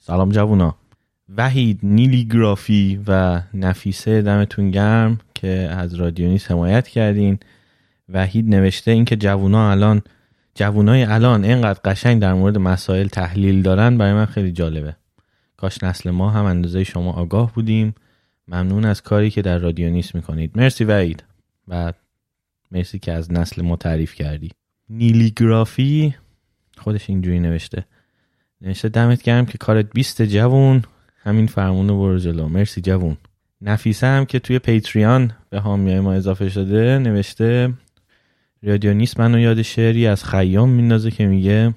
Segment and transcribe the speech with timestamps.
[0.00, 0.74] سلام جوونا.
[1.36, 7.38] وحید نیلیگرافی و نفیسه دمتون گرم که از رادیونیس حمایت کردین.
[8.08, 10.02] وحید نوشته اینکه جوونا الان
[10.54, 14.96] جوونای الان اینقدر قشنگ در مورد مسائل تحلیل دارن برای من خیلی جالبه.
[15.56, 17.94] کاش نسل ما هم اندازه شما آگاه بودیم.
[18.48, 20.58] ممنون از کاری که در رادیونیس می‌کنید.
[20.58, 21.24] مرسی وحید.
[21.68, 21.92] و
[22.72, 24.50] مرسی که از نسل ما تعریف کردی.
[24.90, 26.14] نیلیگرافی
[26.76, 27.84] خودش اینجوری نوشته.
[28.60, 30.82] نوشته دمت گرم که کارت بیست جوون.
[31.18, 32.48] همین فرمون برو جلو.
[32.48, 33.16] مرسی جوون.
[33.60, 37.72] نفیسه هم که توی پیتریان به هامیای ما اضافه شده نوشته
[38.62, 41.74] رادیو نیست منو یاد شعری از خیام میندازه که میگه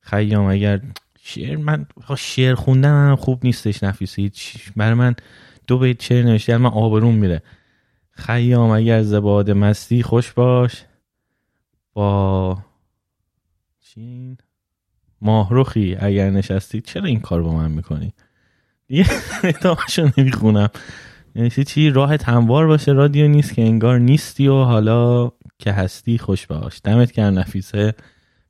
[0.00, 0.80] خیام اگر
[1.22, 1.86] شعر من
[2.18, 4.30] شعر خوندن خوب نیستش نفیسه
[4.76, 5.14] برای من
[5.66, 7.42] دو بیت شعر نوشته من آبرون میره.
[8.10, 10.84] خیام اگر زباد مستی خوش باش.
[11.92, 12.58] با
[13.80, 14.38] چین
[15.22, 18.12] ماهروخی اگر نشستی چرا این کار با من می‌کنی؟
[18.86, 19.06] دیگه
[19.44, 20.68] اتاقشو نمی‌خونم.
[21.34, 26.46] یعنی چی راه تنوار باشه رادیو نیست که انگار نیستی و حالا که هستی خوش
[26.46, 26.80] باش.
[26.84, 27.94] دمت گرم نفیسه.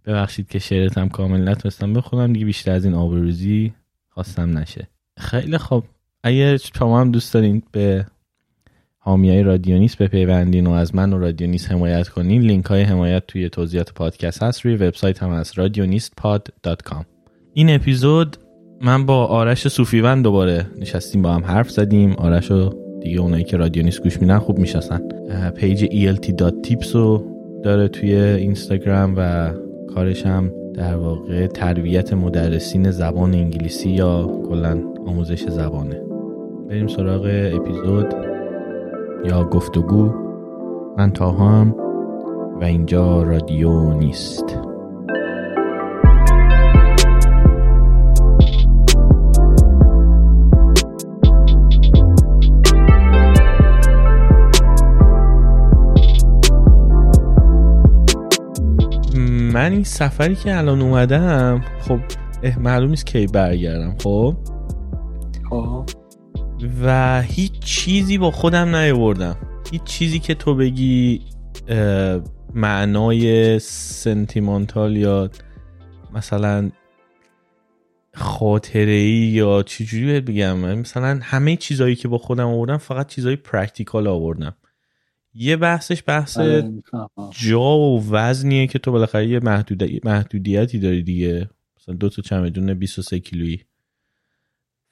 [0.07, 2.33] ببخشید که شعرتم کامل نتونستم بخونم.
[2.33, 3.73] دیگه بیشتر از این آبروزی
[4.11, 4.89] خواستم نشه.
[5.19, 5.85] خیلی خوب.
[6.25, 8.07] اگه شما هم دوست دارین به
[9.05, 12.43] حامیای رادیونیست بپیوندین و از من و رادیونیست حمایت کنین.
[12.43, 14.61] لینک های حمایت توی توضیحات پادکست هست.
[14.61, 17.05] روی وبسایت هم از radionistpod.com
[17.55, 18.37] این اپیزود
[18.81, 22.13] من با آرش صوفیوند دوباره نشستیم با هم حرف زدیم.
[22.13, 25.01] آرش و دیگه اونایی که رادیونیست گوش میدن خوب می‌شناسن.
[25.57, 27.25] پیج elt.tips رو
[27.65, 29.53] داره توی اینستاگرام و
[29.95, 36.01] کارش هم در واقع تربیت مدرسین زبان انگلیسی یا کلا آموزش زبانه.
[36.69, 38.32] بریم سراغ اپیزود.
[39.25, 40.13] یا گفتگو
[40.99, 41.75] من تاها هم
[42.61, 44.59] و اینجا رادیو نیست.
[59.53, 61.99] من این سفری که الان اومدم خب
[62.61, 64.35] معلوم نیست کی برگردم خب؟
[65.51, 66.02] خب.
[66.83, 69.37] و هیچ چیزی با خودم نیاوردم.
[69.73, 71.21] هیچ چیزی که تو بگی
[72.55, 75.31] معنای sentimental یا
[76.15, 76.71] مثلا
[78.15, 83.37] خاطره ای یا چجوری بهت بگم؟ مثلا همه چیزایی که با خودم آوردم فقط چیزای
[83.37, 84.57] practical آوردم.
[85.35, 86.39] یه بحثش بحث
[87.31, 89.41] جا و وزنیه که تو بالاخره یه
[90.05, 91.51] محدودیتی داری دیگه.
[91.79, 93.65] مثلا دو تا چمدون 23 کیلویی.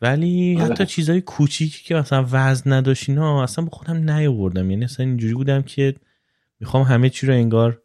[0.02, 0.64] ولی آره.
[0.64, 4.70] حتی چیزای کوچیکی که مثلا وزن نداشت اینا اصلا با خودم نیاوردم.
[4.70, 5.94] یعنی اصلا اینجوری بودم که
[6.60, 7.82] می‌خوام همه چی رو انگار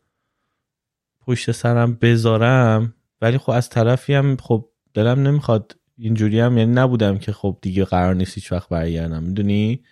[1.22, 2.94] پشت سرم بذارم.
[3.22, 7.86] ولی خب از طرفی هم خب دلم نمی‌خواد اینجوری هم یعنی نبودم که خب دیگه
[7.86, 9.24] قرار نیست هیچ وقت برگردم.
[9.24, 9.84] می‌دونی؟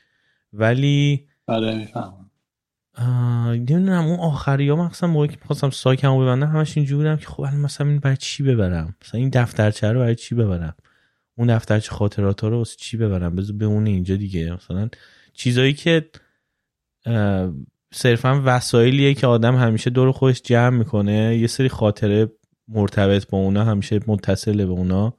[0.54, 2.30] ولی آره می‌فهمم.
[3.50, 7.42] نمی‌دونم اون آخری ها مثلا موقعی که می‌خواستم ساکمو ببندم همش اینجوری بودم که خب
[7.42, 10.76] الان مثلا این برای چی ببرم؟ مثلا این دفترچه رو برای چی ببرم؟
[11.38, 14.54] اون دفترچه خاطرات ها رو واسه چی ببرم؟ بذار بمونه اینجا دیگه.
[14.54, 14.90] مثلا
[15.34, 16.10] چیزایی که
[17.94, 21.38] صرفا وسایلیه که آدم همیشه دور خودش جمع می‌کنه.
[21.38, 22.32] یه سری خاطره
[22.68, 25.18] مرتبط با اونا همیشه متصله به اونا.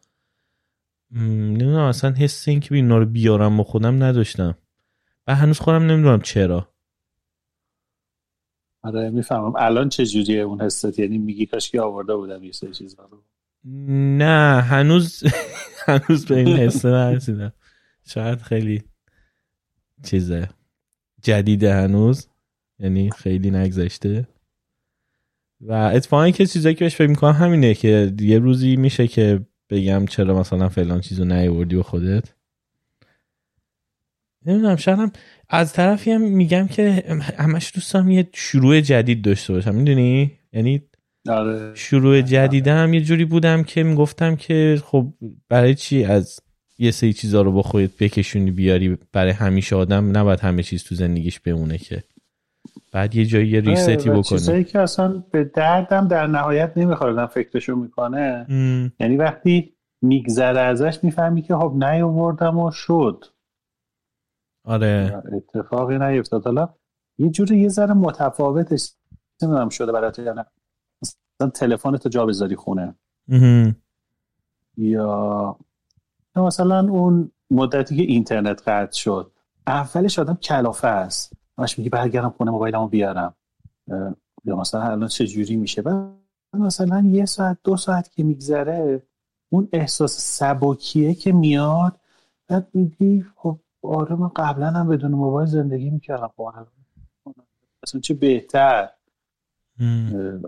[1.10, 4.58] نمی‌دونم اصلا حس این که اینا رو بیارم با خودم نداشتم.
[5.26, 6.74] و هنوز خودم نمی‌دونم چرا.
[8.82, 9.52] آره می‌فهمم.
[9.56, 13.24] الان چه جوریه اون حست؟ یعنی میگی کاش که آورده بودم یه سری چیزا رو.
[14.18, 15.22] نه هنوز
[15.84, 17.52] هنوز به این حسه نرسیدم.
[18.06, 18.82] شاید خیلی
[20.02, 20.48] چیزه.
[21.22, 22.28] جدیده هنوز.
[22.78, 24.28] یعنی خیلی نگذشته.
[25.60, 30.06] و اتفاقی که چیزایی که بهش فکر می‌کنم همینه که یه روزی میشه که بگم
[30.06, 32.34] چرا مثلا فلان چیزو نیاوردی و خودت.
[34.46, 35.18] نمی‌دونم شاید
[35.48, 37.04] از طرفی هم میگم که
[37.38, 39.74] همش دوستم یه شروع جدید داشته باشم.
[39.74, 40.82] می‌دونی؟ یعنی
[41.28, 41.74] آره.
[41.74, 45.06] شروع جدیدم یه جوری بودم که می‌گفتم که خب
[45.48, 46.40] برای چی از
[46.78, 50.94] یه سری چیزا رو با خودت بکشونی بیاری؟ برای همیشه آدم نباید همه چیز تو
[50.94, 52.04] زندگیش بمونه که.
[52.92, 57.26] بعد یه جایی یه آره، ریستی بکنه چیزایی که اصلا به دردم در نهایت نمی‌خوره
[57.26, 58.46] فکرشو می‌کنه.
[59.00, 63.24] یعنی وقتی میگذره ازش می‌فهمی که خب نیاوردم و شد.
[64.64, 65.22] آره.
[65.32, 66.44] اتفاقی نیفتاد.
[66.44, 66.74] حالا
[67.18, 68.92] یه جوری یه ذره متفاوتش
[69.42, 70.44] نمی‌دونم شده برات یا نه.
[71.34, 72.94] مثلا تلفن تو جا بذاری خونه.
[74.76, 75.56] یا
[76.36, 79.30] مثلا اون مدتی که اینترنت قطع شد
[79.66, 81.32] اولش آدم کلافه است.
[81.58, 83.34] همش میگی برگردم خونه موبایلمو بیارم.
[84.44, 86.14] یا مثلا الان چه جوری میشه؟ بعد
[86.52, 89.02] مثلا یه ساعت دو ساعت که میگذره
[89.48, 92.00] اون احساس سبکیه که میاد.
[92.48, 96.30] بعد میگی خب آره من قبلا هم بدون موبایل زندگی می‌کردم.
[96.36, 96.52] خب
[97.82, 98.90] اصلا چه بهتر؟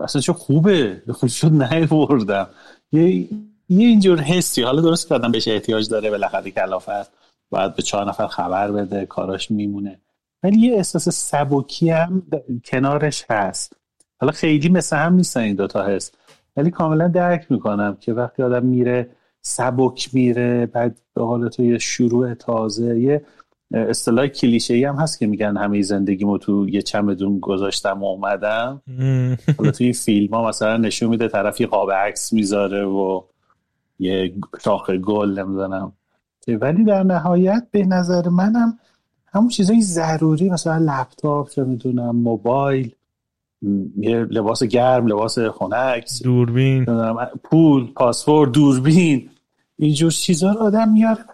[0.00, 2.46] اصلا چه خوبه خوب شد نیوردم
[2.92, 3.28] یه
[3.68, 7.12] یه اینجور حسی حالا درست کردم بهش احتیاج داره بالاخره کلافه است
[7.50, 10.00] باید به چهار نفر خبر بده کاراش میمونه
[10.42, 12.22] ولی یه احساس سبکی هم
[12.64, 13.72] کنارش هست
[14.20, 16.18] حالا خیلی مثل هم نیستن این دوتا هست
[16.56, 19.10] ولی کاملا درک می‌کنم که وقتی آدم میره
[19.42, 23.24] سبک میره بعد به حال یه شروع تازه یه
[23.72, 28.82] اصطلاح کلیشه ای هم هست که میگن همه زندگیمو تو یه چمدون گذاشتم و اومدم.
[29.58, 33.22] حالا توی فیلم ها مثلا نشون میده طرفی قاب عکس می‌ذاره و
[33.98, 34.34] یه
[34.64, 35.92] شاخ گل نمی‌دونم.
[36.48, 38.78] ولی در نهایت به نظر منم
[39.26, 42.94] همون چیزای ضروری مثلا لپتاپ چه می‌دونم موبایل
[43.96, 46.84] یه لباس گرم لباس خنک دوربین.
[47.44, 49.30] پول پاسپورت دوربین.
[49.76, 51.24] اینجور چیزا رو آدم میاره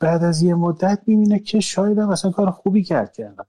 [0.00, 3.46] بعد از یه مدت می‌بینه که شاید هم اصلا کار خوبی کرد که انقدر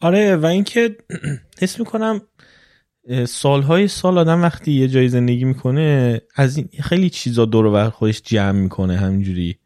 [0.00, 0.96] آره و اینکه
[1.62, 2.20] حس می‌کنم
[3.28, 8.22] سالهای سال آدم وقتی یه جای زندگی می‌کنه از این خیلی چیزا دور بر خودش
[8.22, 9.58] جمع می‌کنه همینجوری.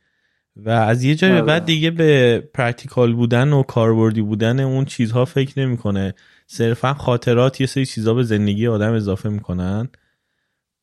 [0.56, 5.24] و از یه جای به بعد دیگه به practical بودن و کاربردی بودن اون چیزها
[5.24, 6.14] فکر نمی‌کنه.
[6.46, 9.88] صرفا خاطرات یه سری چیزها به زندگی آدم اضافه می‌کنن.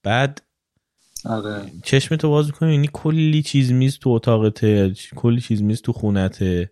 [0.04, 0.42] بعد
[1.26, 1.72] آره.
[1.84, 6.72] چشم تو باز می‌کنی یعنی کلی چیز میز تو اتاقته کلی چیز میز تو خونته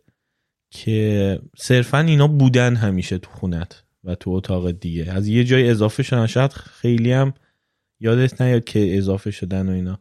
[0.72, 6.04] که صرفا اینا بودن همیشه تو خونت و تو اتاق دیگه از یه جای اضافه
[6.04, 7.34] شدن شاید خیلی هم
[8.00, 10.00] یادت نیاد که اضافه شدن و اینا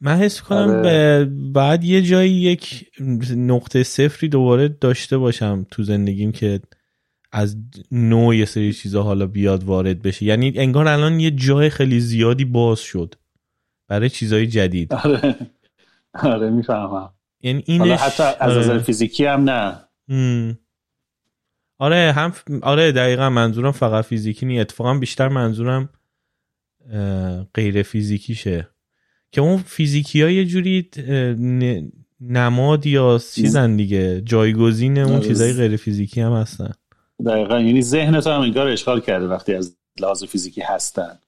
[0.00, 1.24] من حس کنم آره.
[1.54, 2.90] بعد یه جایی یک
[3.36, 6.60] نقطه صفری دوباره داشته باشم تو زندگیم که
[7.32, 7.56] از
[7.92, 10.24] نوع یه سری چیزا حالا بیاد وارد بشه.
[10.24, 13.14] یعنی انگار الان یه جای خیلی زیادی باز شد
[13.88, 14.94] برای چیزای جدید.
[14.94, 15.36] آره.
[16.14, 17.10] آره می‌فهمم.
[17.40, 18.82] یعنی اینش حتی از نظر آره.
[18.82, 19.88] فیزیکی هم نه.
[21.78, 22.32] آره هم
[22.62, 25.88] آره دقیقا منظورم فقط فیزیکی نی اتفاقا بیشتر منظورم
[27.54, 28.68] غیر فیزیکیشه.
[29.32, 30.90] که اون فیزیکی ها یه جوری
[32.20, 34.20] نماد یا چیزن دیگه.
[34.20, 35.28] جایگزین اون آره.
[35.28, 36.72] چیزای غیر فیزیکی هم هستن.
[37.26, 37.60] دقیقا.
[37.60, 41.18] یعنی ذهن تو هم انگار اشغال کرده وقتی از لحاظ فیزیکی هستن.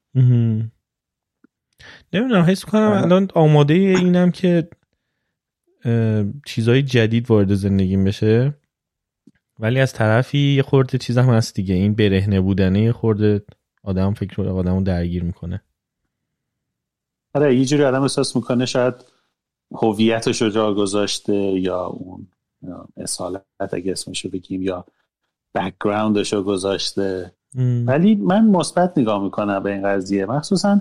[2.12, 4.68] نمی‌دونم حس کنم الان آماده اینم که
[6.46, 8.54] چیزای جدید وارد زندگیم بشه.
[9.58, 11.74] ولی از طرفی یه خورده چیز هم هست دیگه.
[11.74, 13.42] این برهنه بودنه یه خورده
[13.82, 15.62] آدم فکر آدم درگیر می‌کنه.
[17.34, 18.94] آره یه جوری آدم احساس می‌کنه شاید
[19.72, 22.26] هویتش رو جا گذاشته یا اون
[22.96, 24.86] اصالت اگه اسمشو بگیم یا
[25.54, 27.32] بکگراندش رو گذاشته.
[27.86, 30.26] ولی من مثبت نگاه می‌کنم به این قضیه.
[30.26, 30.80] مخصوصا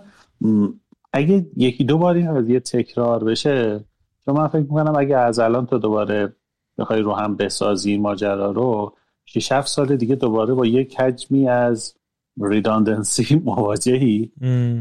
[1.13, 3.86] اگه یکی دو بار این قضیه تکرار بشه
[4.25, 6.36] چون من فکر می‌کنم اگه از الان تو دوباره
[6.77, 8.94] بخوای رو هم بسازی ماجرا رو
[9.25, 11.95] 6 7 سال دیگه دوباره با یک حجمی از
[12.42, 14.31] ریداندنسی مواجهی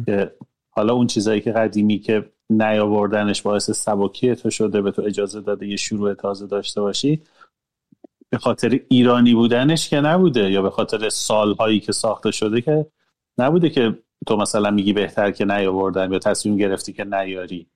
[0.07, 0.33] که
[0.71, 5.67] حالا اون چیزایی که قدیمی که نیاوردنش باعث سبکی تو شده به تو اجازه داده
[5.67, 7.23] یه شروع تازه داشته باشی.
[8.31, 12.87] به خاطر ایرانی بودنش که نبوده یا به خاطر سالهایی که ساخته شده که
[13.39, 17.67] نبوده که تو مثلا میگی بهتر که نیاوردن یا تصمیم گرفتی که نیاری.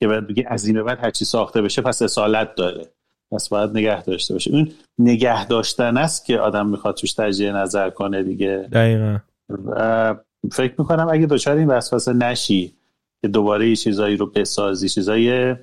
[0.00, 2.86] که باید بگی از این به بعد هرچی ساخته بشه پس اصالت داره.
[3.32, 4.50] پس باید نگه داشته باشه.
[4.50, 8.68] اون نگه داشتن است که آدم می‌خواد توش تجزیه نظر کنه دیگه.
[8.72, 9.18] دقیقا.
[10.52, 12.74] فکر می‌کنم اگه دچار این وسوسه نشی
[13.22, 15.56] که دوباره یه چیزایی رو بسازی چیزای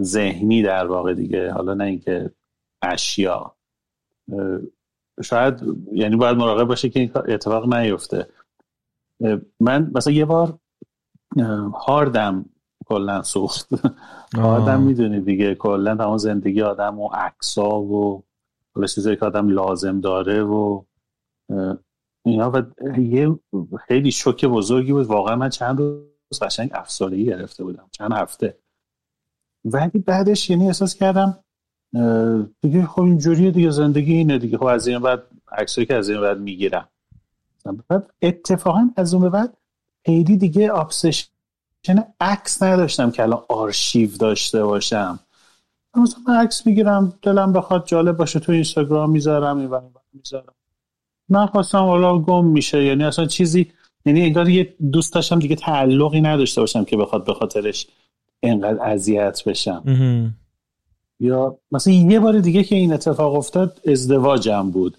[0.00, 2.30] ذهنی در واقع دیگه حالا نه اینکه
[2.82, 3.56] اشیا.
[5.22, 5.62] شاید
[5.92, 8.26] یعنی باید مراقب باشه که این اتفاق نیفته.
[9.60, 10.58] من مثلا یه بار
[11.86, 12.44] هاردم
[12.86, 13.68] کلا سوخت.
[14.42, 18.24] آدم می‌دونی دیگه کلا تمام زندگی آدم و عکسا و
[18.94, 20.82] چیزایی که آدم لازم داره و
[22.24, 22.62] اینا و
[23.00, 23.38] یه
[23.86, 25.06] خیلی شوک بزرگی بود.
[25.06, 27.88] واقعا من چند روز قشنگ افسردگی گرفته بودم.
[27.90, 28.58] چند هفته.
[29.64, 31.43] ولی بعدش یعنی احساس کردم
[32.62, 34.58] دیگه خب اینجوریه دیگه زندگی اینه دیگه.
[34.58, 35.22] خب از این بعد
[35.52, 36.88] عکسایی که از این بعد می‌گیرم.
[37.88, 39.56] بعد اتفاقا از اون بعد
[40.06, 41.28] خیلی دیگه آبسشن
[42.20, 45.18] عکس نداشتم که الان آرشیو داشته باشم.
[45.96, 49.70] مثلا من عکس می‌گیرم دلم بخواد جالب باشه تو اینستاگرام می‌ذارم این
[50.12, 50.54] می‌ذارم.
[51.28, 53.72] من خواستم حالا گم میشه یعنی اصلا چیزی
[54.06, 57.86] یعنی انگار یه دوست داشتم دیگه تعلقی نداشته باشم که بخواد به خاطرش
[58.42, 59.82] انقدر اذیت بشم.
[61.20, 64.96] یا مثلا یه بار دیگه که این اتفاق افتاد ازدواجم بود.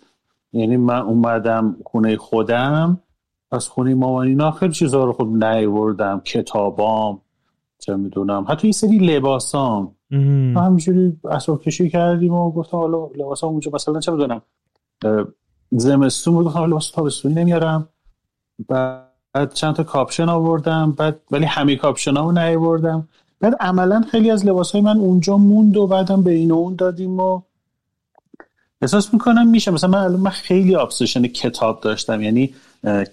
[0.53, 3.01] یعنی من اومدم خونه خودم
[3.51, 7.21] از خونه مامان اینا خیلی چیزها رو خب نیوردم کتابام
[7.79, 9.95] چه می‌دونم حتی یه سری لباسام.
[10.55, 14.41] همینجوری اسباب کشی کردیم و گفتم حالا لباسام اونجا مثلا چه می‌دونم
[15.71, 17.89] زمستون بود گفتم لباس تابستونی نمیارم.
[18.67, 23.07] بعد چند تا کاپشن آوردم بعد ولی همه کاپشن ها رو نیاوردم.
[23.39, 26.75] بعد عملا خیلی از لباس های من اونجا موند و بعدم به این و اون
[26.75, 27.41] دادیم و
[28.81, 29.71] احساس می‌کنم میشه.
[29.71, 32.21] مثلا من من خیلی ابسشن کتاب داشتم.
[32.21, 32.53] یعنی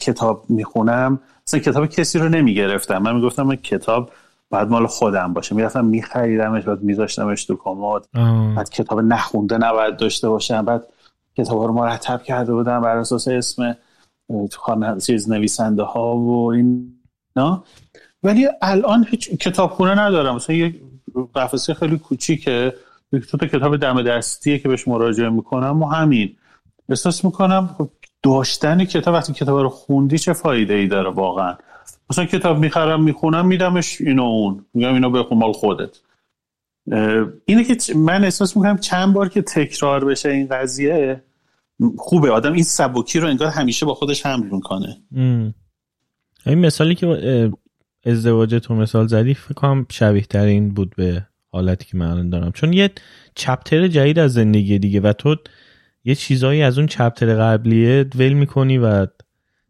[0.01, 1.21] کتاب می‌خونم.
[1.47, 2.99] مثلا کتاب کسی رو نمی‌گرفتم.
[2.99, 4.11] من می‌گفتم من کتاب
[4.51, 5.55] بعد مال خودم باشه.
[5.55, 8.03] می‌رفتم میخریدمش بعد میذاشتمش تو کمد.
[8.57, 10.65] بعد کتاب نخونده نباید داشته باشم.
[10.65, 10.87] بعد
[11.37, 13.77] کتاب رو مرتب کرده بودم بر اساس اسم
[14.51, 16.95] تو چیز نویسنده ها و این
[17.37, 17.61] نه
[18.23, 20.35] ولی الان هیچ کتابخونه ندارم.
[20.35, 20.75] مثلا یه
[21.35, 22.75] قفسه خیلی کوچیکه.
[23.31, 26.37] تو تا کتاب دم دستیه که بهش مراجعه می‌کنم و همین.
[26.89, 27.91] احساس می‌کنم خب
[28.23, 31.57] داشتن کتاب وقتی کتاب رو خوندی چه فایده ای داره واقعا؟
[32.11, 34.65] مثلا کتاب می‌خرم می‌خونم میدمش اینو اون.
[34.75, 35.99] میگم اینو بخون مال خودت.
[37.45, 41.23] اینه که من احساس می‌کنم چند بار که تکرار بشه این قضیه
[41.99, 42.31] خوبه.
[42.31, 45.03] آدم این سبکی رو انگار همیشه با خودش حمل می‌کنه.
[46.47, 47.51] این مثالی که
[48.05, 52.53] ازدواج تو مثال زدی فکر کنم شبیه ترین بود به حالتی که من دارم.
[52.53, 52.91] چون یه
[53.35, 55.37] چپتر جدید از زندگی دیگه و تو
[56.05, 59.07] یه چیزایی از اون چپتر قبلیه ول می‌کنی و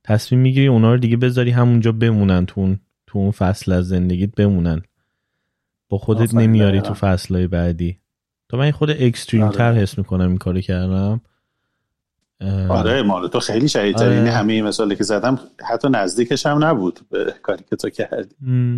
[0.05, 4.35] تصمیم می‌گیری اونا رو دیگه بذاری همونجا بمونن تو اون تو اون فصل از زندگیت
[4.35, 4.83] بمونن.
[5.89, 7.99] با خودت نمیاری تو فصلهای بعدی.
[8.49, 9.73] تو من خود اکستریم تر.
[9.75, 11.21] حس می‌کنم این کارو کردم.
[12.69, 14.15] آره مال تو خیلی شدید آره.
[14.15, 18.35] یعنی همه مثالی که زدم حتی نزدیکش هم نبود به کاری که تو کردی.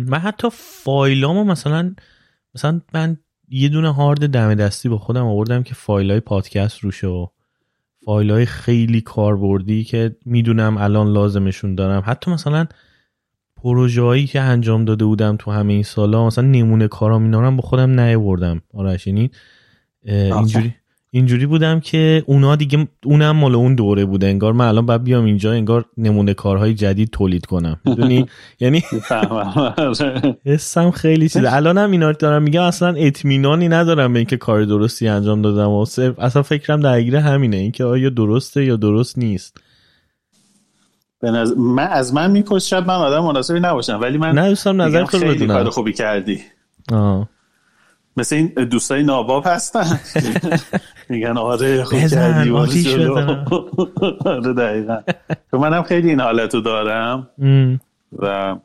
[0.07, 1.95] من حتی فایلامو مثلا
[2.55, 3.17] مثلا من
[3.49, 7.27] یه دونه هارد دم دستی با خودم آوردم که فایل های پادکست روشه و
[8.05, 12.03] فایل های خیلی کاربردی که می‌دونم الان لازمشون دارم.
[12.05, 12.65] حتی مثلا
[13.55, 17.55] پروژه هایی که انجام داده بودم تو همه این سالا مثلا نمونه کارام اینا رو
[17.55, 18.61] با خودم نیاوردم.
[18.73, 19.31] آرش یعنی
[20.03, 20.75] اینجوری.
[21.15, 25.25] اینجوری بودم که اونا دیگه اونم مال اون دوره بوده انگار من الان باید بیام
[25.25, 27.79] اینجا انگار نمونه کارهای جدید تولید کنم.
[27.85, 28.25] می‌دونی؟
[28.59, 28.83] یعنی
[30.45, 35.41] حسم خیلی چیزه الانم اینا دارم میگم اصلا اطمینانی ندارم به اینکه کار درستی انجام
[35.41, 35.85] دادم و
[36.17, 39.57] اصلا فکرم درگیر همینه اینکه آیا درسته یا درست نیست.
[41.57, 45.47] من از من میپرس شاید من آدم مناسبی نباشم ولی من نه دوستم نظر خیلی
[45.47, 46.39] کار خوبی کردی.
[46.91, 47.34] آه.
[48.17, 49.99] مثل این دوستای ناباب هستن.
[51.09, 52.49] میگن آره خوب کردی
[54.25, 55.01] آره دقیقا.
[55.51, 57.29] تو منم خیلی این حالتو دارم.
[58.11, 58.55] و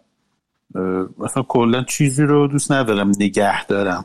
[1.19, 4.05] مثلا کلا چیزی رو دوست ندارم نگه دارم.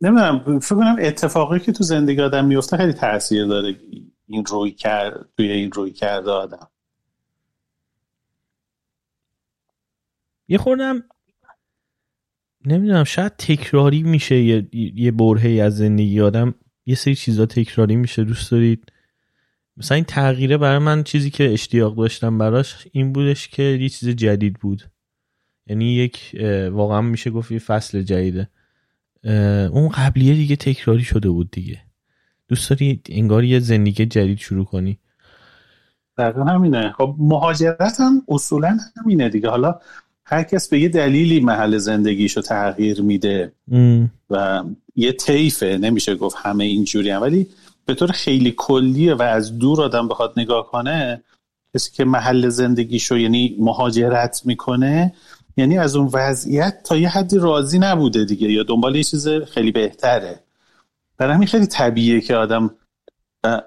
[0.00, 3.76] نمی‌دونم فکر کنم اتفاقی که تو زندگی آدم میفته خیلی تاثیر داره
[4.26, 6.68] این روی کرد توی این روی کرده آدم.
[10.48, 11.04] یه خوردم
[12.68, 16.54] نمی‌دونم شاید تکراری میشه یه, یه برهی از زندگی آدم
[16.86, 18.92] یه سری چیزا تکراری میشه دوست دارید.
[19.76, 24.08] مثلا این تغییره برای من چیزی که اشتیاق داشتم براش این بودش که یه چیز
[24.08, 24.82] جدید بود.
[25.66, 26.36] یعنی یک
[26.72, 28.48] واقعا میشه گفت یه فصل جدیده.
[29.72, 31.82] اون قبلیه دیگه تکراری شده بود دیگه.
[32.48, 34.98] دوست داری انگار یه زندگی جدید شروع کنی؟
[36.18, 36.92] دقیقا همینه.
[36.92, 39.48] خب مهاجرت هم اصولا همینه دیگه.
[39.48, 39.80] حالا
[40.30, 43.52] هر کس به یه دلیلی محل زندگیشو تغییر میده
[44.30, 44.64] و
[44.96, 47.46] یه طیفه نمیشه گفت همه اینجوری هم ولی
[47.86, 51.22] به طور خیلی کلیه و از دور آدم بخواد نگاه کنه
[51.74, 55.14] کسی که محل زندگیشو یعنی مهاجرت می‌کنه
[55.56, 59.72] یعنی از اون وضعیت تا یه حدی راضی نبوده دیگه یا دنبال یه چیز خیلی
[59.72, 60.40] بهتره.
[61.16, 62.70] برای همین خیلی طبیعیه که آدم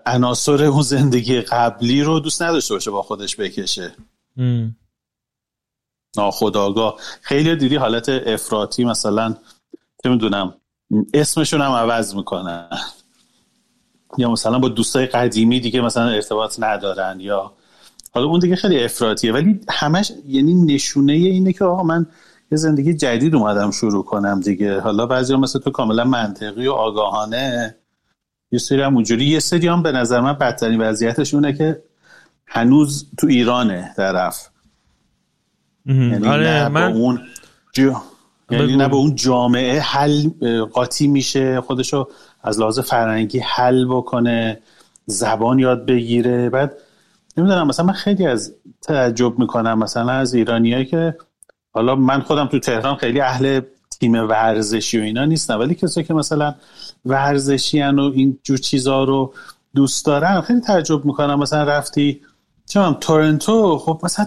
[0.06, 3.92] عناصر اون زندگی قبلی رو دوست نداشته باشه با خودش بکشه.
[6.18, 9.36] ناخداگاه خیلی دیدی حالت افراطی مثلا
[10.04, 10.54] چه می‌دونم
[11.14, 12.70] اسمشون هم عوض می‌کنن.
[14.18, 17.54] یا مثلا با دوستای قدیمی دیگه مثلا ارتباط ندارن یا
[18.14, 19.34] حالا اون دیگه خیلی افراطیه.
[19.34, 22.06] ولی همش یعنی نشونه اینه که آقا من
[22.52, 24.80] یه زندگی جدید اومدم شروع کنم دیگه.
[24.80, 27.76] حالا بعضی مثل تو کاملا منطقی و آگاهانه.
[28.52, 29.26] یه سری هم اونجوری.
[29.26, 31.84] یه سری هم به نظر من بدترین وضعیتشونه که
[32.48, 34.51] هنوز تو ایرانه طرف.
[35.86, 37.22] یعنی آره من اون
[38.52, 40.30] یعنی نه به اون جامعه حل
[40.74, 42.08] قاطی میشه خودشو
[42.44, 44.60] از لحاظ فرنگی حل بکنه
[45.06, 46.50] زبان یاد بگیره.
[46.50, 46.74] بعد
[47.38, 51.18] نمی‌دونم مثلا من خیلی از تعجب می‌کنم مثلا از ایرانیایی که
[51.74, 53.62] حالا من خودم تو تهران خیلی اهل
[54.00, 56.56] تیم ورزشی و اینا نیستم ولی کسی که مثلا
[57.06, 59.34] ورزشی و این جور چیزا رو
[59.76, 61.40] دوست دارن خیلی تعجب می‌کنم.
[61.40, 62.22] مثلا رفتی
[62.70, 64.26] چون تورنتو خب مثلا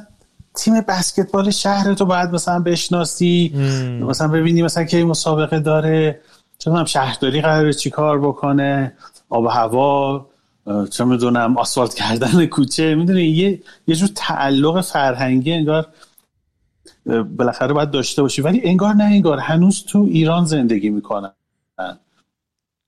[0.54, 3.52] تیم بسکتبال شهر تو باید مثلا بشناسی
[4.00, 6.20] مثلا ببینی مثلا که مسابقه داره.
[6.58, 8.92] چون هم شهرداری قراره چی کار بکنه
[9.28, 10.26] آب و هوا
[10.90, 12.94] چه می‌دونم آسفالت کردن کوچه.
[12.94, 15.86] می‌دونی یه یه جور تعلق فرهنگی انگار
[17.36, 18.42] بالاخره باید داشته باشی.
[18.42, 21.32] ولی انگار نه انگار هنوز تو ایران زندگی می‌کنن.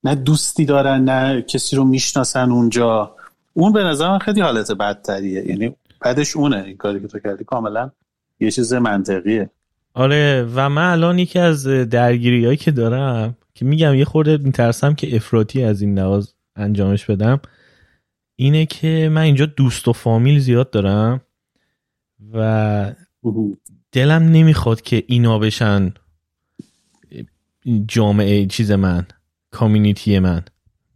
[0.04, 3.14] نه دوستی دارن نه کسی رو می‌شناسن اونجا.
[3.54, 5.46] اون به نظر من خیلی حالت بدتریه.
[5.48, 5.76] یعنی
[6.06, 7.90] بعدش اونه این کاری که تو کردی کاملا
[8.40, 9.50] یه چیز منطقیه.
[9.94, 14.94] آره و من الان یکی از درگیری هایی که دارم که میگم یه خورده میترسم
[14.94, 17.40] که افراطی از این نواز انجامش بدم
[18.36, 21.20] اینه که من اینجا دوست و فامیل زیاد دارم
[22.32, 22.92] و
[23.92, 25.94] دلم نمی‌خواد که اینا بشن
[27.86, 29.06] جامعه چیز من
[29.50, 30.42] کامیونیتی من.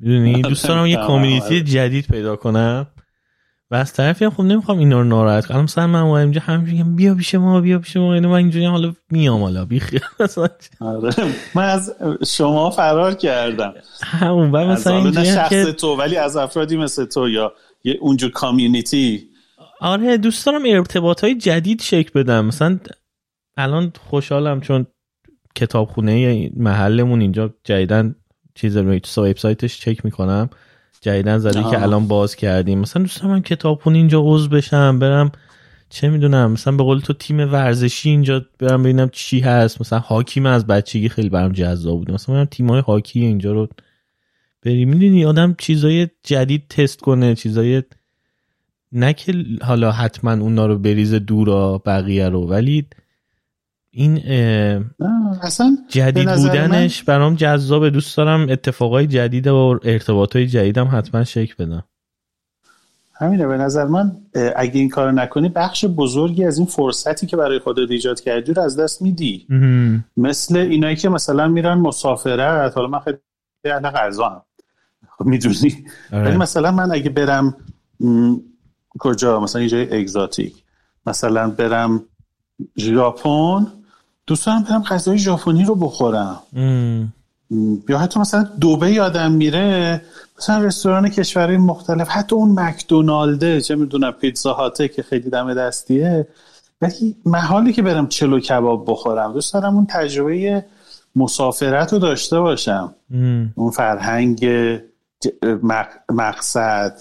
[0.01, 2.87] می‌دونی؟ دوست دارم یه کامیونیتی جدید پیدا کنم.
[3.71, 5.63] و از طرفی هم خب نمی‌خوام اینا رو ناراحت کنم.
[5.63, 8.15] مثلا من اینجا هم میگم بیا پیش ما بیا پیش ما.
[8.15, 9.83] اینو من اینجوری حالا میام حالا بی
[10.81, 11.11] آره.
[11.55, 11.95] من از
[12.27, 13.75] شما فرار کردم.
[14.03, 17.53] همون بعد مثلا اینجوری شخص تو ولی از افرادی مثل تو یا
[17.85, 19.31] یه اونجور کامیونیتی
[19.81, 22.45] آره دوست دارم ارتباط های جدید شکل بدم.
[22.45, 22.79] مثلا
[23.57, 24.87] الان خوشحالم چون
[25.55, 28.15] کتابخونه محلمون اینجا جدیدن
[28.55, 30.51] چیز رو تو وبسایتش چک می‌کنم.
[31.01, 35.33] جدیدن زده که الان باز کردیم مثلا دوست دارم کتابخونه اینجا عضو بشم برم
[35.91, 39.81] چه می‌دونم مثلا به قول تو تیم ورزشی اینجا برم ببینم چی هست.
[39.81, 43.69] مثلا هاکی من از بچگی خیلی برام جذاب بود مثلا برم تیمای هاکی اینجا رو
[44.63, 47.83] بری می‌دونی آدم چیزای جدید تست کنه چیزای
[48.93, 52.87] نه که حالا حتما اونا رو بریزه دورا بقیه رو ولی
[53.93, 54.19] این
[55.43, 57.15] اصلا جدید بودنش من...
[57.15, 61.85] برام جذابه دوست دارم اتفاقای جدید و ارتباطای جدیدم حتما شکل بدم
[63.15, 64.17] همینه به نظر من
[64.57, 68.63] اگه این کار نکنی بخش بزرگی از این فرصتی که برای خودت ایجاد کردی رو
[68.63, 69.47] از دست میدی.
[70.17, 73.19] مثل اینایی که مثلا میرن مسافرت حالا من خیلی
[73.65, 74.43] اهل غذا هم
[75.19, 76.25] خب می‌دونی؟ آره.
[76.25, 77.57] ولی مثلا من اگه برم
[78.99, 80.55] کجا؟ مثلا یه جای اگزاتیک.
[81.07, 82.05] مثلا برم
[82.79, 83.67] ژاپن
[84.27, 86.41] دوست دارم برم غذای ژاپنی رو بخورم.
[87.89, 90.03] یا حتی مثلا دوبه یادم میره
[90.39, 96.27] مثلا رستوران کشورهای مختلف حتی اون مکدونالده چه می‌دونم پیتزا هاته که خیلی دم دستیه
[96.81, 99.33] ولی محالی که برم چلو کباب بخورم.
[99.33, 100.65] دوست دارم اون تجربه
[101.17, 102.95] مسافرت رو داشته باشم.
[103.55, 104.47] اون فرهنگ
[106.09, 106.99] مقصد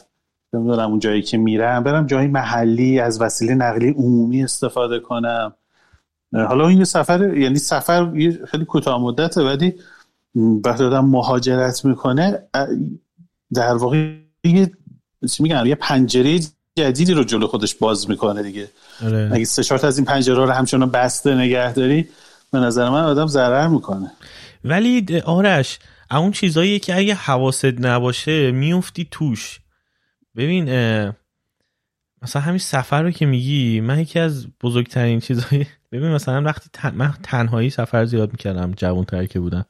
[0.53, 5.53] نمی‌دونم اون جایی که میرم برم جایی محلی از وسیله نقلی عمومی استفاده کنم.
[6.33, 8.11] حالا این سفر یعنی سفر
[8.51, 9.73] خیلی کوتاه مدته ولی
[10.35, 12.39] وقتی آدم مهاجرت می‌کنه
[13.53, 14.13] در واقع
[14.43, 14.71] یه
[15.39, 16.39] میگم یه پنجره
[16.75, 18.69] جدیدی رو جلو خودش باز می‌کنه دیگه.
[19.05, 19.29] آره.
[19.33, 22.07] اگه سه چهار از این پنجره رو همچنان بسته نگه داری
[22.51, 24.11] به نظر من آدم ضرر می‌کنه.
[24.63, 25.79] ولی آرش
[26.11, 29.59] اون چیزایی که اگه حواست نباشه میفتی توش.
[30.35, 30.69] ببین
[32.21, 36.95] مثلا همین سفر رو که میگی من یکی از بزرگترین چیزهای ببین مثلا وقتی تن...
[36.95, 39.65] من تنهایی سفر زیاد می‌کردم جوان تر که بودم.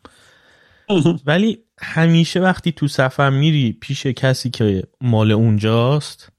[1.25, 6.31] ولی همیشه وقتی تو سفر میری پیش کسی که مال اونجاست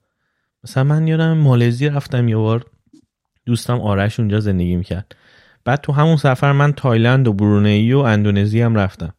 [0.65, 2.65] مثلا من یادم مالزی رفتم یه بار
[3.47, 5.17] دوستم آرش اونجا زندگی می‌کرد.
[5.65, 9.15] بعد تو همون سفر من تایلند و برونئی و اندونزی هم رفتم.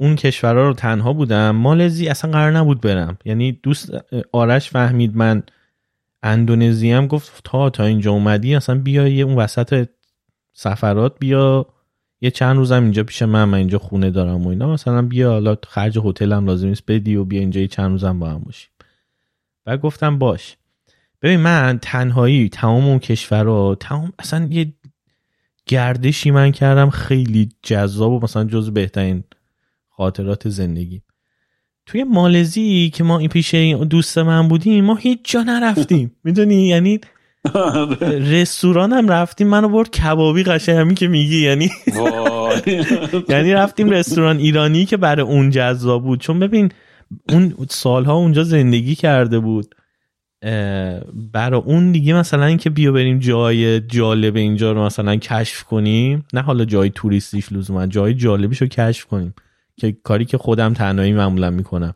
[0.00, 3.18] اون کشورها رو تنها بودم مالزی اصلا قرار نبود برم.
[3.24, 3.90] یعنی دوست
[4.32, 5.42] آرش فهمید من
[6.22, 9.88] اندونزی هم گفت تا تا اینجا اومدی اصلا بیا یه اون وسط
[10.52, 11.66] سفرات بیا
[12.20, 14.72] یه چند روزم اینجا پیش من من اینجا خونه دارم و اینا.
[14.72, 18.30] مثلا بیا حالا خرج هتلم لازم نیست بدی و بیا اینجا یه چند روزم با
[18.30, 18.70] هم باشیم.
[19.66, 20.56] و گفتم باش.
[21.22, 24.72] ببین من تنهایی تمام اون کشورها تمام اصلا یه
[25.66, 29.24] گردشی من کردم خیلی جذاب و مثلا جز بهترین
[29.98, 31.02] خاطرات زندگی.
[31.86, 33.54] توی مالزی که ما این پیش
[33.90, 36.16] دوست من بودیم ما هیچ جا نرفتیم.
[36.24, 37.00] می‌دونی؟ یعنی
[38.02, 41.70] رستوران هم رفتیم منو برد کبابی قشنگ همین که میگی یعنی
[43.28, 46.20] یعنی رفتیم رستوران ایرانی که برای اون جذاب بود.
[46.20, 46.72] چون ببین
[47.28, 49.74] اون سالها اونجا زندگی کرده بود.
[51.32, 56.24] برای اون دیگه مثلا اینکه بیا بریم جای جالب اینجا رو مثلا کشف کنیم.
[56.32, 59.34] نه حالا جای توریستیش لزوما جای جالبیش رو کشف کنیم.
[59.78, 61.94] که کاری که خودم تنهایی معمولا می‌کنم.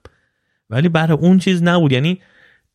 [0.71, 1.93] ولی برای اون چیز نبود.
[1.93, 2.21] یعنی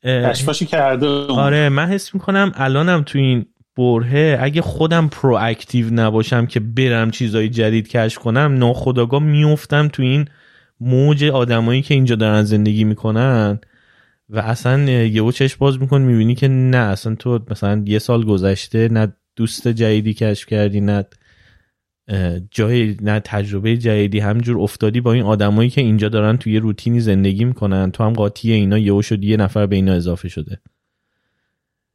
[0.03, 3.45] کشفاشی کرده آره من حس می‌کنم الانم تو این
[3.77, 10.25] برهه اگه خودم پرواکتیو نباشم که برم چیزای جدید کشف کنم ناخداگاه میفتم تو این
[10.79, 13.59] موج آدمایی که اینجا دارن زندگی می‌کنن
[14.29, 18.87] و اصلا یهو چشم باز میکن می‌بینی که نه اصلا تو مثلا یه سال گذشته
[18.87, 21.05] نه دوست جدیدی کشف کردی نه
[22.51, 27.45] جای نه تجربه جدیدی همجور افتادی با این آدمایی که اینجا دارن توی روتینی زندگی
[27.45, 30.61] می‌کنن تو هم قاطی اینا یهو شد یه نفر به اینا اضافه شده.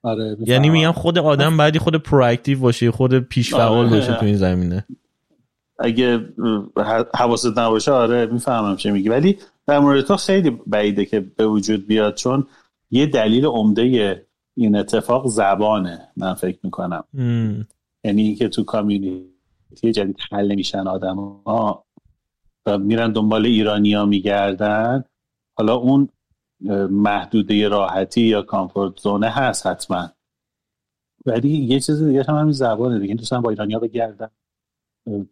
[0.02, 3.96] آره یعنی میگم خود آدم بعدی خود پرواکتیو باشه خود پیش فعال آره.
[3.96, 4.84] باشه تو این زمینه.
[5.78, 6.28] اگه
[7.14, 9.08] حواست نباشه آره می‌فهمم چه میگی.
[9.08, 12.46] ولی در مورد تو خیلی بعیده که به وجود بیاد چون
[12.90, 14.24] یه دلیل عمده
[14.56, 17.04] این اتفاق زبانه من فکر می‌کنم.
[18.04, 19.31] یعنی اینکه تو کامیونیتی
[19.74, 21.84] جدید حل میشن آدم ها
[22.66, 25.04] و میرن دنبال ایرانیا میگردن.
[25.58, 26.08] حالا اون
[26.90, 30.08] محدوده راحتی یا کامفورت زونه هست حتما.
[31.26, 33.14] ولی یه چیز دیگه هم همین زبانه دیگه.
[33.14, 34.28] دوستان با ایرانیا بگردن.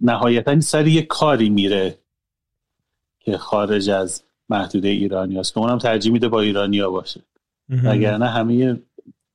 [0.00, 1.98] نهایتا سر یه کاری میره
[3.20, 7.20] که خارج از محدوده ایرانی هست که اونم ترجیح میده با ایرانیا باشه.
[7.68, 8.80] نه همه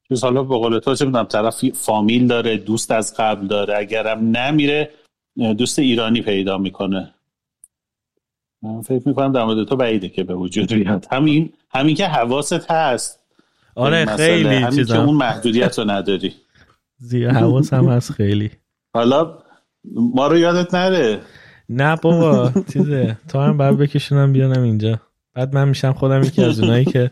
[0.10, 4.90] چیز حالا به قول تو چه طرف فامیل داره دوست از قبل داره اگرم نمیره
[5.58, 7.14] دوست ایرانی پیدا می‌کنه.
[8.62, 11.08] من فکر می‌کنم در مورد تو بعیده که به وجود بیاد.
[11.12, 13.20] همین همین که حواست هست.
[13.76, 16.36] آره خیلی همین که اون محدودیت رو نداری.
[16.98, 18.52] زیر حواس هم هست خیلی.
[18.94, 19.38] حالا
[19.96, 21.22] ما رو یادت نره.
[21.70, 23.18] نه بابا چیزه.
[23.28, 25.00] تو هم بر بکشونم بیانم اینجا.
[25.34, 27.12] بعد من میشم خودم یکی از اونایی که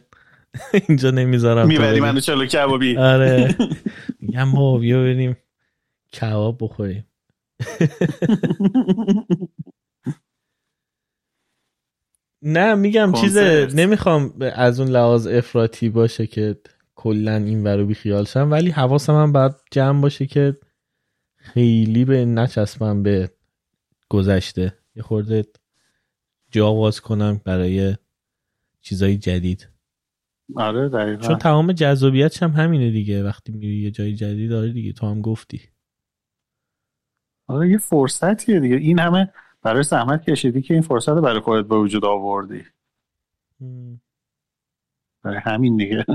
[0.88, 2.98] اینجا نمی‌ذارم می‌بری منو چلو کبابی.
[2.98, 3.56] آره.
[4.20, 5.38] میگم بابا بیا بریم
[6.14, 7.08] کباب بخوریم.
[12.42, 16.60] نه میگم چیزه نمی‌خوام از اون لحاظ افراطی باشه که
[16.96, 20.58] کلا این ورو بی خیال شم ولی حواسم هم باید جمع باشه که
[21.36, 23.32] خیلی به نچسبم به
[24.10, 24.78] گذشته.
[24.96, 25.46] یه خورده
[26.52, 27.96] جا باز کنم برای
[28.82, 29.73] چیزای جدید.
[30.56, 31.28] آره دقیقا.
[31.28, 33.24] چون تمام جذابیتش هم همینه دیگه.
[33.24, 35.62] وقتی میری یه جای جدید داره دیگه تو هم گفتی.
[37.48, 38.76] آره یه فرصتیه دیگه.
[38.76, 42.64] این همه برای زحمت کشیدی که این فرصت برای خودت به وجود آوردی.
[45.24, 46.06] برای همین دیگه.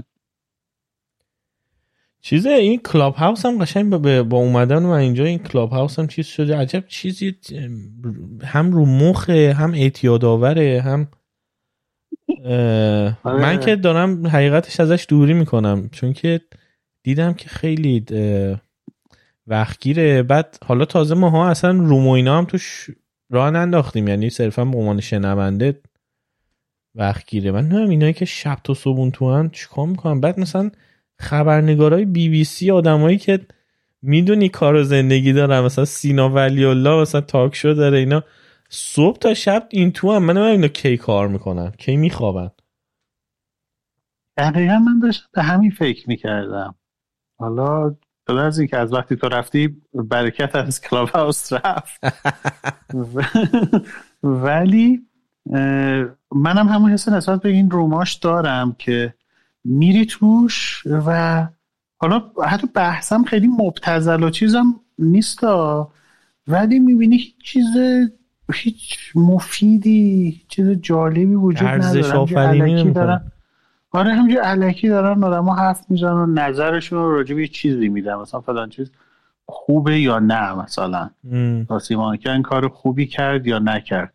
[2.21, 6.07] چیزه این کلاب هاوس هم قشنگ با, با اومدن و اینجا این کلاب هاوس هم
[6.07, 6.57] چیز شده.
[6.57, 7.37] عجب چیزی
[8.45, 11.09] هم رو مخه هم اعتیاد آوره هم.
[13.25, 16.41] من که دارم حقیقتش ازش دوری می‌کنم چون که
[17.03, 18.05] دیدم که خیلی
[19.47, 20.23] وقتگیره.
[20.23, 22.91] بعد حالا تازه ماها اصلا روم هم توش
[23.31, 25.81] راه ننداختیم یعنی صرفا به عنوان شنونده
[26.95, 27.51] وقتگیره.
[27.51, 30.71] من نمیم اینایی که شب تا صبحون تو هم چیکار می‌کنم بعد مثلا
[31.19, 33.41] خبرنگارای بی بی سی آدمایی که
[34.03, 38.25] می‌دونی کار و زندگی دارن مثلا سینا ولی الله مثلا تاک شو داره اینا.
[38.69, 40.25] صبح تا شب این تو هم.
[40.25, 42.51] من اینا کی کار می‌کنن کی میخوابن؟
[44.37, 46.75] دقیقا من داشتم به همین فکر می‌کردم.
[47.39, 47.97] حالا
[48.29, 52.01] جدا از اینکه از وقتی تو رفتی برکت از کلاب هاوس رفت.
[54.23, 55.07] ولی
[56.35, 59.15] منم همون حس نسبت به این روماش دارم که
[59.65, 61.49] میری توش و
[61.97, 65.45] حالا حتی بحثم خیلی مبتزل و چیزم نیست
[66.47, 67.77] ولی می‌بینی هیچ چیز
[68.55, 73.21] هیچ مفیدی چیز جالبی وجود نداره.
[73.91, 78.15] آره همینجور علکی دارن آدم ها حرف می‌زنن و نظرشون رو راجع به چیزی میدن.
[78.15, 78.91] مثلا فلان چیز
[79.47, 81.11] خوبه یا نه مثلا.
[81.83, 84.13] سیمان که این کار خوبی کرد یا نکرد.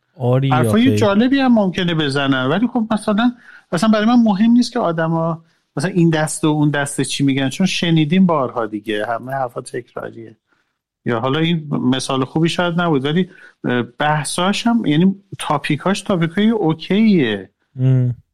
[0.52, 2.46] حرفای جالبی هم ممکنه بزنن.
[2.46, 3.32] ولی خب مثلا
[3.72, 5.44] مثلا برای من مهم نیست که آدما
[5.78, 9.06] مثلا این دست و اون دست چی میگن چون شنیدیم بارها دیگه.
[9.06, 10.36] همه حرفا تکراریه.
[11.06, 13.30] یا حالا این مثال خوبی شاید نبود ولی
[14.00, 17.50] بحثاش هم یعنی تاپیکاش تاپیک های اوکیه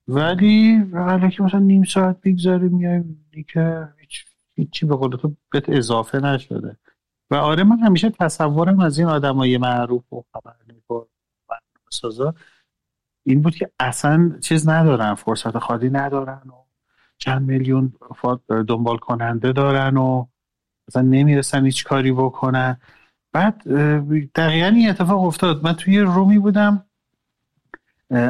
[0.08, 3.88] ولی حالا که مثلا نیم ساعت بگذاره میایم که
[4.56, 6.78] هیچی به قول تو بهت اضافه نشده.
[7.32, 11.08] و آره من همیشه تصورم از این آدمای معروف و خبرنگار
[11.50, 11.54] و
[11.90, 12.34] سازا
[13.26, 16.66] این بود که اصلا چیز ندارن فرصت خالی ندارن و
[17.18, 17.94] چند میلیون
[18.68, 20.26] دنبال کننده دارن و
[20.90, 22.78] مثلا نمی‌رسن هیچ کاری بکنن.
[23.34, 23.64] بعد
[24.36, 25.64] دقیقا این اتفاق افتاد.
[25.64, 26.86] من توی رومی بودم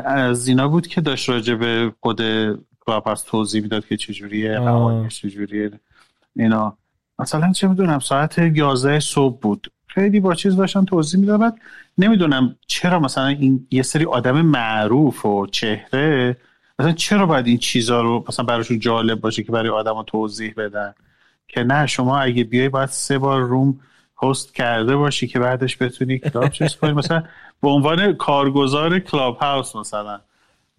[0.05, 2.21] از اینا بود که داشت راجع به خود
[2.79, 5.71] کلاب توضیح می‌داد که چجوریه قوانینش چجوریه
[6.35, 6.77] اینا.
[7.19, 9.71] مثلا چه می‌دونم ساعت 11 صبح بود.
[9.87, 11.55] خیلی با چیز داشتن توضیح می‌داد.
[11.97, 16.37] نمی‌دونم چرا مثلا این یه سری آدم معروف و چهره
[16.79, 20.93] مثلا چرا باید این چیزها رو مثلا براشون جالب باشه که برای آدم توضیح بدن؟
[21.49, 23.79] که نه شما اگه بیای باید سه بار روم
[24.23, 26.91] هست کرده باشی که بعدش بتونی کلاب چیز کنی.
[26.91, 27.23] مثلا
[27.61, 30.19] به عنوان کارگزار کلاب هاوس مثلا.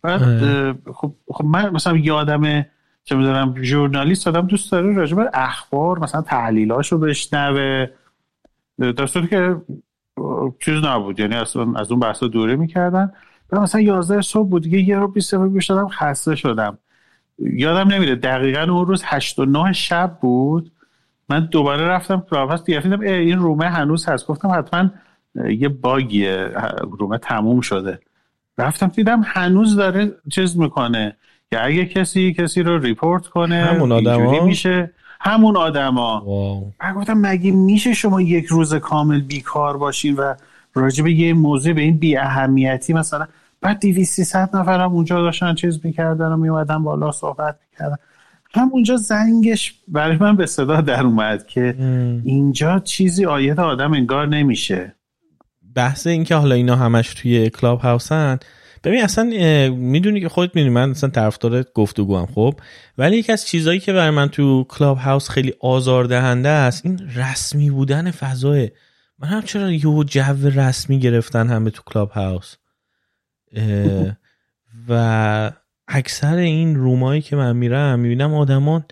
[0.02, 0.22] بعد
[0.92, 2.66] خب خب من مثلا یادم
[3.04, 7.86] چه می‌دونم ژورنالیست آدم دوست داره راجع به اخبار مثلا تحلیلاشو بشنوه.
[8.78, 9.56] در که
[10.60, 13.12] چیز نبود یعنی اصلا از اون بحثا دوره می‌کردن.
[13.52, 16.78] و مثلا 11 صبح بود دیگه یه رو 20 دقیقه گوش دادم خسته شدم.
[17.40, 20.72] یادم نمیره دقیقا اون روز 8 و 9 شب بود.
[21.28, 24.26] من دوباره رفتم کلاب دیدم این رومه هنوز هست.
[24.26, 24.90] گفتم حتما
[25.48, 26.50] یه باگیه
[26.98, 27.98] رومه تموم شده.
[28.58, 31.16] رفتم دیدم هنوز داره چیز می‌کنه.
[31.52, 34.90] یا اگه کسی کسی رو ریپورت کنه همون آدم میشه.
[35.20, 36.24] همون آدما.
[36.82, 40.34] من گفتم مگه میشه شما یک روز کامل بیکار باشین و
[40.74, 43.26] راجع به یه موضوع به این بی اهمیتی مثلا
[43.60, 47.96] بعد 200 نفر هم اونجا داشتن چیز می‌کردن و میومدن بالا صحبت می‌کردن.
[48.54, 51.74] همونجا زنگش برای من به صدا در اومد که
[52.24, 54.94] اینجا چیزی آید آدم انگار نمیشه.
[55.74, 58.38] بحث این که حالا اینا همش توی کلاب هاوسن
[58.84, 59.24] ببین اصلا
[59.70, 62.54] می‌دونی که خودت می‌دونی من اصلا طرفدار گفتگو هم خب.
[62.98, 67.70] ولی یکی از چیزهایی که برای من تو کلاب هاوس خیلی آزاردهنده است این رسمی
[67.70, 68.70] بودن فضای.
[69.18, 72.56] من هم چرا یه جو رسمی گرفتن همه تو کلاب هاوس
[74.88, 75.52] و
[75.88, 78.84] اکثر این room هایی که من میرم می‌بینم آدمان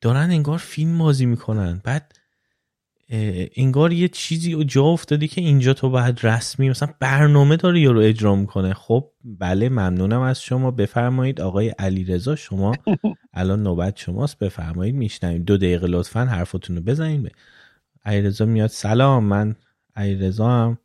[0.00, 1.80] دارن انگار فیلم بازی می‌کنن.
[1.84, 2.12] بعد
[3.56, 8.00] انگار یه چیزی جا افتادی که اینجا تو باید رسمی مثلا برنامه داره یا رو
[8.00, 8.74] اجرا می‌کنه.
[8.74, 10.70] خب بله ممنونم از شما.
[10.70, 12.72] بفرمایید آقای علیرضا شما
[13.34, 14.38] الان نوبت شماست.
[14.38, 15.42] بفرمایید میشنویم.
[15.42, 17.32] دو دقیقه لطفا حرفتون رو بزنید
[18.04, 18.70] علیرضا میاد.
[18.70, 19.56] سلام من
[19.96, 20.78] علیرضا هم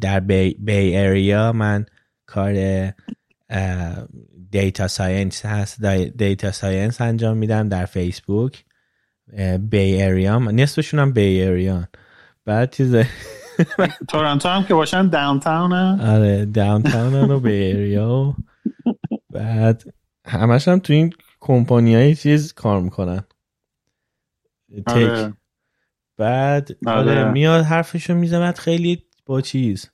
[0.00, 1.86] در بی, بی اریا من
[2.26, 2.54] کار
[4.50, 5.84] data science هست
[6.16, 8.64] data science انجام میدم در فیسبوک
[9.70, 11.88] Bay Area نصفشون هم Bay Area ان
[12.44, 12.96] بعد چیز
[14.08, 18.36] تورنتو هم که باشن downtown آره downtown و Bay Area
[19.30, 19.94] بعد
[20.26, 23.24] همش هم تو این کمپانی های چیز کار می‌کنن
[24.86, 25.32] tech آره.
[26.16, 27.10] بعد آره.
[27.10, 27.30] آره.
[27.30, 29.90] میاد حرفشو می‌زند خیلی با چیز.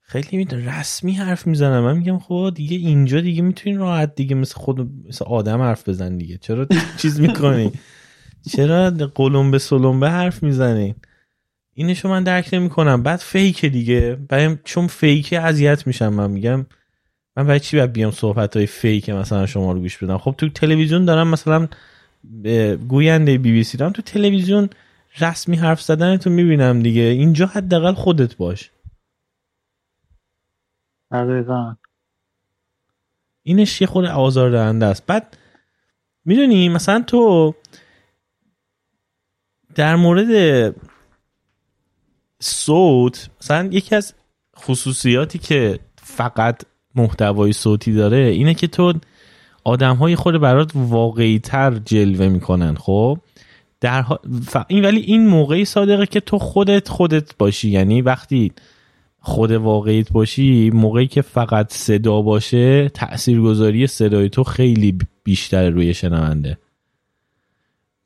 [0.00, 1.80] خیلی رسمی حرف می‌زنم.
[1.80, 6.16] من میگم خب دیگه اینجا دیگه می‌تونین راحت دیگه مثل خود مثل آدم حرف بزن
[6.16, 6.38] دیگه.
[6.38, 6.66] چرا
[6.98, 7.72] چیز می‌کنی؟
[8.50, 10.94] چرا قلم به سلم به حرف می‌زنی؟
[11.74, 13.02] اینشو من درک نمی‌کنم.
[13.02, 14.18] بعد فیک دیگه.
[14.28, 16.30] برای چون فیکه اذیت میشم من.
[16.30, 16.66] میگم
[17.36, 20.48] من برای چی باید بیام صحبت های فیک مثلا شما رو گوش بدم؟ خب تو
[20.48, 21.68] تلویزیون دارم مثلا
[22.88, 23.92] گوینده بی بی سی دارم.
[23.92, 24.70] تو تلویزیون
[25.18, 27.02] رسمی حرف زدن تو می‌بینم دیگه.
[27.02, 28.70] اینجا حداقل خودت باش.
[31.10, 31.76] دقیقا.
[33.42, 35.06] اینش یه خود آزار دهنده است.
[35.06, 35.36] بعد
[36.24, 37.54] می‌دونی مثلا تو
[39.74, 40.74] در مورد
[42.40, 44.14] صوت مثلا یکی از
[44.58, 46.62] خصوصیاتی که فقط
[46.94, 48.94] محتوای صوتی داره اینه که تو
[49.64, 53.18] آدم های خود برات واقعی تر جلوه می‌کنن خب؟
[53.80, 54.04] در
[54.68, 57.70] این ولی این موقعی صادقه که تو خودت خودت باشی.
[57.70, 58.52] یعنی وقتی
[59.20, 66.58] خود واقعیت باشی موقعی که فقط صدا باشه تاثیرگذاری صدای تو خیلی بیشتر روی شنونده.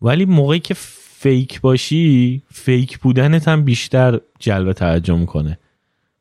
[0.02, 0.74] ولی موقعی که
[1.18, 5.58] فیک باشی فیک بودنت هم بیشتر جلب توجه می‌کنه.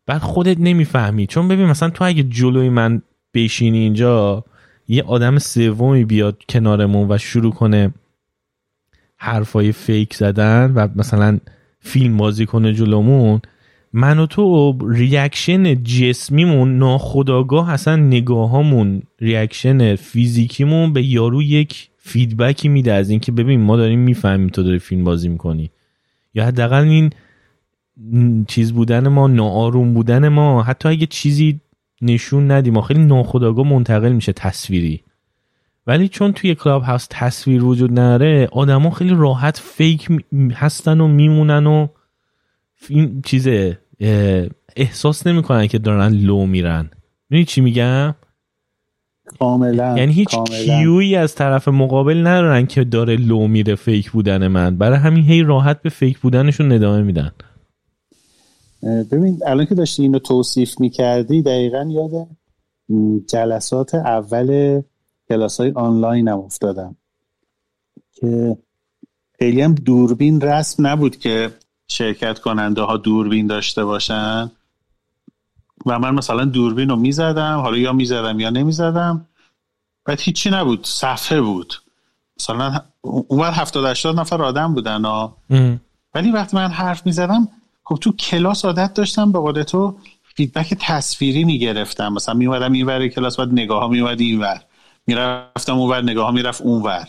[0.05, 1.27] بعد خودت نمی‌فهمی.
[1.27, 3.01] چون ببین مثلا تو اگه جلوی من
[3.33, 4.43] بشینی اینجا
[4.87, 7.93] یه آدم سومی بیاد کنارمون و شروع کنه
[9.23, 11.39] حرفای fake زدن و مثلا
[11.79, 13.41] فیلم بازی کنه جلومون
[13.93, 22.69] من و تو reaction جسمیمون ناخودآگاه اصلا نگاهامون reaction فیزیکیمون به یارو یک feedback ی
[22.69, 25.71] میده از اینکه ببین ما داریم می‌فهمیم تو داری فیلم بازی می‌کنی.
[26.33, 27.13] یا حداقل این
[28.47, 31.59] چیز بودن ما ناآروم بودن ما حتی اگه چیزی
[32.01, 35.03] نشون ندیم خیلی ناخودآگاه منتقل میشه تصویری.
[35.87, 40.07] ولی چون توی کلاب هاوس تصویر وجود نداره آدما خیلی راحت fake
[40.53, 41.87] هستن و میمونن و
[42.89, 43.47] این چیز
[44.75, 46.89] احساس نمی‌کنن که دارن لو میرن.
[47.29, 48.15] می‌دونی چی میگم؟
[49.39, 54.47] کاملا یعنی هیچ cue یی از طرف مقابل ندارن که داره لو میره fake بودن
[54.47, 54.77] من.
[54.77, 57.31] برای همین هی راحت به fake بودنشون ادامه میدن.
[59.11, 62.11] ببین الان که داشتی اینو توصیف می‌کردی دقیقا یاد
[63.29, 64.81] جلسات اول
[65.29, 66.95] کلاس های آنلاین هم افتادم
[68.13, 68.57] که
[69.39, 71.53] خیلی هم دوربین رسم نبود که
[71.87, 74.51] شرکت کننده ها دوربین داشته باشن.
[75.85, 79.27] و من مثلا دوربین رو می‌زدم حالا یا می‌زدم یا نمی‌زدم.
[80.05, 81.73] بعد هیچی نبود صفحه بود.
[82.39, 85.37] مثلا اون هفتاد هشتاد نفر آدم بودن ها.
[86.13, 87.47] ولی وقتی من حرف می‌زدم
[87.83, 89.97] خب تو کلاس عادت داشتم به قول تو
[90.35, 92.13] فیدبک تصویری می‌گرفتم.
[92.13, 94.61] مثلا میومدم این ور کلاس بعد نگاه ها میومد این ور.
[95.07, 97.07] می‌رفتم اون ور نگاه ها می‌رفت اون ور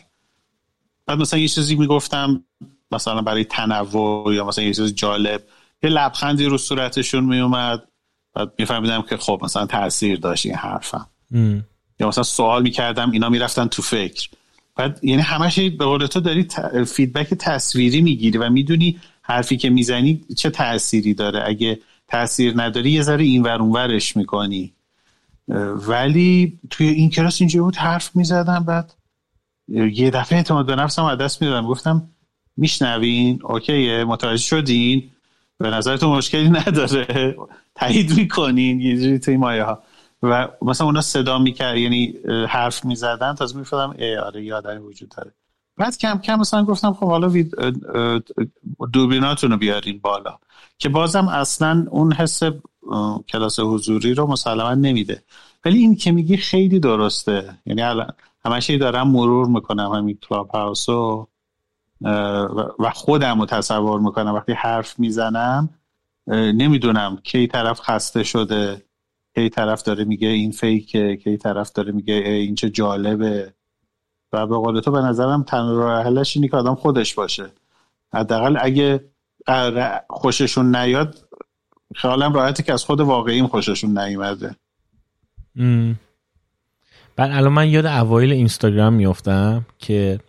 [1.07, 2.44] بعد مثلا یه چیزی می‌گفتم
[2.92, 5.42] مثلا برای تنوع یا مثلا یه چیز جالب
[5.83, 7.83] یه لبخندی رو صورتشون میومد
[8.35, 11.07] بعد میفهمیدم که خب مثلا تاثیر داشت این حرفم
[12.00, 14.28] یا مثلا سوال می‌کردم اینا می‌رفتن تو فکر.
[14.76, 16.48] بعد یعنی همش به قول تو داری
[16.87, 21.42] فیدبک تصویری می‌گیری و می‌دونی حرفی که می‌زنی چه تأثیری داره.
[21.46, 24.73] اگه تاثیر نداری یه ذره این ور ورش می‌کنی.
[25.88, 28.94] ولی توی این کلاس اینجا بود حرف می‌زدم بعد
[29.68, 31.66] یه دفعه اعتماد به نفسم از دست می‌دادم.
[31.66, 32.11] گفتم
[32.57, 34.04] میشنوین؟ اوکیه.
[34.04, 35.11] متوجه شدین؟
[35.59, 37.37] به نظرتون مشکلی نداره.
[37.74, 39.83] تایید می‌کنین؟ یه جوری توی مایه ها
[40.22, 42.14] و مثلا اونا صدا می‌کرد یعنی
[42.48, 45.33] حرف می‌زدن تازه می‌فهمم ای آره یادنی وجود داره.
[45.76, 47.32] بعد کم کم مثلا گفتم خب حالا
[48.92, 50.38] دوربیناتون رو بیارین بالا.
[50.78, 52.42] که بازم اصلا اون حس
[53.28, 55.22] کلاس حضوری رو مسلما نمیده.
[55.64, 57.58] ولی این که میگی خیلی درسته.
[57.66, 58.12] یعنی الان
[58.44, 61.28] همشه دارم مرور می‌کنم همین کلاب هاوس و
[62.78, 64.34] و خودم رو تصور می‌کنم.
[64.34, 65.70] وقتی حرف می‌زنم
[66.26, 68.82] نمی‌دونم کی طرف خسته شده
[69.34, 73.54] کی طرف داره میگه این فیکه کی طرف داره میگه این چه جالبه.
[74.35, 77.47] و به قول تو به نظرم تنها راه اینی که آدم خودش باشه.
[78.14, 79.05] حداقل اگه
[80.09, 81.18] خوششون نیاد
[81.94, 84.57] خیالم راحتی که از خود واقعیم خوششون نیومده.
[87.16, 90.20] بعد الان من یاد اوایل اینستاگرام میفتم که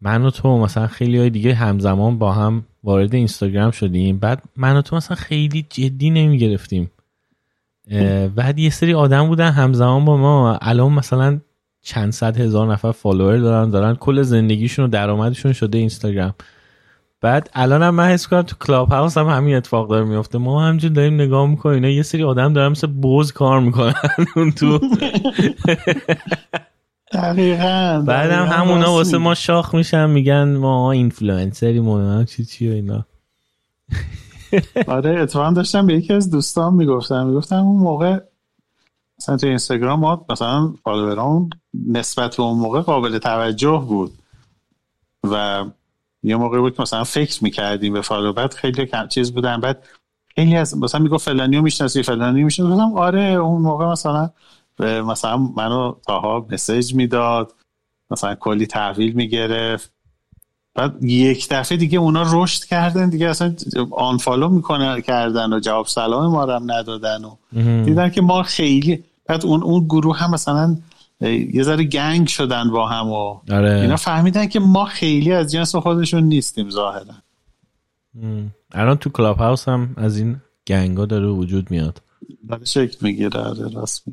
[0.00, 4.18] من و تو مثلا خیلی های دیگه همزمان با هم وارد اینستاگرام شدیم.
[4.18, 6.90] بعد من و تو مثلا خیلی جدی نمی گرفتیم
[8.36, 10.58] بعد یه سری آدم بودن همزمان با ما.
[10.62, 11.40] الان مثلا
[11.82, 16.34] چند صد هزار نفر follower دارن دارن کل زندگیشون و درآمدشون شده اینستاگرام.
[17.20, 20.64] بعد الان هم من حس کنم تو کلاب هاوس هم همین اتفاق داره میفته ما
[20.64, 23.94] همجور داریم نگاه می‌کنیم اینا یه سری آدم دارن مثل بز کار می‌کنن
[24.36, 24.80] اون تو.
[27.12, 32.72] دقیقا بعد هم همونا واسه ما شاخ میشن میگن ما اینفلوئنسری ما چی چی و
[32.72, 33.06] اینا.
[34.86, 37.26] آره اتفاقا داشتم به یکی از دوستان می‌گفتم.
[37.26, 38.18] می‌گفتم اون موقع
[39.22, 41.50] مثلا تو اینستاگرام ما مثلا follower ام
[41.88, 44.12] نسبت به اون موقع قابل توجه بود.
[45.30, 45.64] و
[46.22, 49.86] یه موقع بود که مثلا فکر می‌کردیم به follow بعد خیلی کم چیز بودن بعد
[50.34, 52.96] خیلی از مثلا می‌گفت فلانیو می‌شناسی فلانی می‌شناسی.
[52.96, 54.30] آره اون موقع مثلا
[54.80, 57.54] مثلا منو تاها message می‌داد
[58.10, 59.92] مثلا کلی تحویل می‌گرفت.
[60.74, 63.54] بعد یک دفعه دیگه اونا رشد کردن دیگه اصلا
[63.90, 67.36] آنفالو می‌کنن کردن و جواب سلام ما رو هم ندادن و
[67.84, 70.76] دیدن که ما خیلی بعد اون اون گروه هم مثلا
[71.52, 73.80] یه ذره گنگ شدن با هم و آره.
[73.80, 77.14] اینا فهمیدن که ما خیلی از جنس خودشون نیستیم ظاهرا.
[78.72, 82.02] الان تو کلاب هاوس هم از این گنگا داره وجود میاد.
[82.48, 84.04] داره شکل می‌گیره آره راست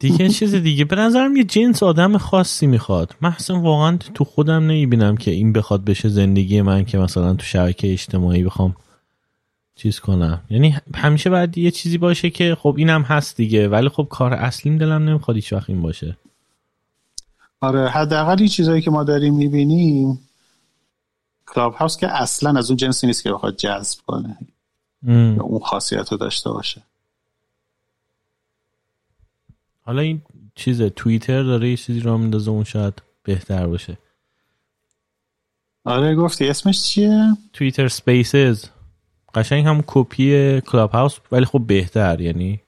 [0.00, 3.16] دیگه چیز دیگه به نظرم یه جنس آدم خاصی می‌خواد.
[3.22, 7.92] اصلا واقعا تو خودم نمی‌بینم که این بخواد بشه زندگی من که مثلا تو شبکه
[7.92, 8.76] اجتماعی بخوام
[9.76, 10.42] چیز کنم.
[10.50, 14.78] یعنی همیشه باید یه چیزی باشه که خب اینم هست دیگه ولی خب کار اصلیم
[14.78, 16.16] دلم نمی‌خواد هیچ وقت این باشه.
[17.60, 20.20] آره حداقل این چیزایی که ما داریم می‌بینیم
[21.46, 24.38] کلاب هاوس که اصلا از اون جنسی نیست که بخواد جذب کنه.
[25.40, 26.82] اون خاصیت رو داشته باشه.
[29.82, 30.22] حالا این
[30.54, 33.98] چیز توییتر داره یه چیزی رو میندازه اون شاید بهتر باشه.
[35.84, 38.64] آره گفتی اسمش چیه؟ Twitter Spaces.
[39.34, 42.60] قشنگ هم کپی کلاب هاوس ولی خب بهتر یعنی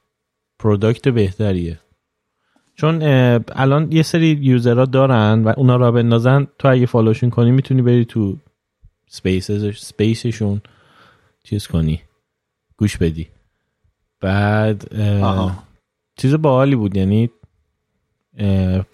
[0.58, 1.78] product بهتریه.
[2.74, 3.02] چون
[3.52, 7.50] الان یه سری user ها دارن و اونا را بندازن تو اگه follow شون کنی
[7.50, 8.36] می‌تونی بری تو
[9.06, 10.60] Spaces space شون
[11.44, 12.00] چیز کنی
[12.76, 13.28] گوش بدی.
[14.20, 14.94] بعد
[16.16, 17.30] چیز باحالی بود یعنی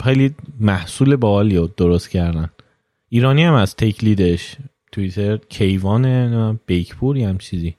[0.03, 2.49] خیلی محصول باحالی درست کردن.
[3.09, 4.55] ایرانی هم از تکلیدش.
[4.93, 7.75] توییتر کیوان بیکپور هم چیزی.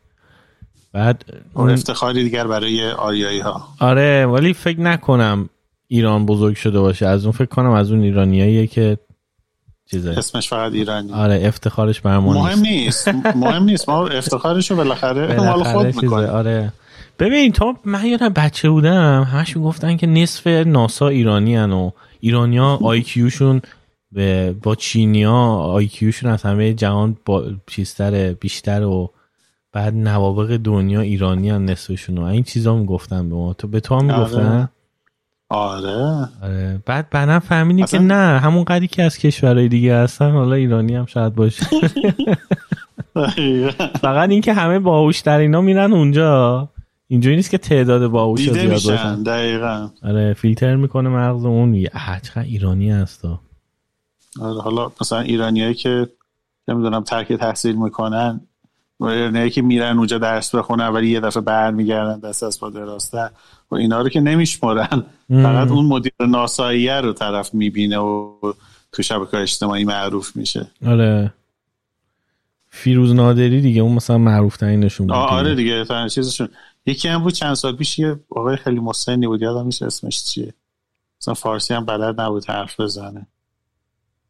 [0.93, 1.25] بعد
[1.55, 5.49] اون افتخاری دیگر برای آریایی ها آره ولی فکر نکنم
[5.89, 7.07] ایران بزرگ شده باشه.
[7.07, 8.99] از اون فکر کنم از اون ایرانیاییه که
[9.91, 10.11] چیزه.
[10.11, 11.13] اسمش فقط ایرانی.
[11.13, 13.09] آره افتخارش بر ما مهم نیست.
[13.37, 13.89] مهم نیست.
[13.89, 16.29] ما افتخارش رو بالاخره مال خود می‌کنیم.
[16.29, 16.73] آره.
[17.19, 21.91] ببین تا من یادم بچه بودم همش می‌گفتن که نصف ناسا ایرانی هن و
[22.21, 23.63] ایرانیا آیکیوشون
[24.63, 29.11] با چینیا آیکیوشون از همه جهان با چیزتر بیشتر و
[29.73, 33.53] بعد نوابق دنیا ایرانی هم نصفشون این چیزا می‌گفتن به ما.
[33.53, 34.69] تو به تو هم می‌گفتن
[35.49, 36.29] آره.
[36.43, 36.83] آره.
[36.87, 41.07] بعد بعدا فهمیدی که نه همون قدی که از کشورهای دیگه هستن حالا ایرانی هم
[41.07, 41.67] شاید باشه.
[44.03, 46.69] فقط اینکه همه باهوش در اینا میرن اونجا.
[47.09, 49.23] اینجوری نیست که تعداد باهوش دیده زیاد میشن باشن.
[49.23, 49.91] دقیقا.
[50.03, 51.75] آره فیلتر می‌کنه مغز اون.
[51.75, 51.91] یه
[52.23, 53.39] چقدر ایرانی هستا آره،
[54.41, 56.09] حالا مثلا ایرانیایی که
[56.69, 58.41] نمی‌دونم ترک تحصیل می‌کنن
[59.01, 63.31] و ایرانیایی که میرن اونجا درس بخونن ولی یه دفعه برمیگردن دست از پا دراسته
[63.71, 68.33] و اینا رو که نمیشمرن فقط اون مدیر ناساییه رو طرف می‌بینه و
[68.93, 70.67] تو شبکه اجتماعی معروف میشه.
[70.87, 71.33] آره.
[72.71, 75.17] فیروز نادری دیگه اون مثلا معروف ترینشون بود.
[75.17, 76.49] آره دیگه تا چیزشون.
[76.87, 80.55] یکی هم بود چند سال پیش یه آقای خیلی مسنی بود یادم نیست اسمش چیه.
[81.21, 83.27] مثلا فارسی هم بلد نبود حرف بزنه.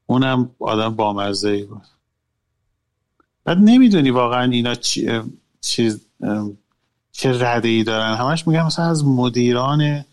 [0.06, 1.82] اونم آدم بامزه ای بود.
[3.44, 5.20] بعد نمی‌دونی واقعا اینا چی
[5.60, 6.06] چیز
[7.12, 8.14] چه رده ای دارن.
[8.14, 10.04] همش میگن مثلا از مدیران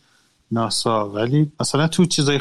[0.51, 1.09] ناسا.
[1.09, 2.39] ولی مثلا تو چیزای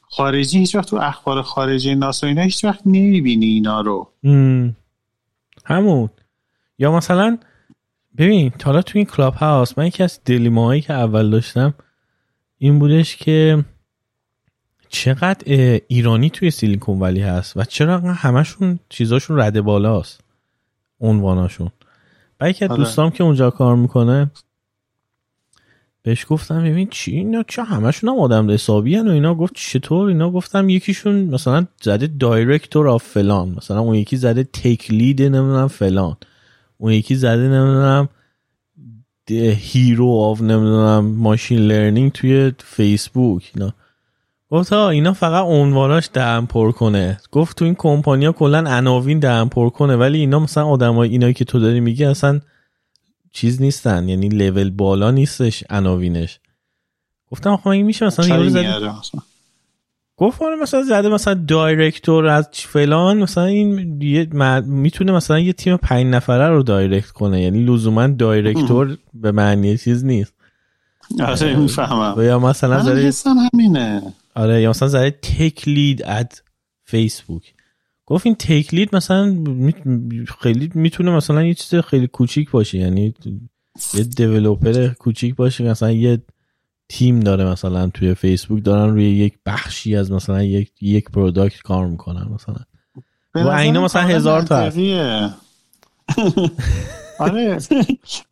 [0.00, 4.12] خارجی هیچ وقت تو اخبار خارجی ناسا اینا هیچ وقت نمی‌بینی اینا رو.
[5.64, 6.10] همون.
[6.78, 7.38] یا مثلا
[8.18, 11.74] ببین حالا تو این کلاب هاوس من یکی از dilemma هایی که اول داشتم
[12.58, 13.64] این بودش که
[14.92, 15.42] چقدر
[15.88, 20.20] ایرانی توی Silicon Valley هست و چرا همشون چیزاشون رده بالاست؟
[21.00, 21.70] عنواناشون.
[22.40, 22.76] و یکی آره.
[22.76, 24.30] دوستام که اونجا کار می‌کنه
[26.02, 30.30] بهش گفتم ببین چی اینا چه همشون هم آدم حسابی و اینا؟ گفت چطور؟ اینا
[30.30, 36.16] گفتم یکیشون مثلا زده director of فلان مثلا اون یکی زده tech lead نمی‌دونم فلان.
[36.78, 38.08] اون یکی زده نمی‌دونم
[39.56, 43.74] head of نمی‌دونم machine learning توی فیسبوک اینا.
[44.52, 47.20] گفت اینا فقط عنواناش دهن پر کنه.
[47.30, 51.44] گفت تو این کمپانیا کلا عناوین دهن پر کنه ولی اینا مثلا آدمای اینایی که
[51.44, 52.40] تو داری میگی اصلا
[53.32, 54.08] چیز نیستن.
[54.08, 56.40] یعنی لول بالا نیستش عناوینش.
[57.30, 58.90] گفتم آخه مگه میشه مثلا یارو زده.
[60.16, 65.52] گفت آره مثلا زده مثلا director از فلان مثلا این یه م- می‌تونه مثلا یه
[65.52, 67.42] تیم پنج نفره رو direct کنه.
[67.42, 70.34] یعنی لزوما director به معنی چیز نیست.
[71.20, 72.22] آره می‌فهمم.
[72.22, 73.10] یا مثلا زده
[73.54, 74.02] همینه.
[74.34, 76.32] آره یا مثلا زده tech lead at
[76.84, 77.54] فیسبوک.
[78.06, 79.74] گفت این tech lead مثلا می-
[80.40, 83.14] خیلی می‌تونه مثلا یه چیز خیلی کوچیک باشه یعنی
[83.94, 86.22] یه developer کوچیک باشه مثلا یه
[86.88, 91.86] تیم داره مثلا توی فیسبوک دارن روی یک بخشی از مثلا یک یک product کار
[91.86, 92.56] می‌کنن مثلا.
[93.34, 94.70] و اینا مثلا هزار تا.
[97.18, 97.58] آره.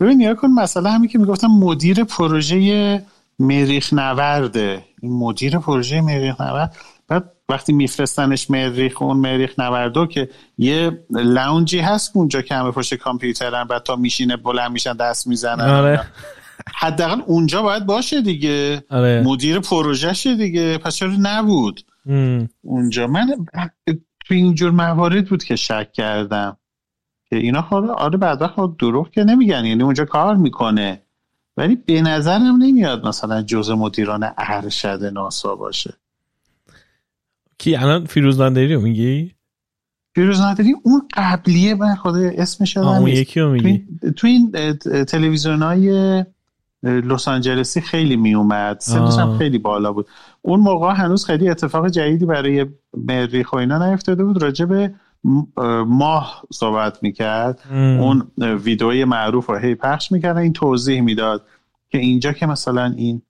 [0.01, 3.03] ببین نیا کن مثلا همین که می‌گفتم مدیر پروژه
[3.41, 4.85] مریخ نورده.
[5.03, 6.77] این مدیر پروژه مریخ نورد.
[7.09, 10.29] بعد وقتی میفرستنش مریخ اون مریخ نوردو که
[10.59, 15.71] یه لاونجی هست اونجا که همه پشت کامپیوترن بعد تا میشینه بلند میشن دست می‌زنن.
[15.71, 16.01] آره.
[16.75, 18.85] حداقل اونجا باید باشه دیگه.
[18.91, 19.23] آره.
[19.27, 20.79] مدیر پروژهشه دیگه.
[20.79, 22.49] پس چرا نبود؟ ام.
[22.63, 23.07] اونجا.
[23.07, 23.47] من
[24.27, 26.57] تو اینجور موارد بود که شک کردم.
[27.31, 29.65] که اینا خب آره بعد وقت خب دروغ که نمیگن.
[29.65, 31.03] یعنی اونجا کار می‌کنه.
[31.61, 35.95] ولی به نظرم نمیاد مثلا جز مدیران ارشد ناسا باشه.
[37.59, 39.35] کی الان فیروز نادری رو میگی؟
[40.15, 44.53] فیروز نادری اون قبلیه من خدا اسمش اون یکی رو تو میگی این, تو این
[45.05, 46.25] تلویزیون های
[46.83, 49.39] لس آنجلسی خیلی می اومد سنش هم.
[49.39, 50.07] خیلی بالا بود.
[50.43, 54.43] اون موقع هنوز خیلی اتفاق جدیدی برای مریخ و اینا نیفتاده بود.
[54.43, 54.95] راجع به
[55.87, 58.01] ماه صحبت می‌کرد ام.
[58.01, 61.47] اون ویدئوی معروف رو هی پخش می‌کردن این توضیح می‌داد
[61.91, 63.23] که اینجا که مثلا این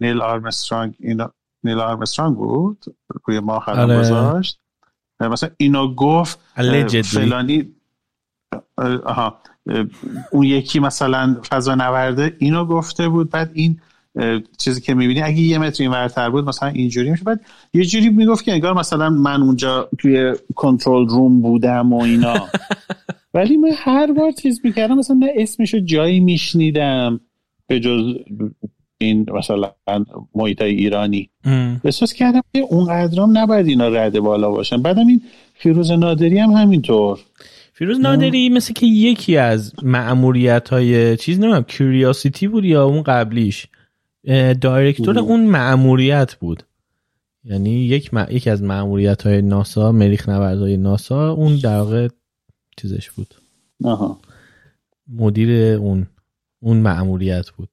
[0.00, 1.32] نیل آرمسترانگ اینا
[1.64, 2.84] نیل آرمسترانگ بود
[3.24, 3.98] روی ماه قدم آره.
[3.98, 4.58] گذاشت
[5.20, 6.40] مثلا اینو گفت.
[7.02, 7.74] فلانی
[9.04, 9.38] آها
[10.32, 13.80] اون یکی مثلا فضا نورده اینو گفته بود بعد این
[14.58, 17.40] چیزی که می‌بینی اگه یه متر این ورتر بود مثلا اینجوری میشه بعد
[17.74, 22.34] یه جوری می‌گفت که انگار مثلا من اونجا توی کنترل روم بودم و اینا.
[23.34, 27.20] ولی من هر بار چیز می‌کردم مثلا نه اسمشو جایی میشنیدم
[27.66, 28.14] به جز
[28.98, 29.70] این مثلا
[30.34, 31.30] محیط ایرانی.
[31.84, 34.82] احساس کردم که اونقدرام نباید اینا رده بالا باشن.
[34.82, 35.22] بعدم این
[35.54, 37.18] فیروز نادری هم همینطور.
[37.72, 43.66] فیروز نادری مثل که یکی از معمولیت های چیز نمیم کیوریاسیتی بود یا اون قبلیش.
[44.60, 45.24] دایرکتور ام.
[45.24, 46.62] اون معمولیت بود.
[47.44, 48.26] یعنی یک م...
[48.30, 52.08] یکی از معمولیت های ناسا مریخ نوردهای ناسا اون در واقع
[52.76, 53.34] چیزش بود.
[53.84, 54.20] آها.
[55.08, 56.06] مدیر اون
[56.60, 57.68] اون معمولیت بود.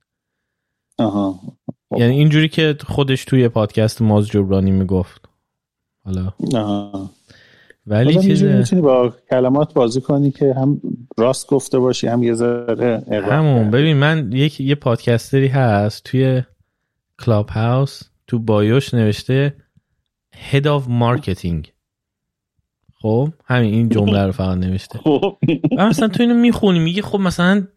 [0.98, 1.40] آها.
[1.98, 5.30] یعنی اینجوری که خودش توی پادکست ماز جبرانی می‌گفت.
[6.04, 7.10] حالا آها.
[7.88, 10.82] ولی یه چیز می‌تونی با کلمات بازی کنی که هم
[11.18, 13.72] راست گفته باشی هم یه ذره همون.
[13.72, 16.44] ببین من یک یه پادکستری هست توی
[17.26, 19.54] کلاب هاوس تو bio ش نوشته
[20.52, 21.68] Head of Marketing.
[23.02, 25.00] خب همین این جمله رو فقط نوشته.
[25.04, 25.38] خب.
[25.80, 27.68] مثلا تو اینو می‌خونی میگه خب مثلا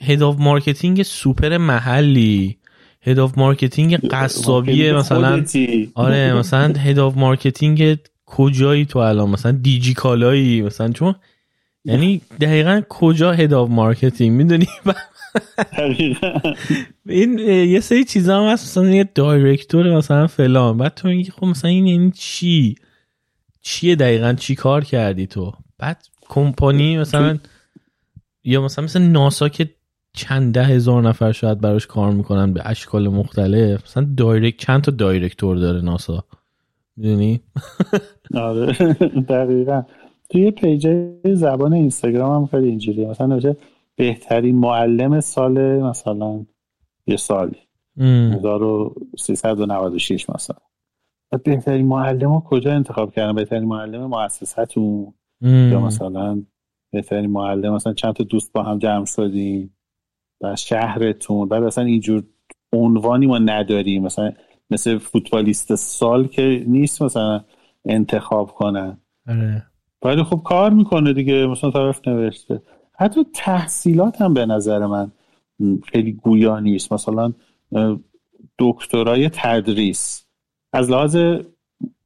[0.00, 2.58] head of marketing سوپر محلی.
[3.02, 5.92] head of marketing قصابی مثلا خودتی.
[5.94, 11.14] آره مثلا head of marketing کجایی تو الان؟ مثلا دیجی کالایی مثلا چون
[11.84, 14.66] یعنی دقیقا کجا head of marketing می‌دونی.
[17.06, 20.78] این یه سری چیزا هم هست مثلا یه director مثلا فلان.
[20.78, 22.74] بعد تو میگی خب مثلا این یعنی چی؟
[23.60, 27.38] چیه دقیقا؟ چی کار کردی تو؟ بعد کمپانی مثلا
[28.44, 29.70] یا مثلا مثلا ناسا که
[30.12, 34.90] چند ده هزار نفر شاید براش کار می‌کنن به اشکال مختلف مثلا direct چند تا
[34.90, 36.24] director داره ناسا؟
[36.96, 37.40] می‌دونی؟
[38.34, 38.72] آره.
[39.28, 39.82] دقیقا.
[40.30, 40.88] توی پیج
[41.24, 43.08] زبان اینستاگرام هم خیلی اینجوریه.
[43.08, 43.56] مثلا نوشته
[43.96, 46.46] بهترین معلم سال مثلا
[47.06, 47.58] یه سالی.
[47.98, 50.56] 1396 مثلا.
[51.44, 56.42] بهترین معلم رو کجا انتخاب کردن؟ بهترین معلم مؤسستون یا مثلا
[56.92, 59.76] بهترین معلم مثلا چند تا دوست با هم جمع شدیم
[60.40, 62.22] و شهرتون؟ بعد اصلا اینجور
[62.72, 64.02] عنوانی ما نداریم.
[64.02, 64.32] مثلا
[64.70, 67.44] مثل فوتبالیست سال که نیست مثلا.
[67.84, 68.98] انتخاب کنن.
[69.28, 69.66] آره.
[70.02, 72.62] ولی خب کار می‌کنه دیگه مثلا طرف نوشته.
[72.98, 75.12] حتی تحصیلات هم به نظر من
[75.92, 76.92] خیلی گویا نیست.
[76.92, 77.32] مثلا
[78.58, 80.26] دکترای تدریس.
[80.72, 81.16] از لحاظ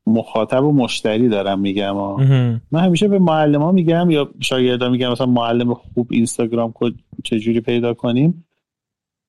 [0.07, 2.16] مخاطب و مشتری دارم میگم ها.
[2.72, 6.93] من همیشه به معلم میگم یا شاگردا میگم مثلا معلم خوب اینستاگرام کد
[7.24, 8.45] چجوری پیدا کنیم؟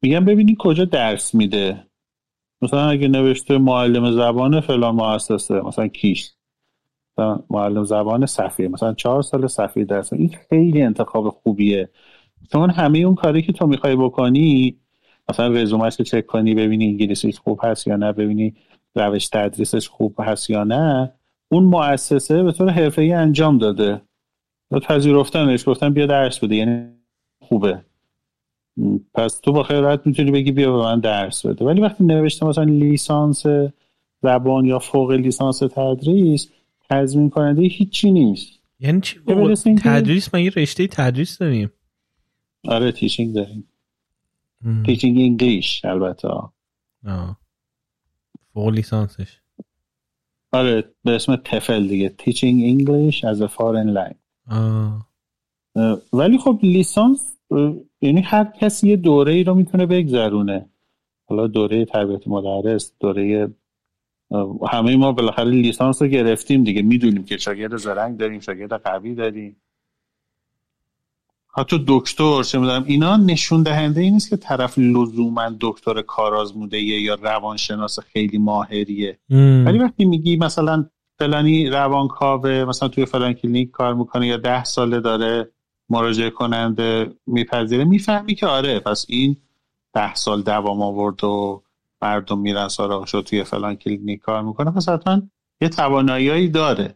[0.02, 1.84] میگم ببینی کجا درس میده.
[2.62, 6.32] مثلا اگه نوشته معلم زبان فلان مؤسسه مثلا کیش.
[7.50, 10.14] معلم زبان صفیه مثلا چهار سال صفیه درس.
[10.14, 11.90] این خیلی انتخاب خوبیه.
[12.52, 14.78] چون همه اون کاری که تو می‌خوای بکنی
[15.30, 18.54] مثلا رزومش رو چک کنی ببینی انگلیسیش خوب هست یا نه ببینی
[18.96, 21.12] روش تدریسش خوب هست یا نه
[21.52, 24.02] اون مؤسسه به طور حرفه‌ای انجام داده.
[24.72, 26.88] و پذیرفتنش گفتن بیا درس بده یعنی
[27.42, 27.82] خوبه.
[29.14, 31.66] پس تو با خیال راحت می‌تونی بگی بیا به من درس بده.
[31.66, 33.46] ولی وقتی نوشته مثلا لیسانس
[34.22, 36.50] زبان یا فوق لیسانس تدریس
[36.90, 38.60] تضمین کننده هیچی نیست.
[38.80, 39.20] یعنی چی
[39.84, 41.72] تدریس؟ ما یه رشته تدریس داریم.
[42.64, 43.68] آره تیچینگ داریم.
[44.86, 46.28] تیچینگ انگلیش البته.
[46.28, 47.38] آه.
[48.54, 49.38] فوق لیسانسش.
[50.52, 52.10] آره به اسم تفل دیگه.
[52.10, 54.16] تیچینگ انگلیش از فارن لنگ.
[56.14, 57.38] ولی خب لیسانس
[58.02, 60.70] یعنی هر کسی یه دوره ای رو می‌تونه بگذرونه.
[61.26, 63.54] حالا دوره تربیت مدرس دوره
[64.72, 66.82] همه ما بالاخره لیسانس رو گرفتیم دیگه.
[66.82, 69.56] می‌دونیم که شاگرد زرنگ داریم شاگرد قوی داریم.
[71.58, 77.16] حتی دکتر چه می‌دونم اینا نشون دهنده ای نیست که طرف لزوما دکتر کارآزموده یا
[77.16, 79.20] روانشناس خیلی ماهریه.
[79.66, 80.86] ولی وقتی میگی مثلا
[81.20, 85.52] فلانی روانکاوه مثلا توی فلان کلینیک کار می‌کنه یا ده ساله داره
[85.90, 89.38] مراجعه کننده میپذیره می‌فهمی که آره پس این
[89.94, 91.64] ده سال دوام آورد و
[92.02, 95.22] مردم میرن سراغش و توی فلان کلینیک کار می‌کنه پس حتما
[95.62, 96.96] یه توانایی داره.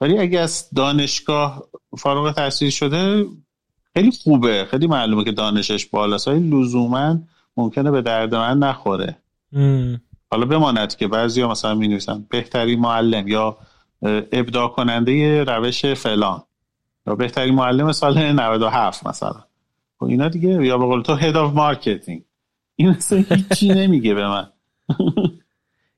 [0.00, 1.62] ولی اگه از دانشگاه
[1.98, 3.26] فارغ التحصیل شده
[3.94, 4.66] خیلی خوبه.
[4.70, 6.28] خیلی معلومه که دانشش بالاست.
[6.28, 7.18] ولی لزوما
[7.56, 9.16] ممکنه به درد من نخوره.
[9.52, 9.96] م.
[10.30, 13.56] حالا بماند که بعضی ها مثلا می نویسن بهترین معلم یا
[14.32, 16.42] ابداع کننده روش فلان
[17.06, 19.44] یا بهترین معلم سال 97 مثلا.
[19.98, 22.22] خب اینا دیگه یا به قول تو head of marketing
[22.80, 24.46] این اصلا هیچی نمیگه به من.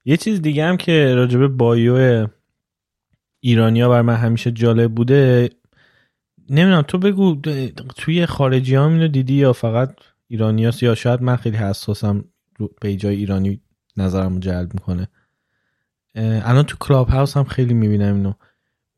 [0.04, 2.28] یه چیز دیگه هم که راجبه bio
[3.40, 5.50] ایرانیا بر من همیشه جالب بوده
[6.50, 7.40] نمی‌دونم تو بگو
[7.96, 9.94] توی خارجی هم اینو دیدی یا فقط
[10.28, 12.24] ایرانیاست؟ یا شاید من خیلی حساسم
[12.56, 13.60] رو page ای ایرانی
[13.96, 15.08] نظرم جلب می‌کنه.
[16.16, 18.32] الان تو کلاب هاوس هم خیلی می‌بینم اینو.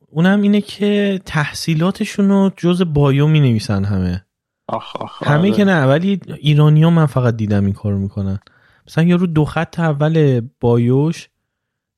[0.08, 4.24] اونم اینه که تحصیلاتشون رو جزو bio می نویسن همه.
[4.68, 5.50] آخ آخ همه آره.
[5.50, 8.38] که نه ولی ایرانی ها من فقط دیدم این کارو می‌کنن.
[8.88, 11.28] مثلا یارو دو خط اول bio ش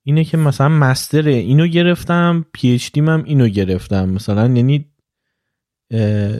[0.03, 4.09] اینه که مثلا master ه اینو گرفتم PhD هم اینو گرفتم.
[4.09, 4.87] مثلا یعنی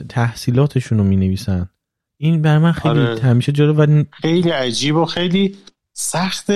[0.09, 1.69] تحصیلاتشون رو می نویسن
[2.17, 3.21] این بر من خیلی آره.
[3.21, 5.57] همیشه جالب و خیلی عجیب و خیلی
[5.93, 6.51] سخت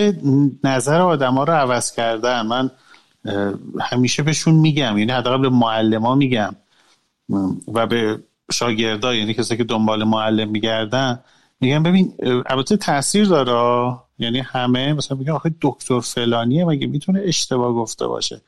[0.64, 2.42] نظر آدم ها رو عوض کردن.
[2.42, 2.72] من
[3.82, 6.56] همیشه بهشون میگم یعنی حداقل به معلم میگم.
[7.74, 8.20] و به
[8.52, 11.20] شاگردا یعنی کسی که دنبال معلم میگردن
[11.62, 12.14] میگم ببین
[12.46, 18.42] البته تاثیر داره یعنی همه مثلا میگم آخه دکتر فلانیه مگه می‌تونه اشتباه گفته باشه؟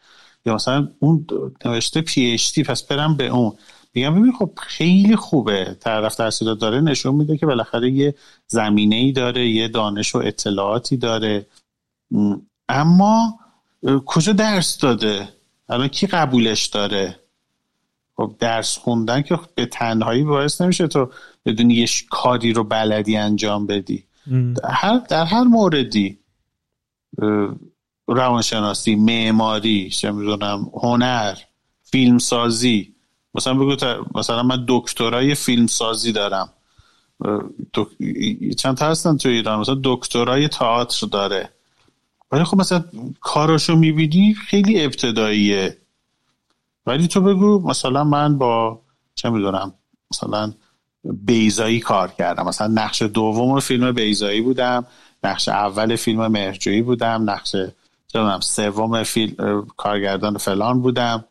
[0.46, 1.28] یا مثلا اون
[1.66, 3.54] نوشته پی اچ دی پس برم به اون.
[3.94, 8.16] میگم ببین خب خیلی خوبه طرف تحصیلات داره نشون میده که بالاخره یه
[8.48, 11.46] زمینه ای داره یه دانش و اطلاعاتی داره.
[12.70, 13.40] اما
[14.06, 15.30] کجا درس داده؟
[15.70, 17.20] الان کی قبولش داره؟
[18.24, 21.10] خب درس خوندن که به تنهایی باعث نمیشه تو
[21.46, 24.04] بدونی یه کاری رو بلدی انجام بدی.
[24.28, 26.20] در هر, در هر موردی
[28.08, 31.38] روانشناسی معماری چه می‌دونم هنر
[31.84, 32.94] فیلمسازی
[33.36, 33.76] مثلا بگو
[34.16, 36.50] مثلا من دکترای فیلمسازی دارم.
[37.74, 37.88] دک...
[38.58, 41.50] چند تا هستن تو ایران؟ مثلا دکترای تئاتر داره.
[42.32, 42.84] ولی خب مثلا
[43.22, 45.78] کاراشو می‌بینی خیلی ابتداییه.
[46.86, 48.82] ولی تو بگو مثلا من با
[49.16, 49.74] چه می‌دونم
[50.12, 50.54] مثلا
[51.04, 52.46] بیزایی کار کردم.
[52.46, 54.86] مثلا نقش دوم فیلم بیزایی بودم
[55.24, 57.56] نقش اول فیلم مهرجویی بودم نقش
[58.42, 61.26] سوم فیلم کارگردان فلان بودم.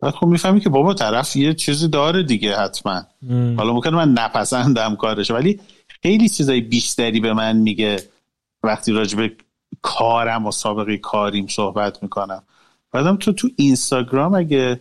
[0.00, 3.02] بعد خب می‌فهمی که بابا طرف یه چیزی داره دیگه حتما.
[3.30, 5.60] حالا ممکنه من نپسندم کارش ولی
[6.02, 8.02] خیلی چیزای بیشتری به من میگه
[8.62, 9.30] وقتی راجب
[9.82, 12.42] کارم و سابقه کاریم صحبت می‌کنم.
[12.92, 14.80] بعدم تو تو اینستاگرام اگه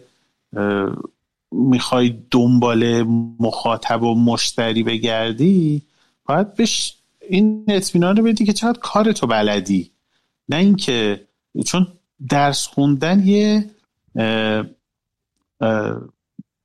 [1.51, 3.03] می‌خوای دنبال
[3.39, 5.82] مخاطب و مشتری بگردی
[6.26, 6.97] باید بهش
[7.30, 9.91] این اطمینان رو بدی که چقدر کار تو بلدی.
[10.49, 11.28] نه اینکه
[11.66, 11.88] چون
[12.30, 13.70] درس خوندن یه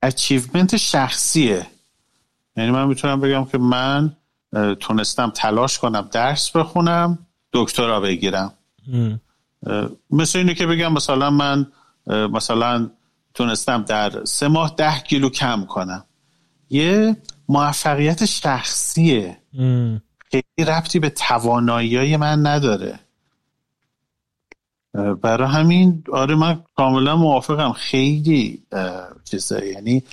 [0.01, 1.67] اچیومنت شخصیه.
[2.57, 4.15] یعنی من می‌تونم بگم که من
[4.79, 7.19] تونستم تلاش کنم درس بخونم
[7.53, 8.53] دکترا بگیرم.
[10.11, 11.67] مثل اینه که بگم مثلا من
[12.07, 12.89] مثلا
[13.33, 16.05] تونستم در سه ماه ده کیلو کم کنم.
[16.69, 17.17] یه
[17.49, 19.37] موفقیت شخصیه.
[20.31, 22.99] خیلی ربطی به توانایی من نداره.
[25.21, 27.71] برای همین آره من کاملا موافقم.
[27.71, 28.63] خیلی
[29.23, 30.03] چیزه یعنی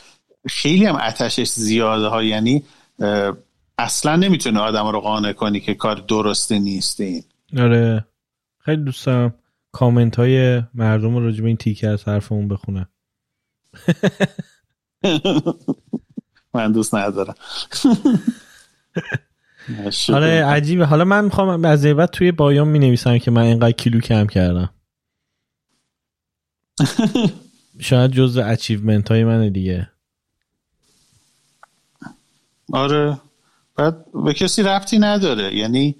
[0.48, 2.22] خیلی هم اتشش زیاده ها.
[2.22, 2.62] یعنی
[3.78, 7.22] اصلا نمی‌تونه آدم رو قانع کنی که کار درسته نیست این.
[7.58, 8.04] آره.
[8.58, 9.34] خیلی دوست دارم
[9.72, 12.88] کامنت های مردم رو راجب این تیکه از حرفمون بخونم
[16.54, 17.34] من دوست ندارم.
[20.12, 20.84] آره عجیبه.
[20.84, 24.70] حالا من می‌خوام از بعد توی بایام می نویسم که من اینقدر کیلو کم کردم.
[27.80, 29.90] شاید جز اچیومنت های من دیگه.
[32.72, 33.20] آره.
[33.76, 35.54] بعد به کسی ربطی نداره.
[35.54, 35.96] یعنی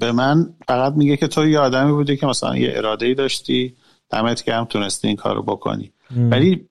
[0.00, 3.76] به من فقط میگه که تو یه آدمی بودی که مثلا یه اراده ای داشتی
[4.10, 5.92] دمت هم تونستی این کارو بکنی.
[6.16, 6.68] ولی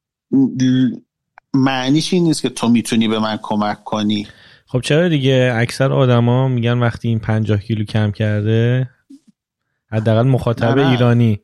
[1.53, 4.27] معنیش این نیست که تو می‌تونی به من کمک کنی.
[4.65, 8.89] خب چرا دیگه اکثر آدما میگن وقتی این پنجاه کیلو کم کرده
[9.91, 11.39] حداقل مخاطب ایرانی.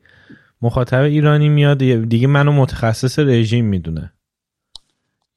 [0.62, 1.78] مخاطب ایرانی میاد
[2.08, 4.12] دیگه منو متخصص رژیم می‌دونه.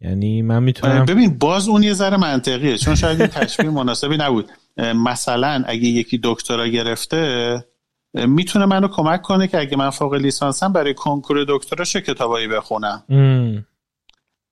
[0.01, 2.77] یعنی من می‌تونم ببین باز اون یه ذره منطقیه.
[2.77, 4.51] چون شاید این تشبیه مناسبی نبود.
[4.95, 7.65] مثلا اگه یکی دکترا گرفته
[8.13, 13.03] می‌تونه منو کمک کنه که اگه من فوق لیسانسم برای کنکور دکترا چه کتابایی بخونم؟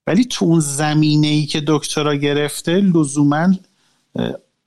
[0.07, 3.47] ولی تو اون زمینه ای که دکترا گرفته لزوما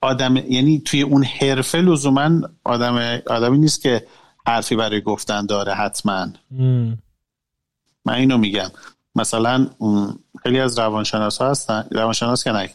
[0.01, 4.07] آدم یعنی توی اون حرفه لزوما آدم آدمی نیست که
[4.47, 6.27] حرفی برای گفتن داره حتما.
[8.05, 8.71] من اینو میگم.
[9.15, 9.67] مثلا
[10.43, 12.69] خیلی از روانشناس ها هستن روانشناس که نه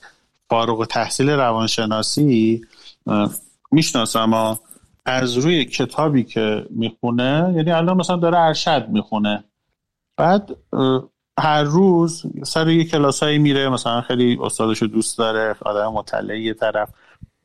[0.50, 2.60] فارغ تحصیل روانشناسی
[3.70, 4.60] می‌شناسم اما
[5.10, 9.44] از روی کتابی که می‌خونه یعنی الان مثلا داره ارشد می‌خونه.
[10.16, 10.56] بعد
[11.40, 16.90] هر روز سر یه کلاسایی میره مثلا خیلی استادشو دوست داره آدم مطلعه یه طرف.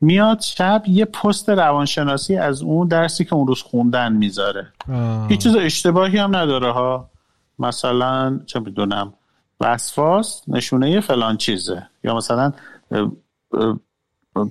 [0.00, 4.72] میاد شب یه پست روانشناسی از اون درسی که اون روز خوندن می‌ذاره.
[5.28, 7.10] هیچ چیز اشتباهی هم نداره ها.
[7.58, 9.14] مثلا چه می‌دونم
[9.60, 11.86] وسواس نشونه فلان چیزه.
[12.04, 12.52] یا مثلا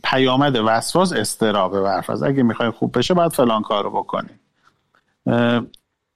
[0.03, 2.23] پیامد وسواس استرابه برفرض.
[2.23, 4.29] اگه می‌خوای خوب بشه باید فلان کارو بکنی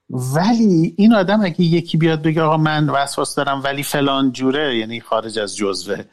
[0.09, 5.01] ولی این آدم اگه یکی بیاد بگه آقا من وسواس دارم ولی فلان جوره یعنی
[5.01, 6.03] خارج از جزوه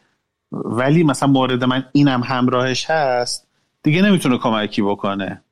[0.52, 3.46] ولی مثلا مورد من اینم همراهش هست
[3.82, 5.42] دیگه نمی‌تونه کمکی بکنه.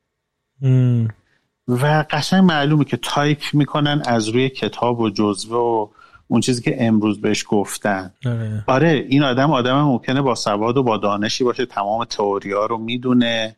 [1.67, 5.87] و قشنگ معلومه که تایپ می‌کنن از روی کتاب و جزوه و
[6.27, 8.13] اون چیزی که امروز بهش گفتن.
[8.25, 12.65] آره, آره، این آدم آدم ممکنه با سواد و با دانشی باشه تمام تئوری ها
[12.65, 13.55] رو می‌دونه.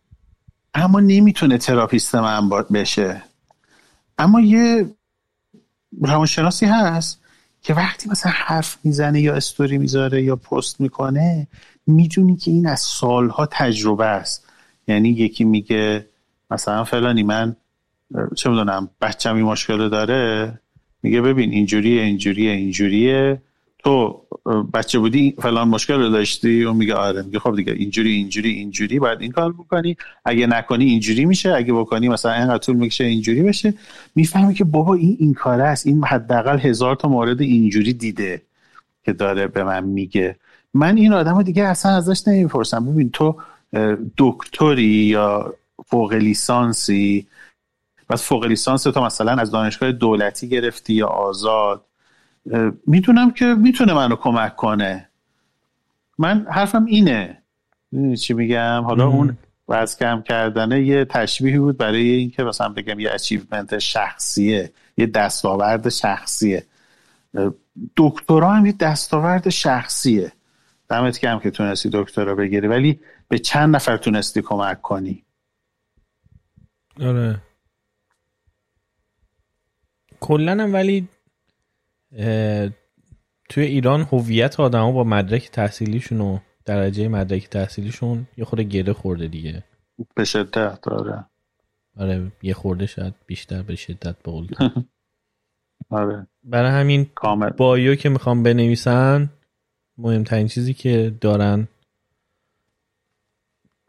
[0.74, 3.24] اما نمی‌تونه تراپیست من بشه.
[4.18, 4.96] اما یه
[6.02, 7.22] روانشناسی هست
[7.62, 11.48] که وقتی مثلا حرف می‌زنه یا استوری می‌ذاره یا پست می‌کنه
[11.88, 14.48] می‌دونی که این از سالها تجربه است.
[14.88, 16.06] یعنی یکی میگه
[16.52, 17.56] مثلا فلانی من
[18.36, 20.60] چه می‌دونم بچم این مشکل داره.
[21.04, 23.42] میگه ببین اینجوریه اینجوریه اینجوریه.
[23.80, 24.22] تو
[24.74, 29.00] بچه بودی فلان مشکل رو داشتی و میگه آره میگه خب دیگه اینجوری اینجوری اینجوری
[29.00, 29.98] باید این کار بکنی.
[30.26, 33.74] اگه نکنی اینجوری میشه اگه بکنی مثلا اینقدر طول می‌کشه اینجوری بشه.
[34.16, 35.88] می‌فهمی که بابا این این کاره است.
[35.88, 38.42] این حداقل هزار تا مورد اینجوری دیده
[39.06, 40.36] که داره به من میگه.
[40.74, 42.86] من این آدم دیگه اصلا ازش نمی‌پرسم.
[42.86, 43.36] ببین تو
[44.18, 45.54] دکتری یا
[45.86, 47.28] فوق لیسانسی
[48.10, 51.86] و فوق لیسانس تو مثلا از دانشگاه دولتی گرفتی یا آزاد؟
[52.88, 55.10] می‌دونم که می‌تونه منو کمک کنه.
[56.18, 57.44] من حرفم اینه.
[58.22, 59.38] چی میگم؟ حالا اون
[59.68, 65.90] وز کم کردنه یه تشبیهی بود برای اینکه مثلا بگم یه اچیومنت شخصیه یه دستاورد
[65.90, 66.64] شخصیه.
[67.98, 70.32] دکترا هم یه دستاورد شخصیه.
[70.90, 75.24] دمت کم که تونستی دکترا بگیری ولی به چند نفر تونستی کمک کنی؟
[77.02, 77.42] آره.
[80.20, 81.08] کلا ولی
[83.50, 89.28] توی ایران هویت آدما با مدرک تحصیلیشون و درجه مدرک تحصیلیشون یه خورده گره خورده
[89.28, 89.64] دیگه.
[90.16, 91.26] به شدت آره.
[91.98, 94.32] آره یه خورده شاید بیشتر به شدت به
[95.90, 96.28] آره.
[96.44, 97.50] برای همین کامل.
[97.50, 99.30] بایو که می‌خوام بنویسن
[99.98, 101.68] مهمترین چیزی که دارن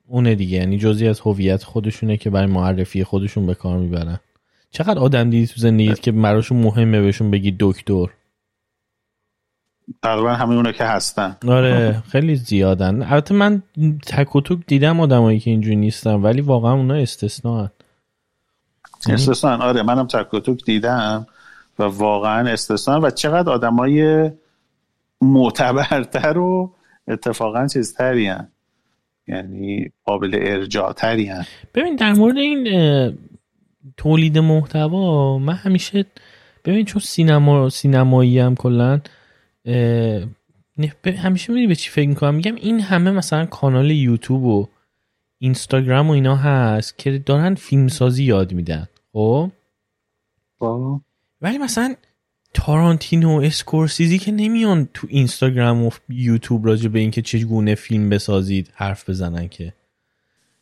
[0.06, 0.56] اونه دیگه.
[0.56, 4.20] یعنی جزی از هویت خودشونه که برای معرفی خودشون به کار می‌برن.
[4.70, 8.06] چقدر آدم دیدی تو زندگیت که براشون مهمه بهشون بگی دکتر؟
[10.02, 11.36] تقریبا همه اونا که هستن.
[11.48, 13.02] آره خیلی زیادن.
[13.02, 13.62] البته من
[14.06, 17.70] تک و توک دیدم آدمایی که اینجوری نیستن ولی واقعا اونا استثنا
[19.08, 21.26] استثنا آره منم تک و توک دیدم
[21.78, 24.30] و واقعا استثنا و چقدر آدمای
[25.20, 26.74] معتبرتر و
[27.08, 28.32] اتفاقا چیزتری
[29.28, 31.32] یعنی قابل ارجاع تری
[31.74, 32.68] ببین در مورد این
[33.96, 36.04] تولید محتوا من همیشه
[36.64, 39.00] ببین چون سینما سینمایی هم کلا
[41.16, 44.68] همیشه می‌دونی به چی فکر می‌کنم؟ میگم این همه مثلا کانال یوتیوب و
[45.38, 49.50] اینستاگرام و اینا هست که دارن فیلمسازی یاد میدن خب,
[50.58, 51.00] خب.
[51.40, 51.94] ولی مثلا
[52.54, 58.70] تارانتینو و اسکورسیزی که نمیان تو اینستاگرام و یوتیوب راجع به اینکه چگونه فیلم بسازید
[58.74, 59.74] حرف بزنن که.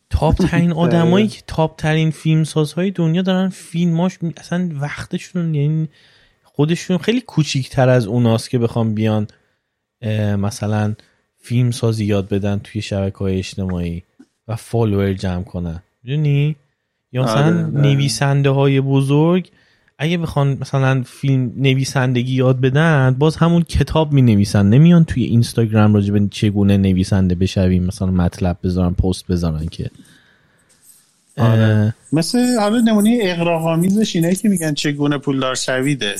[0.09, 5.89] top ترین آدمایی که top ترین فیلم سازهای دنیا دارن فیلماش اصلا وقتشون یعنی
[6.43, 9.27] خودشون خیلی کوچیکتر از اوناست که بخوام بیان
[10.37, 10.95] مثلا
[11.37, 14.03] فیلم سازی یاد بدن توی شبکه های اجتماعی
[14.47, 15.83] و follower جمع کنن.
[16.03, 16.55] می‌دونی؟
[17.11, 17.81] یا مثلا آره،.
[17.81, 19.51] نویسنده های بزرگ
[19.99, 25.93] اگه بخوان مثلا فیلم نویسندگی یاد بدن باز همون کتاب می نویسن نمیان توی اینستاگرام
[25.93, 29.89] راجع به چگونه نویسنده بشویم مثلا مطلب بذارن پست بذارن که.
[31.37, 31.93] آره.
[32.13, 36.15] مثل حالا نمونه اقراقامیزش اینه که میگن چگونه پولدار شویده.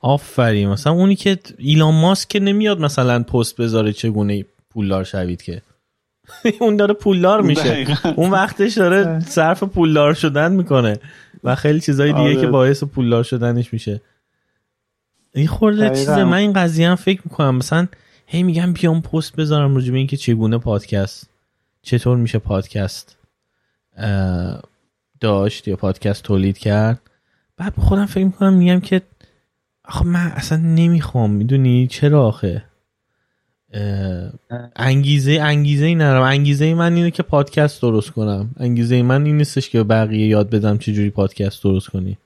[0.00, 0.68] آفرین.
[0.68, 5.62] مثلا اونی که ایلان ماسک که نمیاد مثلا پست بذاره چگونه پولدار شوید که.
[6.60, 7.86] اون داره پولدار میشه.
[8.16, 10.98] اون وقتش داره صرف پولدار شدن می‌کنه.
[11.44, 12.50] و خیلی چیزای دیگه که آره.
[12.50, 14.00] باعث پولدار شدنش میشه.
[15.34, 17.56] این خورده چیزه من این قضیه هم فکر می‌کنم.
[17.56, 17.86] مثلا
[18.26, 21.30] هی میگم بیام پست بذارم راجع به اینکه چگونه پادکست
[21.82, 23.16] چطور میشه پادکست
[25.20, 27.00] داشت یا پادکست تولید کرد.
[27.56, 29.02] بعد خودم فکر می‌کنم میگم که
[29.84, 32.64] آخه من اصلا نمی‌خوام می‌دونی؟ چرا آخه؟
[34.76, 38.50] انگیزه انگیزه ای نرم انگیزه من اینه که پادکست درست کنم.
[38.56, 42.18] انگیزه من این نیستش که بقیه یاد بدم چجوری پادکست درست کنی.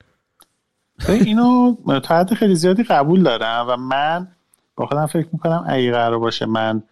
[1.08, 4.28] اینو تا حد خیلی زیادی قبول دارم و من
[4.76, 6.82] با خودم فکر می‌کنم اگه قرار باشه من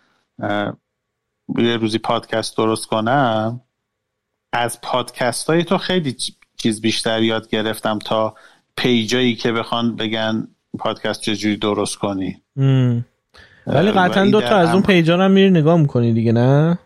[1.59, 3.61] یه روزی پادکست درست کنم
[4.53, 6.17] از پادکست های تو خیلی
[6.57, 8.35] چیز بیشتر یاد گرفتم تا
[8.77, 10.49] پیجایی که بخوان بگن
[10.79, 12.43] پادکست چجوری درست کنی.
[13.75, 16.79] ولی قطعا دو تا از اون پیجا هم میری نگاه می‌کنی دیگه نه؟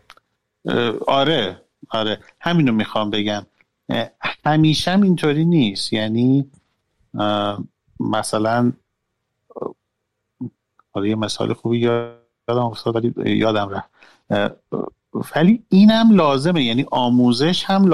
[1.07, 1.61] آره
[1.91, 2.19] آره.
[2.41, 3.47] همینو می‌خوام بگم.
[4.47, 5.93] همیشه هم اینطوری نیست.
[5.93, 6.51] یعنی
[8.01, 8.73] مثلا
[10.93, 12.19] حالا یه مثال خوبی یادم
[12.49, 13.91] افتاد ولی یادم رفت.
[15.37, 16.65] ولی اینم لازمه.
[16.65, 17.91] یعنی آموزش هم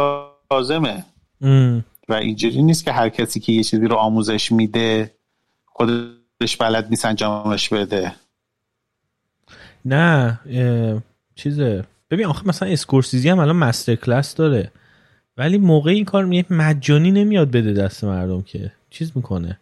[0.51, 1.05] لازمه.
[2.09, 5.15] و اینجوری نیست که هر کسی که یه چیزی رو آموزش میده
[5.67, 8.15] خودش بلد نیست انجامش بده.
[9.85, 10.39] نه
[11.35, 11.85] چیزه.
[12.11, 14.71] ببین آخه مثلا اسکورسیزی هم الان مستر کلاس داره.
[15.37, 18.73] ولی موقع این کار میگه مجانی نمیاد بده دست مردم که.
[18.91, 19.59] چیز می‌کنه.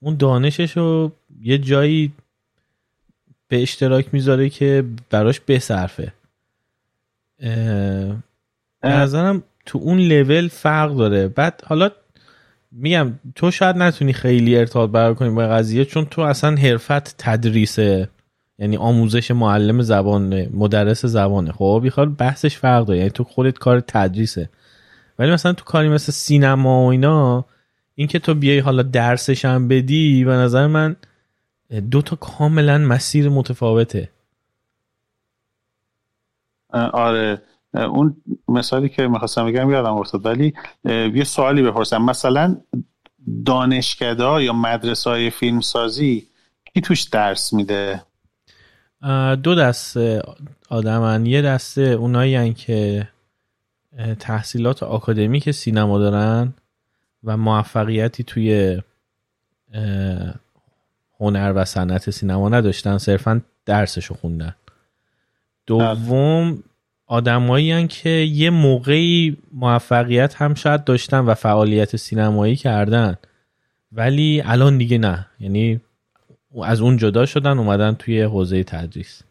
[0.00, 2.12] اون دانشش رو یه جایی
[3.48, 6.12] به اشتراک می‌ذاره که براش بصرفه.
[8.84, 11.28] نظرم تو اون لول فرق داره.
[11.28, 11.90] بعد حالا
[12.72, 18.08] میگم تو شاید نتونی خیلی ارتباط برقرار کنی با قضیه چون تو اصلا حرفت تدریسه.
[18.62, 21.52] یعنی آموزش معلم زبان مدرس زبانه.
[21.52, 22.98] خب بیخواد بحثش فرق داره.
[22.98, 24.50] یعنی تو خودت کار تدریسه.
[25.18, 27.44] ولی مثلا تو کاری مثل سینما و اینا
[27.94, 30.96] اینکه تو بیای حالا درسش هم بدی به نظر من
[31.90, 34.10] دو تا کاملا مسیر متفاوته.
[36.92, 37.42] آره.
[37.74, 38.16] اون
[38.48, 40.26] مثالی که می‌خواستم بگم یادم افتاد.
[40.26, 40.54] ولی
[41.14, 42.02] یه سوالی بپرسم.
[42.02, 42.56] مثلا
[43.44, 46.26] دانشکده یا مدرسه های فیلمسازی
[46.74, 48.02] کی توش درس میده؟
[49.42, 50.22] دو دسته
[50.68, 51.26] آدمن.
[51.26, 53.08] یه دسته اونایی که
[54.18, 56.54] تحصیلات آکادمیک سینما دارن
[57.24, 58.80] و موفقیتی توی
[61.20, 64.54] هنر و صنعت سینما نداشتن صرفا درسشو خوندن.
[65.66, 66.62] دوم
[67.06, 73.16] آدمایی که یه موقعی موفقیت هم شاید داشتن و فعالیت سینمایی کردن
[73.92, 75.26] ولی الان دیگه نه.
[75.40, 75.80] یعنی
[76.64, 79.22] از اون جدا شدن اومدن توی حوزه تدریس.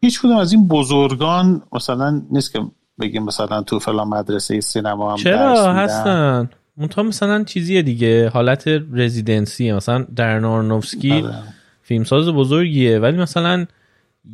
[0.00, 2.60] هیچ کدوم از این بزرگان مثلا نیست که
[3.00, 6.50] بگیم مثلا تو فلان مدرسه سینما هم چرا؟ هستن.
[6.76, 8.28] منتها مثلا چیزیه دیگه.
[8.28, 11.34] حالت رزیدنسی مثلا در نارنوفسکی آره.
[11.82, 12.98] فیلمساز بزرگیه.
[12.98, 13.66] ولی مثلا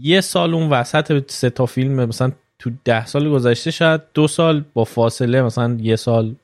[0.00, 4.64] یه سال اون وسط سه تا فیلم مثلا تو ده سال گذشته شاید دو سال
[4.74, 6.34] با فاصله مثلا یه سال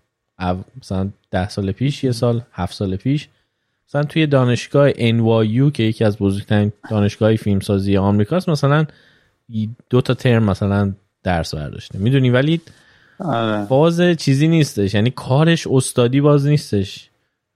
[0.80, 3.28] مثلا ده سال پیش یه سال هفت سال پیش
[3.90, 8.86] مثلا توی دانشگاه NYU که یکی از بزرگترین دانشگاه فیلمسازی آمریکاست مثلا
[9.90, 11.98] دو تا ترم مثلا درس برداشته.
[11.98, 12.60] می‌دونی؟ ولی
[13.18, 13.64] آره.
[13.64, 14.94] باز چیزی نیستش.
[14.94, 17.10] یعنی کارش استادی باز نیستش.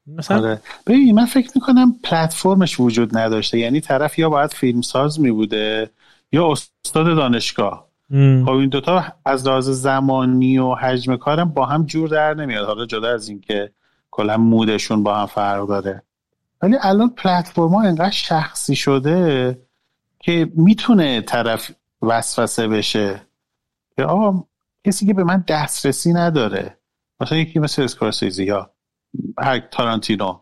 [0.07, 0.61] مثلا آره.
[0.87, 3.59] ببین من فکر می‌کنم پلتفرمش وجود نداشته.
[3.59, 5.91] یعنی طرف یا باید فیلمساز میبوده
[6.33, 7.89] یا استاد دانشگاه.
[8.45, 12.67] خب این دوتا از لحاظ زمانی و حجم کارم با هم جور در نمیاد.
[12.67, 13.71] حالا جدا از اینکه
[14.11, 16.03] کلا مودشون با هم فرق داره.
[16.65, 19.59] ولی الان پلتفرم ها انقدر شخصی شده
[20.19, 21.71] که می‌تونه طرف
[22.03, 23.23] وسوسه بشه.
[23.97, 24.45] که آقا
[24.85, 26.79] کسی که به من دسترسی نداره.
[27.21, 28.71] مثلا یکی مثل اسکورسیزی یا
[29.39, 30.41] هر تارانتینو.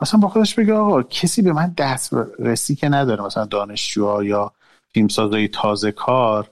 [0.00, 3.24] مثلا با خودش بگه آقا کسی به من دسترسی که نداره.
[3.24, 4.52] مثلا دانشجوها یا
[4.88, 6.50] فیلمسازای تازه کار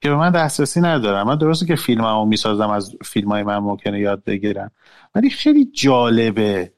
[0.00, 4.00] که به من دسترسی ندارم من درسته که فیلممو می‌سازم از فیلم های من ممکنه
[4.00, 4.70] یاد بگیرم
[5.14, 6.72] ولی خیلی جالبه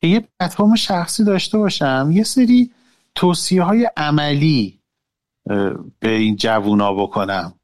[0.00, 2.70] که یه پلتفرم شخصی داشته باشم یه سری
[3.14, 4.80] توصیه های عملی
[6.00, 7.54] به این جوونا بکنم.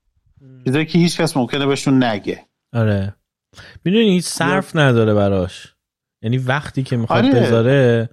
[0.64, 2.46] چیزایی که هیچ کس ممکنه بهشون نگه.
[2.72, 3.16] آره.
[3.84, 5.74] می‌دونی صرف نداره براش.
[6.22, 7.40] یعنی وقتی که می‌خواد آره.
[7.40, 8.10] بذاره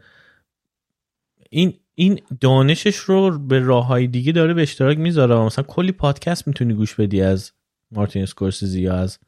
[1.49, 6.47] این این دانشش رو به راه های دیگه داره به اشتراک می‌ذاره مثلا کلی پادکست
[6.47, 7.51] می‌تونی گوش بدی از
[7.91, 9.19] مارتین اسکورسیزی یا از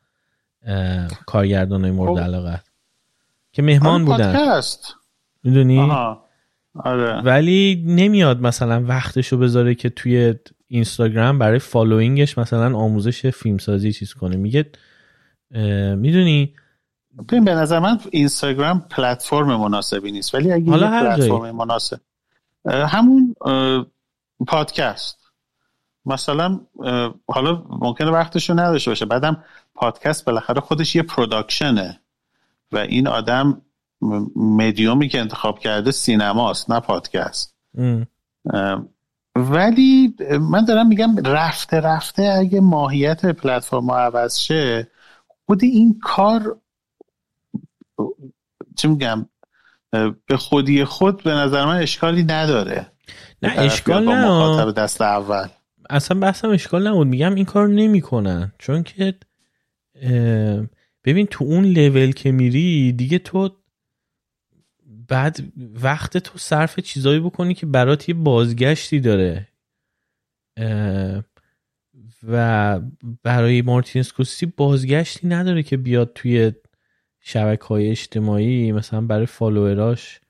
[1.26, 2.24] کارگردان های مورد خب.
[2.24, 2.64] علاقه.
[3.54, 4.34] که مهمان آره، بودن.
[4.34, 4.96] پادکست.
[5.44, 5.92] می‌دونی؟
[6.76, 7.22] آره.
[7.22, 10.36] ولی نمیاد مثلا وقتشو بذاره که توی
[10.68, 14.36] اینستاگرام برای following ش مثلا آموزش فیلمسازی چیز کنه.
[14.36, 14.70] میگه
[15.96, 16.54] می‌دونی؟
[17.30, 20.36] ببین به نظر من اینستاگرام پلتفرم مناسبی نیست.
[20.36, 22.00] ولی اگه حالا هر پلتفرم مناسب.
[22.66, 23.36] همون
[24.48, 25.20] پادکست.
[26.06, 26.60] مثلا
[27.28, 29.06] حالا ممکنه وقتشو نداشته باشه.
[29.06, 29.44] بعدم
[29.76, 32.00] پادکست بالاخره خودش یه پروداکشنه.
[32.74, 33.62] و این آدم
[34.36, 37.56] مدیومی که انتخاب کرده سینماست نه پادکست.
[39.36, 44.88] ولی من دارم میگم رفته رفته اگه ماهیت پلتفرم عوض شه
[45.46, 46.58] خود این کار
[48.76, 49.26] چی میگم
[50.26, 52.88] به خودی خود به نظر من اشکالی نداره.
[53.42, 54.72] نه اشکال نه.
[54.72, 55.48] دست اول.
[55.90, 57.08] اصلا بحثم اشکال نبود.
[57.08, 58.52] میگم این کار نمی‌کنن.
[58.60, 59.16] چون که
[61.04, 63.50] ببین تو اون لول که میری دیگه تو
[65.08, 65.38] بعد
[65.82, 69.48] وقت تو صرف چیزایی بکنی که برات یه بازگشتی داره.
[72.28, 72.80] و
[73.24, 76.52] برای مارتین سکوسی بازگشتی نداره که بیاد توی
[77.20, 80.22] شبکه های اجتماعی مثلا برای فالووراش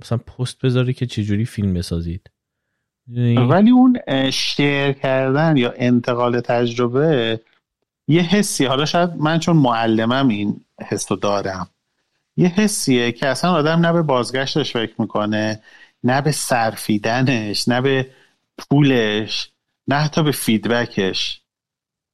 [0.00, 2.30] مثلا پست بذاره که چجوری فیلم بسازید.
[3.48, 3.98] ولی اون
[4.30, 7.40] شیر کردن یا انتقال تجربه
[8.10, 11.68] یه حسی حالا شاید من چون معلمم این حس رو دارم
[12.36, 15.62] یه حسیه که اصلا آدم نه به بازگشتش فکر می‌کنه
[16.04, 18.10] نه به صرفیدنش نه به
[18.58, 19.50] پولش
[19.88, 21.40] نه حتی به فیدبکش.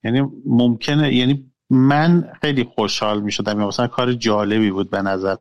[0.04, 5.38] یعنی ممکنه یعنی من خیلی خوشحال می شدم یعنی مثلا کار جالبی بود به نظرم.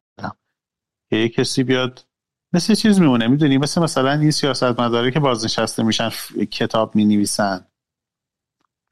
[1.10, 2.06] که یه کسی بیاد
[2.54, 6.10] مثل چیز میمونه می‌دونی؟ مثل مثلا این سیاست مداره که بازنشسته میشن
[6.52, 7.66] کتاب می نویسن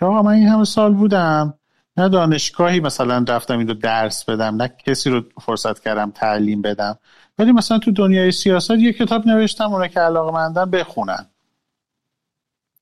[0.03, 1.53] آقا من این همه سال بودم.
[1.97, 6.99] نه دانشگاهی مثلا رفتم این رو درس بدم نه کسی رو فرصت کردم تعلیم بدم.
[7.39, 11.25] ولی مثلا تو دنیای سیاست یه کتاب نوشتم اونا که علاقه مندن بخونن.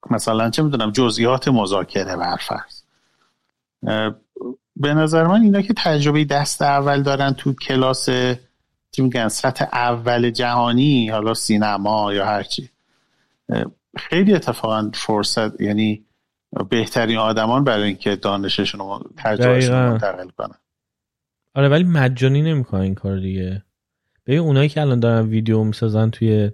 [0.09, 2.81] مثلا چه می‌دونم جزئیات مذاکره برفرض
[4.75, 8.09] به نظر من اینا که تجربه دست اول دارن تو کلاس
[8.91, 12.69] چی میگن سطح اول جهانی حالا سینما یا هرچی
[13.97, 16.05] خیلی اتفاقا فرصت یعنی
[16.69, 20.55] بهترین آدمان برای اینکه دانششون رو تجربهشون منتقل کنن.
[21.55, 23.63] آره ولی مجانی نمی‌کنن این کار دیگه.
[24.25, 26.51] ببین اونایی که الان دارن ویدیو می‌سازن توی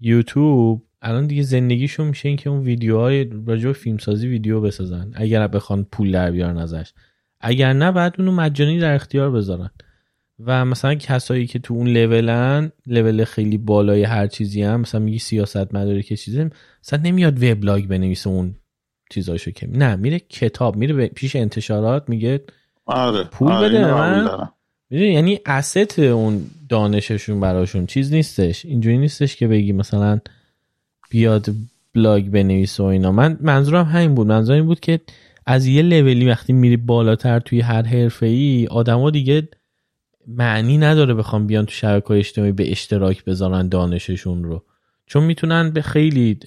[0.00, 5.10] یوتیوب الان دیگه زندگیشون میشه اینکه اون ویدیوهای راجع به فیلمسازی ویدیو بسازن.
[5.14, 6.92] اگر بخوان پول در بیارن ازش.
[7.40, 9.70] اگر نه بعد اونو مجانی در اختیار بذارن.
[10.44, 15.18] و مثلا کسایی که تو اون لولن لول خیلی بالای هر چیزی هم مثلا میگی
[15.18, 16.50] سیاست مداری که چیزی
[16.82, 18.54] مثلا نمیاد وبلاگ بنویسه اون
[19.10, 22.40] چیزاشو که نه میره کتاب میره پیش انتشارات میگه
[22.86, 24.48] آره پول آره بده من.
[24.90, 30.20] یعنی اسست اون دانششون براشون چیز نیستش اینجوری نیستش که بگی مثلا
[31.10, 31.46] بیاد
[31.94, 33.12] بلاگ بنویسه و اینا.
[33.12, 34.26] من منظورم همین بود.
[34.26, 35.00] منظورم این بود که
[35.46, 39.48] از یه لولی وقتی میری بالاتر توی هر حرفه ای آدما دیگه
[40.26, 44.64] معنی نداره بخوام بیان تو شبکه اجتماعی به اشتراک بذارن دانششون رو.
[45.06, 46.38] چون می‌تونن به خیلی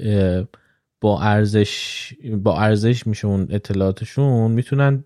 [1.01, 5.03] با ارزش با ارزش میشه اون اطلاعاتشون می‌تونن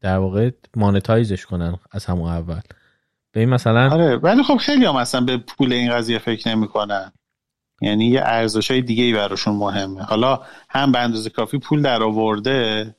[0.00, 2.60] در واقع مانتایزش کنن از همون اول.
[3.32, 7.12] به این مثلا آره ولی خب خیلی هم اصلا به پول این قضیه فکر نمی‌کنن.
[7.80, 10.02] یعنی یه ارزش های دیگه ای براشون مهمه.
[10.02, 12.94] حالا هم به اندازه کافی پول در آورده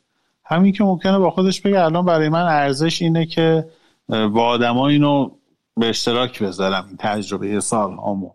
[0.46, 3.70] همین که ممکنه با خودش بگه الان برای من ارزش اینه که
[4.10, 5.32] با آدما اینو
[5.78, 8.32] به اشتراک بذارم این تجربه سال همو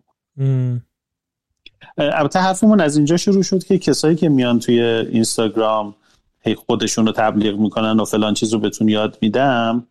[1.97, 5.95] البته حرفمون از اینجا شروع شد که کسایی که میان توی اینستاگرام
[6.41, 9.87] هی خودشون رو تبلیغ می‌کنن و فلان چیز رو بهتون یاد میدم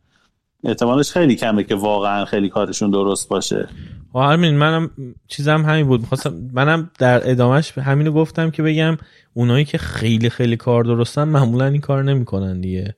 [0.65, 3.69] احتمالش خیلی کمه که واقعا خیلی کارشون درست باشه.
[4.15, 4.91] و همین منم
[5.29, 6.01] چیزم همین بود.
[6.01, 8.97] می‌خواستم منم در ادامهش همینو گفتم که بگم
[9.35, 12.95] اونایی که خیلی خیلی کار درستن معمولا این کار نمی‌کنن دیگه.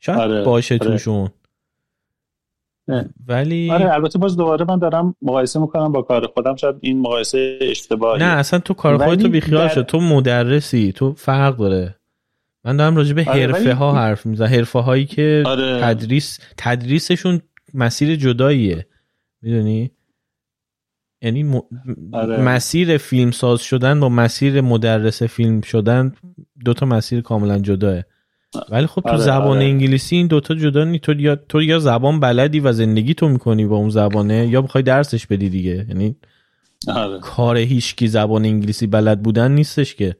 [0.00, 0.90] شاید آره، باشه آره.
[0.90, 1.28] توشون.
[3.26, 7.58] ولی آره البته باز دوباره من دارم مقایسه می‌کنم با کار خودم شاید این مقایسه
[7.60, 11.94] اشتباهی نه اصلا تو کار خودتو بیخیال شد تو مدرسی تو فرق داره.
[12.64, 14.48] من دارم راجع به آره حرفه ها حرف می‌زنم.
[14.48, 15.80] حرفه هایی که آره.
[15.80, 17.40] تدریس تدریسشون
[17.74, 18.86] مسیر جداییه.
[19.42, 19.90] می‌دونی؟
[21.22, 21.60] یعنی م...
[22.12, 22.42] آره.
[22.42, 26.12] مسیر فیلم ساز شدن با مسیر مدرس فیلم شدن
[26.64, 28.02] دوتا مسیر کاملا جداه.
[28.68, 29.64] ولی خب تو آره، زبان آره.
[29.64, 33.66] انگلیسی این دوتا جدا نی تو یا تو یا زبان بلدی و زندگی تو می‌کنی
[33.66, 36.16] با اون زبانه یا بخوای درسش بدی دیگه یعنی
[36.88, 37.18] آره.
[37.20, 40.16] کار هیچکی زبان انگلیسی بلد بودن نیستش که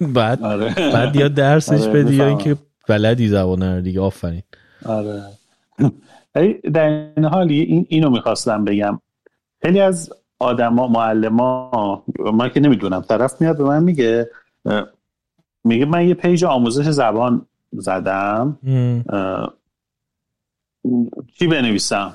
[0.14, 0.74] بعد آره.
[0.92, 2.56] بعد یا درسش آره بدی یا اینکه
[2.88, 4.42] بلدی زبانه رو دیگه آفرین
[4.86, 5.22] آره
[6.72, 6.86] در
[7.16, 9.00] این حال این اینو می‌خواستم بگم
[9.62, 14.30] خیلی از آدما معلما ما که نمی‌دونم طرف میاد به من میگه
[15.64, 18.58] میگه من یه پیج آموزش زبان زدم.
[21.38, 22.14] چی بنویسم؟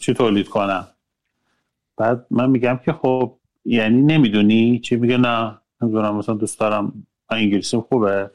[0.00, 0.86] چی تولید کنم؟
[1.96, 3.32] بعد من میگم که خب
[3.64, 7.06] یعنی نمی‌دونی؟ چی میگه؟ نه نمی‌دونم مثلا دوست دارم.
[7.30, 8.30] انگلیسی خوبه.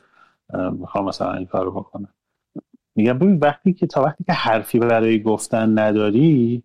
[0.71, 2.13] می‌خوام مثلا این کارو بکنم.
[2.95, 6.63] میگم ببین وقتی که تا وقتی که حرفی برای گفتن نداری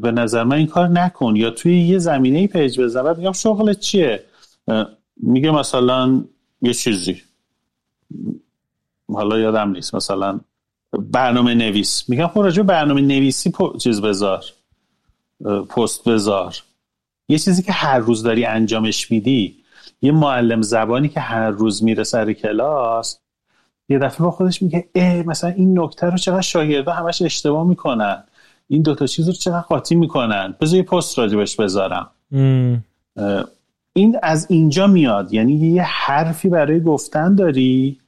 [0.00, 1.36] به نظر من این کار نکن.
[1.36, 3.16] یا توی یه زمینه ای پیج بزن.
[3.16, 4.24] میگم شغل چیه؟
[5.16, 6.24] میگه مثلا
[6.62, 7.22] یه چیزی.
[9.12, 9.94] حالا یادم نیست.
[9.94, 10.40] مثلا
[10.92, 12.08] برنامه نویس.
[12.08, 14.44] میگم خب راجع برنامه نویسی چیز بذار.
[15.68, 16.56] پست بذار.
[17.28, 19.56] یه چیزی که هر روز داری انجامش میدی
[20.02, 23.18] یه معلم زبانی که هر روز میره سر کلاس
[23.88, 28.24] یه دفعه با خودش میگه اه مثلا این نکته رو چقدر شاگردا همش اشتباه می‌کنن.
[28.68, 30.54] این دوتا چیز رو چقدر قاطی می‌کنن.
[30.60, 32.10] بذار یه پست راجبش بذارم.
[33.92, 35.32] این از اینجا میاد.
[35.32, 37.98] یعنی یه حرفی برای گفتن داری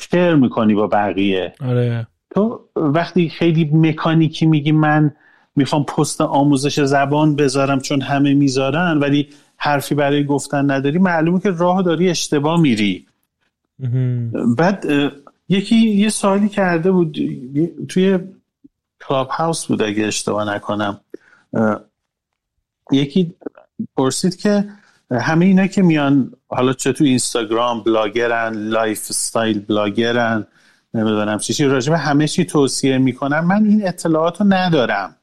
[0.00, 1.52] شیر می‌کنی با بقیه.
[1.60, 2.06] آره.
[2.34, 5.14] تو وقتی خیلی مکانیکی میگی من
[5.56, 11.50] می‌خوام پست آموزش زبان بذارم چون همه می‌ذارن ولی حرفی برای گفتن نداری معلومه که
[11.50, 13.06] راه داری اشتباه میری.
[14.58, 14.84] بعد
[15.48, 17.18] یکی یه سوالی کرده بود
[17.88, 18.18] توی
[19.08, 21.00] کلاب هاوس بود اگه اشتباه نکنم.
[22.92, 23.34] یکی
[23.96, 24.64] پرسید که
[25.10, 30.46] همه اینا که میان حالا چه تو اینستاگرام بلاگرن lifestyle blogger ن
[30.94, 35.16] نمی‌دونم چی چی راجبه همه چی توصیه می‌کنن من این اطلاعات رو ندارم.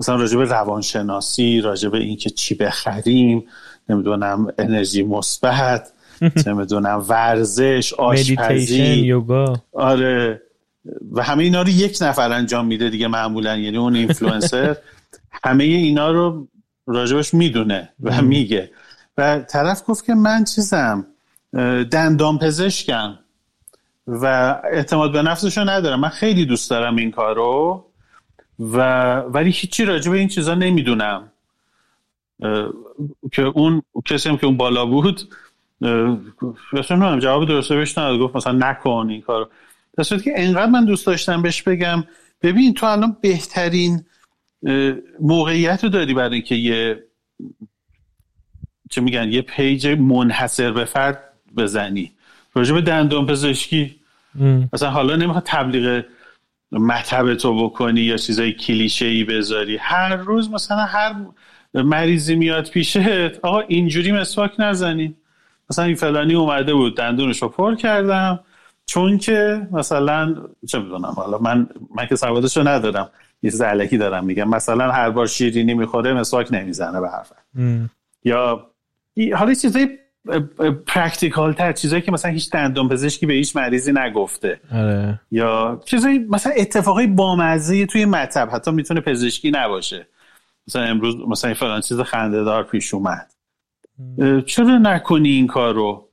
[0.00, 3.44] مثلا راجبه روانشناسی راجبه اینکه چی بخریم
[3.88, 5.92] نمی‌دونم انرژی مثبت
[6.46, 8.82] نمی‌دونم ورزش آشپزی.
[8.82, 9.62] یوگا.
[9.72, 10.42] آره.
[11.12, 14.76] و همه اینا رو یک نفر انجام میده دیگه معمولا یعنی اون اینفلوئنسر
[15.44, 16.48] همه اینا رو
[16.86, 18.70] راجبش می‌دونه و میگه.
[19.18, 21.06] و طرف گفت که من چیزم
[21.90, 23.18] دندان پزشکم
[24.06, 24.26] و
[24.72, 26.00] اعتماد به نفسشو ندارم.
[26.00, 27.84] من خیلی دوست دارم این کارو
[28.58, 31.32] و ولی هیچی راجع به این چیزا نمی‌دونم.
[33.32, 35.34] که اون کسی هم که اون بالا بود
[36.72, 38.18] اصلا جواب درسته بهش نداد.
[38.18, 39.48] گفت مثلا نکن این کارو.
[39.96, 42.04] در که انقدر من دوست داشتم بهش بگم.
[42.42, 44.04] ببین تو الان بهترین
[45.20, 47.02] موقعیت رو داری برای اینکه یه
[48.90, 51.22] چه میگن یه پیج منحصر به فرد
[51.56, 52.12] بزنی.
[52.54, 53.96] راجع به دندون پزشکی.
[54.72, 56.04] مثلا حالا نمی‌خواد تبلیغ
[56.72, 59.76] مطب تو بکنی یا چیزای کلیشه ای بذاری.
[59.76, 61.14] هر روز مثلا هر
[61.74, 62.96] مریضی میاد پیشت
[63.42, 65.14] آقا اینجوری مسواک نزنی
[65.70, 68.40] مثلا این فلانی اومده بود دندونش رو پر کردم.
[68.86, 70.34] چون که مثلا
[70.66, 73.10] چه می‌دونم حالا من من که سوادش رو ندارم
[73.42, 74.48] یه چیز الکی دارم میگم.
[74.48, 77.32] مثلا هر بار شیرینی می‌خوره مسواک نمی‌زنه به حرف
[78.24, 78.70] یا
[79.36, 79.98] حالا چیزای
[80.86, 84.60] practical تر چیزایی که مثلا هیچ دندان پزشکی به هیچ مریضی نگفته.
[84.72, 85.20] آره.
[85.30, 90.06] یا چیزایی مثلا اتفاقای بامزه توی مطب حتی می‌تونه پزشکی نباشه.
[90.68, 93.32] مثلا امروز مثلا فلان چیز خنده‌دار پیش اومد.
[94.46, 96.08] چرا نکنی این کار رو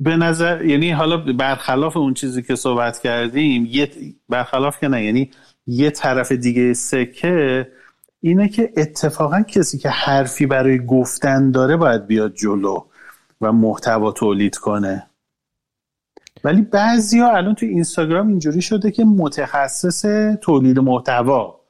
[0.00, 3.90] به نظر یعنی حالا برخلاف اون چیزی که صحبت کردیم یه
[4.28, 5.30] برخلاف که نه یعنی
[5.66, 7.68] یه طرف دیگه سکه
[8.20, 12.84] اینه که اتفاقا کسی که حرفی برای گفتن داره باید بیاد جلو
[13.40, 15.06] و محتوا تولید کنه.
[16.44, 20.04] ولی بعضی ها الان تو اینستاگرام اینجوری شده که متخصص
[20.40, 21.60] تولید محتوا.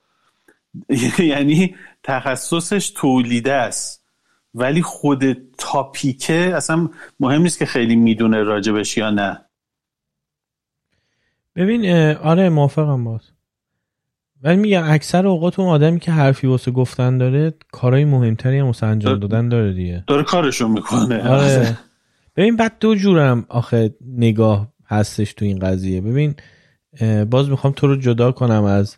[1.19, 4.00] یعنی تخصصش تولیده است.
[4.55, 5.25] ولی خود
[5.59, 6.89] تاپیکه اصلا
[7.21, 9.45] مهم نیست که خیلی می‌دونه راجبش یا نه.
[11.57, 13.21] ببین آره موافقم باز.
[14.43, 18.87] ولی میگم اکثر اوقات اون آدمی که حرفی واسه گفتن داره کارهای مهمتری هم واسه
[18.87, 20.05] انجام دادن داره دیگه.
[20.07, 21.29] داره کارشو می‌کنه.
[21.29, 21.79] آره.
[22.37, 26.01] ببین بعد دو جورم آخه نگاه هستش تو این قضیه.
[26.01, 26.35] ببین
[27.31, 28.97] باز می‌خوام تو رو جدا کنم از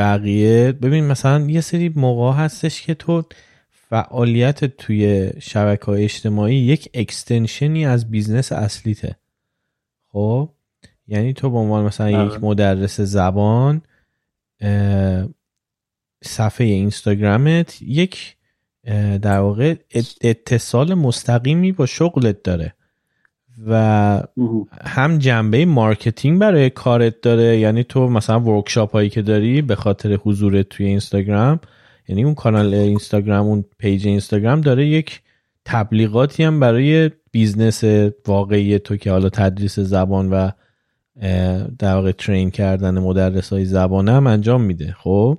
[0.00, 3.22] بقیه ببین مثلا یه سری موقع هستش که تو
[3.70, 9.16] فعالیت توی شبکه های اجتماعی یک extension ی از business اصلیته.
[10.08, 10.50] خب؟
[11.08, 12.38] یعنی تو به عنوان مثلا یک آره.
[12.38, 13.82] مدرس زبان
[16.24, 18.36] صفحه اینستاگرامت یک
[19.22, 19.74] در واقع
[20.20, 22.74] اتصال مستقیمی با شغلت داره.
[23.66, 24.22] و
[24.84, 27.58] هم جنبه marketing برای کارت داره.
[27.58, 31.60] یعنی تو مثلا workshop هایی که داری به خاطر حضورت توی اینستاگرام
[32.08, 35.20] یعنی اون کانال اینستاگرام اون page اینستاگرام داره یک
[35.64, 37.84] تبلیغاتی هم برای business
[38.26, 40.50] واقعی تو که حالا تدریس زبان و
[41.78, 44.94] در واقع train کردن مدرس های زبان هم انجام میده.
[44.98, 45.38] خب؟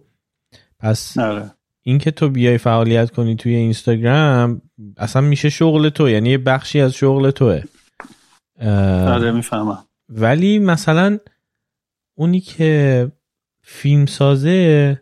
[0.79, 1.51] پس آره.
[1.83, 4.61] اینکه تو بیای فعالیت کنی توی اینستاگرام
[4.97, 6.09] اصلا میشه شغل تو.
[6.09, 7.63] یعنی یه بخشی از شغل توه.
[8.61, 9.85] آره می‌فهمم.
[10.09, 11.17] ولی مثلا
[12.15, 13.11] اونی که
[13.61, 15.01] فیلم سازه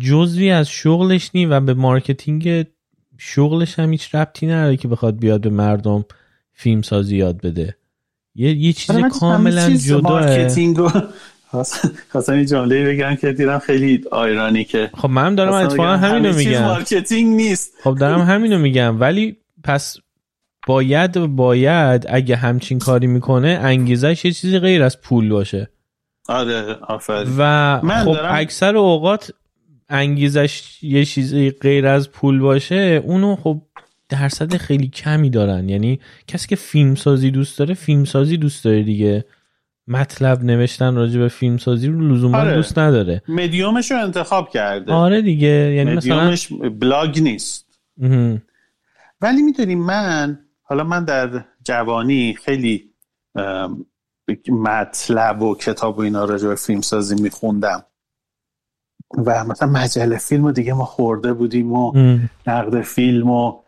[0.00, 2.66] جزوی از شغلش نی و به marketing
[3.18, 6.04] شغلش هم هیچ ربطی نداره که بخواد بیاد به مردم
[6.52, 7.76] فیلم سازی یاد بده.
[8.34, 10.10] یه, یه چیز آره، کاملا جدا.
[10.10, 10.76] marketing
[12.10, 16.62] خواستم این جمله بگم که دیدم خیلی آیرانی که خب من دارم اتفاقا همینو میگم.
[16.64, 17.72] marketing نیست.
[17.84, 19.00] خب دارم همینو میگم.
[19.00, 19.96] ولی پس
[20.66, 25.70] باید باید اگه همچین کاری می‌کنه انگیزش یه چیزی غیر از پول باشه.
[26.28, 27.34] آره آفرین.
[27.38, 29.30] و خب اکثر اوقات
[29.88, 33.62] انگیزش یه چیزی غیر از پول باشه اونو خب
[34.08, 35.68] درصد خیلی کمی دارن.
[35.68, 39.24] یعنی کسی که فیلم سازی دوست داره فیلم سازی دوست داره دیگه.
[39.88, 42.54] مطلب نوشتن راجع به فیلم سازی رو لزوما آره.
[42.54, 43.22] دوست نداره.
[43.28, 44.92] مدیومش رو انتخاب کرده.
[44.92, 46.48] آره دیگه یعنی مدیومش
[46.80, 47.66] بلاگ نیست.
[49.20, 50.38] ولی می‌دونی من
[50.72, 52.90] حالا من در جوانی خیلی
[54.48, 57.84] مطلب و کتاب و اینا راجع به فیلم سازی میخوندم.
[59.26, 61.92] و مثلا مجله فیلم و دیگه ما خورده بودیم و
[62.46, 63.62] نقد فیلم و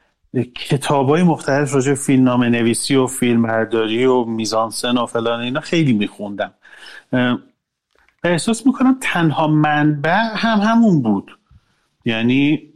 [0.54, 5.60] کتاب های مختلف راجع فیلم نام نویسی و فیلم برداری و میزانسن و فلان اینا
[5.60, 6.54] خیلی میخوندم.
[8.24, 11.38] احساس می‌کنم تنها منبع هم همون بود.
[12.04, 12.73] یعنی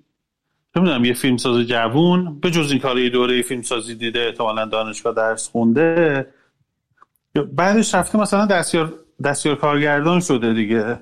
[0.78, 6.26] نمی‌دونم یه فیلمساز جوون به جز این کار دوره فیلمسازی دیده احتمالا دانشگاه درس خونده.
[7.52, 8.92] بعدش رفته مثلا دستیار
[9.24, 11.00] دستیار کارگردان شده دیگه.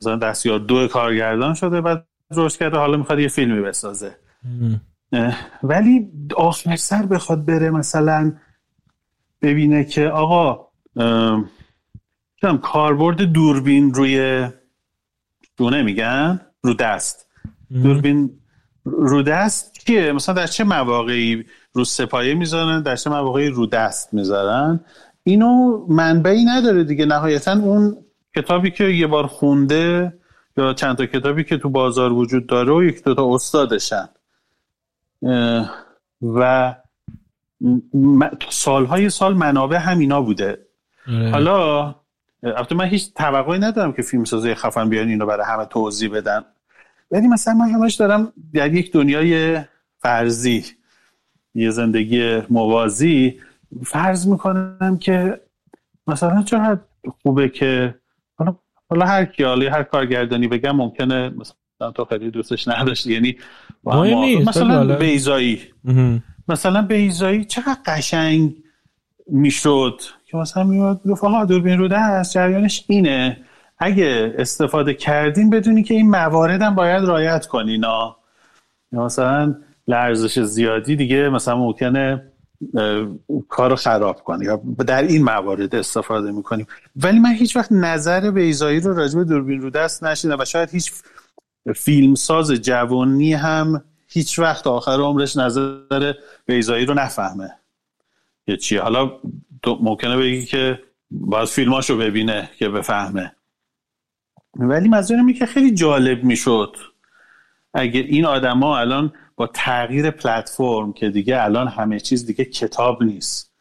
[0.00, 4.16] مثلا دستیار دو کارگردان شده بعد روش کرده حالا می‌خواد یه فیلمی بسازه.
[5.62, 8.32] ولی آخر سر بخواد بره مثلا
[9.42, 10.66] ببینه که آقا
[12.62, 14.46] کاربرد دوربین روی
[15.56, 17.26] دونه میگن رو دست.
[17.82, 18.30] دوربین
[18.86, 24.80] رو دست چیه مثلا در چه مواقعی رو سپایه می‌ذارن؟ در مواقعی رو دست می‌ذارن؟
[25.22, 27.04] اینو منبعی نداره دیگه.
[27.06, 27.96] نهایتا اون
[28.36, 30.12] کتابی که یه بار خونده
[30.56, 34.08] یا چند تا کتابی که تو بازار وجود داره و یک دوتا استادشن.
[36.22, 36.74] و
[38.48, 40.66] سالهای سال منابع همینا بوده.
[41.08, 41.30] اه.
[41.30, 41.94] حالا
[42.42, 46.44] البته من هیچ توقعی ندارم که فیلم سازه خفن بیان اینو برای همه توضیح بدن.
[47.10, 49.60] ولی مثلا من همش دارم در یک دنیای
[49.98, 50.64] فرضی
[51.54, 53.40] یه زندگی موازی
[53.84, 55.40] فرض می‌کنم که
[56.06, 56.80] مثلا چقدر
[57.22, 57.94] خوبه که
[58.38, 58.56] حالا
[58.90, 63.36] حالا هر کی هر کارگردانی بگم ممکنه مثلا تو خیلی دوستش نداشتی یعنی
[64.46, 65.60] مثلا بیزایی
[66.48, 68.54] مثلا بیزایی چقدر قشنگ
[69.26, 73.36] می‌شد که مثلا میاد گفت آها دوربین رو دست جریانش اینه.
[73.78, 77.84] اگه استفاده کردین بدونی که این مواردم باید رایت کنین
[78.92, 79.54] یا مثلا
[79.88, 82.32] لرزش زیادی دیگه مثلا ممکنه
[83.48, 86.66] کار رو خراب کنه یا در این موارد استفاده می‌کنیم.
[86.96, 90.92] ولی من هیچ وقت نظر بیزایی رو راجب دوربین رو دست نشیدم و شاید هیچ
[91.74, 96.12] فیلمساز جوانی هم هیچ وقت آخر عمرش نظر
[96.46, 97.50] بیزایی رو نفهمه.
[98.46, 99.12] یه چیه؟ حالا
[99.80, 100.78] ممکنه بگی که
[101.10, 103.35] باید فیلماشو ببینه که بفهمه.
[104.58, 106.76] ولی منظورم که خیلی جالب می‌شد.
[107.74, 113.52] اگر این آدما الان با تغییر پلتفرم که دیگه الان همه چیز دیگه کتاب نیست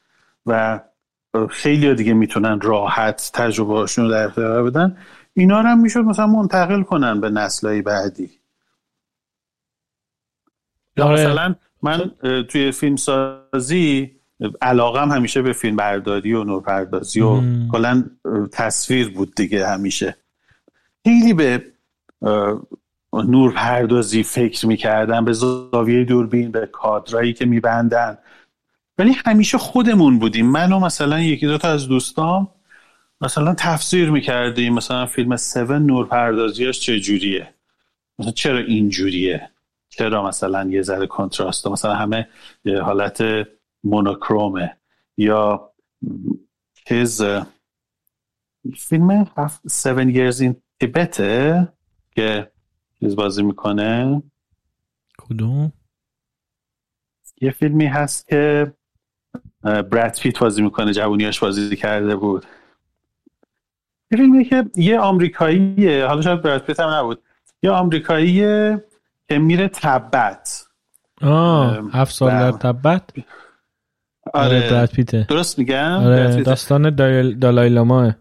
[0.45, 0.79] و
[1.49, 4.97] خیلی دیگه می‌تونن راحت تجربه هاشون رو در اختیار بدن
[5.33, 8.29] اینا رو هم می‌شد مثلا منتقل کنن به نسلهای بعدی.
[10.97, 11.27] یا آره.
[11.27, 12.11] مثلا من
[12.43, 14.11] توی فیلم سازی
[14.61, 17.41] علاقم همیشه به فیلم برداری و نورپردازی و
[17.71, 18.03] کلا
[18.51, 20.17] تصویر بود دیگه همیشه.
[21.05, 21.65] خیلی به
[23.13, 28.17] نورپردازی فکر می‌کردم به زاویه دوربین به کادرایی که میبندن.
[28.97, 30.51] ولی همیشه خودمون بودیم.
[30.51, 32.47] من و مثلا یکی دوتا از دوستام
[33.21, 34.73] مثلا تفسیر می‌کردیم.
[34.73, 37.53] مثلا فیلم 7 نورپردازیاش چجوریه
[38.19, 39.49] مثلا چرا اینجوریه
[39.89, 42.27] چرا مثلا یه ذره کنتراست مثلا همه
[42.83, 43.23] حالت
[43.83, 44.77] مونوکرومه.
[45.17, 45.71] یا
[46.87, 47.21] چیز
[48.77, 49.61] فیلم 7
[50.11, 51.17] years in Tibet
[52.11, 52.51] که
[52.99, 54.23] چیز بازی می‌کنه.
[55.17, 55.73] کدوم؟
[57.41, 58.73] یه فیلمی هست که
[59.63, 62.45] براد پیت بازی می‌کنه جوونیاش بازی کرده بود.
[64.11, 67.21] یه فیلمی که یه آمریکاییه حالا شاید براد پیت هم نبود.
[67.63, 68.83] یه آمریکاییه
[69.29, 70.67] که میره تبت.
[71.21, 73.09] آه هفت سال در تبت؟
[74.33, 75.25] آره براد پیته.
[75.29, 76.95] درست میگم؟ آره داستان
[77.39, 78.15] دالای لاماه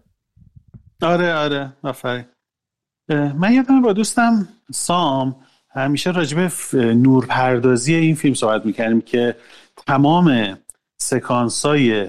[1.01, 2.25] آره آره آفرین.
[3.09, 5.35] من یادم با دوستم سام
[5.69, 9.35] همیشه راجب نورپردازی این فیلم صحبت می‌کردیم که
[9.87, 10.57] تمام
[10.97, 12.07] سکانسای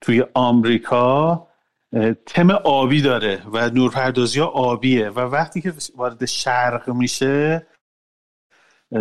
[0.00, 1.46] توی آمریکا
[2.26, 7.66] تم آبی داره و نورپردازی ها آبیه و وقتی که وارد شرق میشه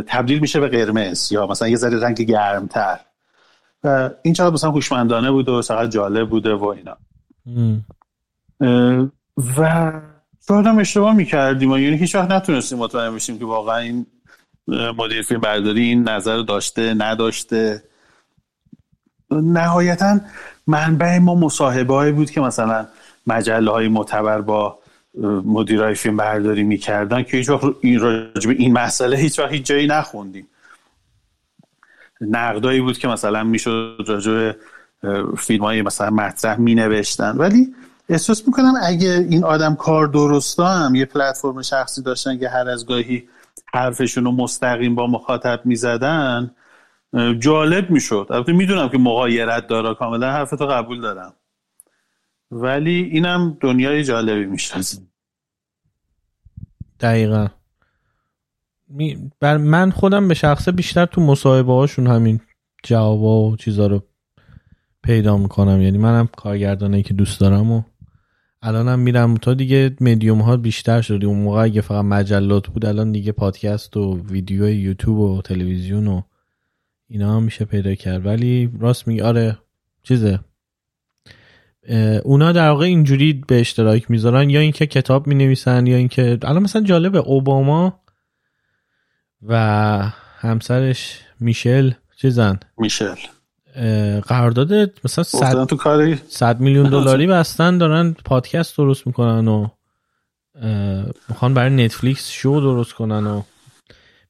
[0.08, 3.00] تبدیل میشه به قرمز یا مثلا یه ذره رنگ گرمتر.
[3.84, 6.98] و این چقدر مثلا خوشمندانه بود و چقدر جالب بوده و اینا.
[9.58, 9.92] و
[10.48, 14.06] شاید هم اشتباه می‌کردیم یعنی هیچ وقت نتونستیم مطمئن بشیم که واقعا این
[14.68, 17.84] مدیر فیلم برداری این نظر داشته نداشته.
[19.32, 20.20] نهایتا
[20.68, 22.88] منبع ما مصاحبه بود که مثلا
[23.28, 24.80] مجله های معتبر با
[25.46, 29.88] مدیرای فیلم برداری می‌کردن که هیچ وقت این راجب این مسئله هیچ وقت هیچ جایی
[29.88, 30.48] نخوندیم.
[32.22, 34.56] نقدایی بود که مثلا می‌شد راجب
[35.38, 37.76] فیلم های مثلا مطرح می نوشتن ولی
[38.10, 42.86] احساس می‌کنم اگه این آدم کار درست هم یه پلتفرم شخصی داشتن که هر از
[42.86, 43.30] گاهی
[43.74, 46.52] حرفشون رو مستقیم با مخاطب می‌زدن
[47.40, 48.28] جالب می‌شد.
[48.30, 51.34] البته می‌دونم که مغایرت داره کاملا حرفتو قبول دارم.
[52.52, 54.76] ولی اینم دنیای جالبی میشه.
[57.00, 57.48] دقیقا.
[59.40, 62.42] بر من خودم به شخصه بیشتر تو مصاحبه هاشون همین
[62.84, 64.04] جوابا و چیزا رو
[65.04, 65.82] پیدا می‌کنم.
[65.82, 67.82] یعنی منم کارگردانه که دوست دارم و
[68.62, 69.38] الانم میرم.
[69.38, 73.98] تا دیگه مدیوم ها بیشتر شد اون موقع اگه فقط مجلات بود الان دیگه پادکست
[73.98, 76.22] و ویدیو یوتیوب و تلویزیون و
[77.08, 78.26] اینا هم میشه پیدا کرد.
[78.26, 79.58] ولی راست میگه آره
[80.04, 80.40] چیزه.
[82.24, 84.50] اونا در واقع اینجوری به اشتراک می‌ذارن.
[84.50, 88.00] یا اینکه کتاب می‌نویسن یا اینکه الان مثلا جالبه اوباما
[89.42, 89.58] و
[90.38, 93.16] همسرش میشل چیزن؟ میشل.
[94.28, 94.74] قرارداد
[95.06, 99.68] مثلا 100 تو کاری 100 میلیون دلاری بستن دارن پادکست درست می‌کنن و
[101.30, 103.42] می‌خوان برای نتفلیکس شو درست کنن و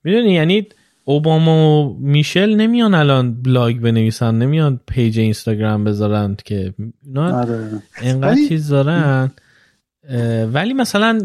[0.04, 0.66] می‌دونی یعنی
[1.04, 6.74] اوباما و میشل نمیان الان بلاگ بنویسن نمیان page اینستاگرام بذارن که
[7.06, 7.70] اینا آره.
[8.02, 9.32] انقدر ولی- چیز دارن
[10.54, 11.22] ولی مثلا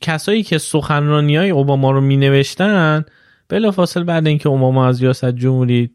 [0.00, 3.04] کسایی که سخنرانی های اوباما رو می نوشتن
[3.48, 5.90] بلافاصله بعد اینکه اوباما از ریاست جمهوری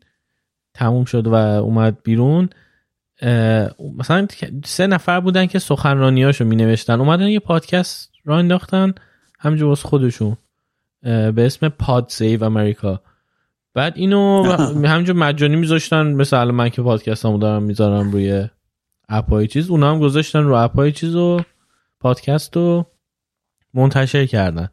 [0.75, 2.49] تموم شد و اومد بیرون
[3.97, 4.27] مثلا
[4.65, 8.93] سه نفر بودن که سخنرانی هاشو می نوشتن اومدن یه پادکست راه انداختن
[9.39, 10.37] همجور واسه خودشون
[11.01, 13.01] به اسم Pod Save America
[13.73, 14.43] بعد اینو
[14.93, 18.47] همینجور مجانی میذاشتن مثل الان من که پادکست همو دارم می‌ذارم روی
[19.09, 21.41] app های چیز اونا هم گذاشتن رو app های چیز و
[21.99, 22.85] پادکست رو
[23.73, 24.69] منتشر کردن.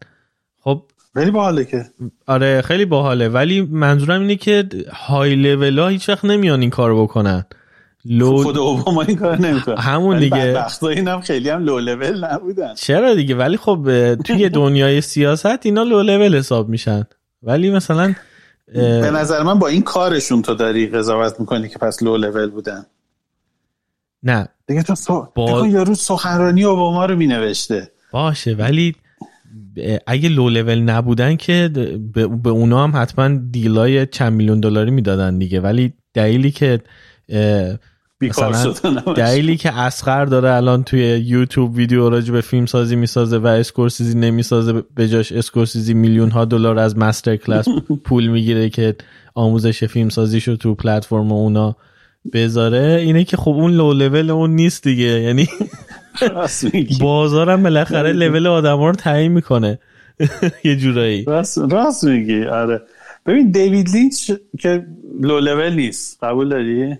[0.59, 0.83] خب
[1.15, 1.85] ولی باحاله که.
[2.27, 3.29] آره خیلی باحاله.
[3.29, 7.45] ولی منظورم اینه که های لول ها هیچ وقت نمیان این کارو بکنن.
[8.05, 10.37] ولو خود اوباما این کار نمی‌کنه همون دیگه.
[10.37, 12.75] بدبختا اینم خیلی هم لو لول نبودن.
[12.75, 17.05] چرا دیگه؟ ولی خب توی دنیای سیاست اینا لو لول حساب میشن.
[17.43, 18.15] ولی مثلا
[18.75, 22.51] اه، به نظر من با این کارشون تو داری قضاوت می‌کنی که پس لو لول
[22.51, 22.87] بودن.
[24.23, 24.49] نه.
[24.67, 25.29] دیگه تو سو...
[25.35, 25.67] با-.
[25.67, 27.91] یارو سخنرانی اوباما رو مینوشته.
[28.13, 28.95] باشه ولی
[30.07, 31.71] اگه لو لول نبودن که
[32.43, 35.61] به, اونا هم حتما deal های چند میلیون دلاری می‌دادن دیگه.
[35.61, 36.81] ولی دلیلی که.
[39.17, 44.19] دلیلی که اسقر داره الان توی یوتیوب ویدیو راجع به فیلم سازی می‌سازه و اسکورسیزی
[44.19, 47.69] نمی‌سازه به جاش اسکورسیزی میلیون ها دلار از MasterClass
[48.05, 48.97] پول می‌گیره که
[49.35, 51.77] آموزش فیلم سازیشو تو پلتفرم اونا
[52.33, 53.01] بذاره.
[53.03, 55.05] اینه که خب اون لو لول اون نیست دیگه.
[55.05, 55.49] یعنی
[57.01, 59.79] بازارم بالاخره لول آدما رو تعیین می‌کنه.
[60.65, 61.25] یه جورایی.
[61.25, 62.45] راست, میگی.
[62.45, 62.83] آره.
[63.27, 64.31] ببین دیوید لینچ
[64.61, 64.87] که
[65.21, 66.25] لو لول نیست.
[66.25, 66.97] قبول داری؟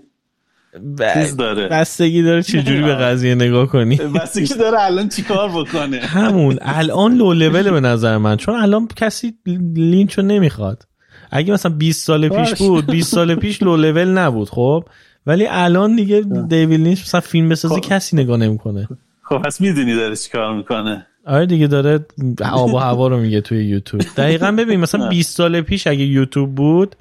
[1.15, 1.69] چیز داره.
[1.69, 3.97] بستگی داره چجوری به قضیه نگاه کنی.
[4.23, 6.59] بس که داره الان چیکار بکنه؟ همون.
[6.63, 8.37] الان لو لول به نظر من.
[8.37, 9.35] چون الان کسی
[9.75, 10.87] لینچ رو نمی‌خواد.
[11.31, 12.55] اگه مثلا 20 سال پیش.
[12.55, 14.85] بود 20 سال پیش لو لول نبود خب؟
[15.27, 17.81] ولی الان دیگه دیوید لینچ مثلا فیلم بسازه خب.
[17.81, 18.89] کسی نگاه نمی‌کنه.
[19.23, 21.07] خب پس می‌دونی داره چیکار می‌کنه.
[21.27, 22.07] آره دیگه داره
[22.53, 24.03] آب و هوا رو میگه توی یوتیوب.
[24.17, 26.97] دقیقا ببین مثلا 20 سال پیش اگه یوتیوب بود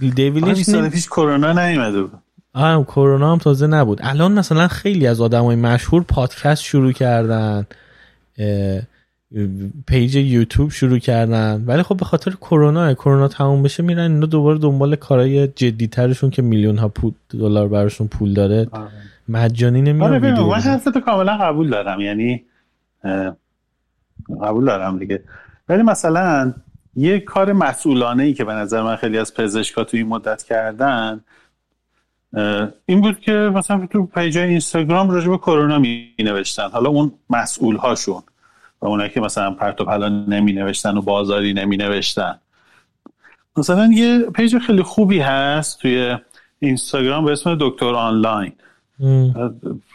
[0.00, 2.12] دیوید لینچ 20 سال پیش کرونا نیومده بود.
[2.54, 4.00] آره کرونا هم تازه نبود.
[4.02, 7.66] الان مثلا خیلی از آدمای مشهور پادکست شروع کردن
[9.86, 11.64] page یوتیوب شروع کردن.
[11.66, 16.30] ولی خب به خاطر کرونا کرونا تموم بشه میرن اینا دوباره دنبال کارهای جدی ترشون
[16.30, 18.68] که میلیون ها پول دلار براشون پول داره.
[19.28, 20.60] مجانی نمیان آره من بدن.
[20.60, 22.00] حرفتو کاملا قبول دارم.
[22.00, 22.44] یعنی
[24.42, 25.22] قبول دارم دیگه.
[25.68, 26.54] ولی مثلا
[26.96, 31.20] یه کار مسئولانه ای که به نظر من خیلی از پزشکا تو این مدت کردن
[32.86, 37.76] این بود که مثلا تو page اینستاگرام راجع به کرونا می نوشتن حالا اون مسئول
[37.76, 38.22] هاشون
[38.86, 42.38] و اونایی که مثلا پرت و پلا نمی نوشتن و بازاری نمی نوشتن
[43.56, 46.16] مثلا یه page خیلی خوبی هست توی
[46.58, 48.52] اینستاگرام به اسم دکتر آنلاین.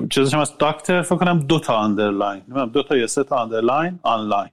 [0.09, 2.41] چیزش هم از doctor فکر کنم دو تا underline.
[2.73, 4.49] دو تا یا سه تا underline online.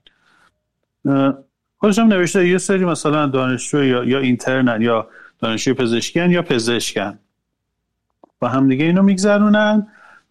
[1.77, 5.07] خودش هم نوشته یه سری مثلا دانشجو یا, یا intern ان یا
[5.39, 7.19] دانشجوی پزشکیان یا پزشکن.
[8.41, 9.87] و همدیگه اینو میگذرونن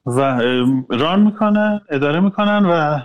[0.07, 0.21] و
[0.89, 3.01] run می‌کنن اداره می‌کنن و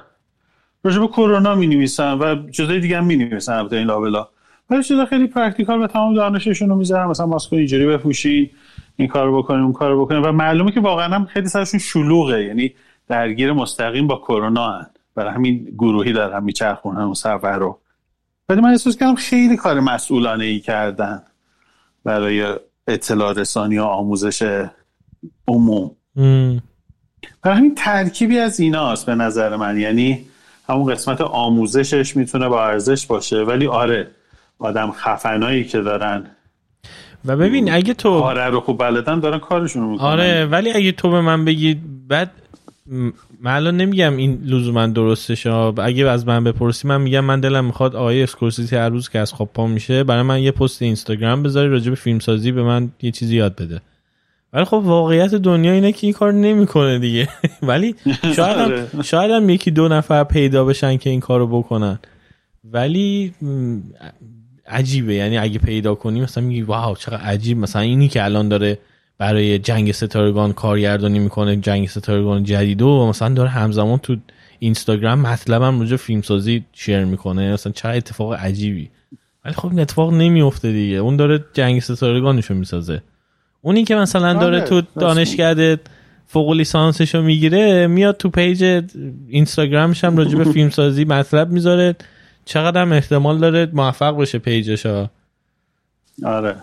[0.84, 4.28] راجع به کرونا می نویسن و چیزای دیگه هم می نویسن البته این لابلا.
[4.70, 8.50] ولی چیزا خیلی practical به تمام دانششون رو می‌ذارن مثلا ماسک اینجوری بپوشین
[8.96, 10.24] این کارو بکنیم اون کارو بکنیم.
[10.24, 12.74] و معلومه که واقعا هم خیلی سرشون شلوغه یعنی
[13.08, 14.86] درگیر مستقیم با کرونا هن.
[15.16, 17.80] برای همین گروهی دارن میچرخونن اون سفر رو.
[18.50, 21.22] ولی من احساس کردم خیلی کار مسئولانه ای کردن
[22.04, 22.56] برای
[22.88, 24.66] اطلاع رسانی و آموزش
[25.48, 25.92] عموم.
[27.44, 29.78] برای همین ترکیبی از ایناست به نظر من.
[29.78, 30.26] یعنی
[30.70, 33.38] همون قسمت آموزشش می‌تونه با ارزش باشه.
[33.38, 34.08] ولی آره
[34.60, 36.26] آدم خفنایی که دارن.
[37.26, 40.08] و ببین اگه تو آره رو خوب بلدن دارن کارشون رو می‌کنن.
[40.08, 42.32] آره ولی اگه تو به من بگی بعد
[43.42, 45.74] من الان نمیگم این لزوما درستشه ها.
[45.78, 49.34] اگه از من بپرسی من میگم من دلم می‌خواد آقای اسکورسیزی هر روز که از
[49.34, 52.92] خواب پا میشه برای من یه پست اینستاگرام بذاری راجع به فیلم سازی به من
[53.02, 53.82] یه چیزی یاد بده.
[54.54, 57.30] ولی خب واقعیت دنیا اینه که این کار نمی‌کنه دیگه.
[57.62, 57.96] ولی
[58.36, 58.88] شاید آره.
[58.94, 62.00] هم, شاید هم یکی دو نفر پیدا بشن که این کارو بکنن.
[62.64, 63.34] ولی
[64.68, 65.14] عجیبه.
[65.14, 67.58] یعنی اگه پیدا کنی مثلا میگی واو چقدر عجیب.
[67.58, 68.80] مثلا اینی که الان داره
[69.18, 74.16] برای جنگ ستارگان کارگردانی می‌کنه جنگ ستارگان جدید و مثلا داره همزمان تو
[74.60, 77.54] اینستاگرام مطلبم راجع فیلمسازی share می‌کنه.
[77.54, 78.90] مثلا چه اتفاق عجیبی.
[79.46, 80.98] ولی خب این اتفاق نمیفته دیگه.
[80.98, 83.02] اون داره جنگ ستارگانشو می‌سازه.
[83.66, 85.80] اونی که مثلا داره آره، تو دانشکده
[86.28, 88.84] فوق لیسانسشو می‌گیره میاد تو page
[89.28, 91.96] اینستاگرامش هم راجع به فیلمسازی مطلب می‌ذاره.
[92.46, 95.10] چقدر هم احتمال داره موفق بشه page ش ها
[96.26, 96.56] آره.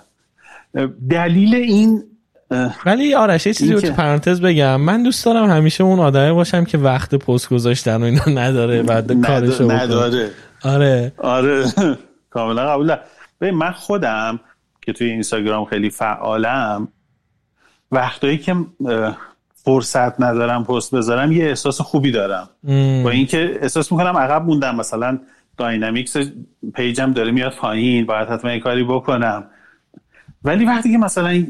[1.10, 2.02] دلیل این
[2.86, 4.80] ولی آرش یه چیزی رو تو پرانتز بگم.
[4.80, 9.26] من دوست دارم همیشه اون آدمه باشم که وقت پست گذاشتن و اینا نداره بعد
[9.26, 10.30] کارشو نداره.
[10.62, 11.12] آره.
[11.18, 11.64] آره.
[12.30, 12.96] کاملا قبول
[13.40, 14.40] من خودم
[14.82, 16.88] که توی اینستاگرام خیلی فعالم
[17.92, 18.56] وقتایی که
[19.54, 22.48] فرصت ندارم پست بذارم یه احساس خوبی دارم.
[23.04, 25.18] با اینکه احساس می‌کنم عقب موندم مثلا
[25.56, 26.16] dynamics
[26.74, 29.44] page م داره میاد پایین باید حتما یه کاری بکنم.
[30.44, 31.46] ولی وقتی که مثلا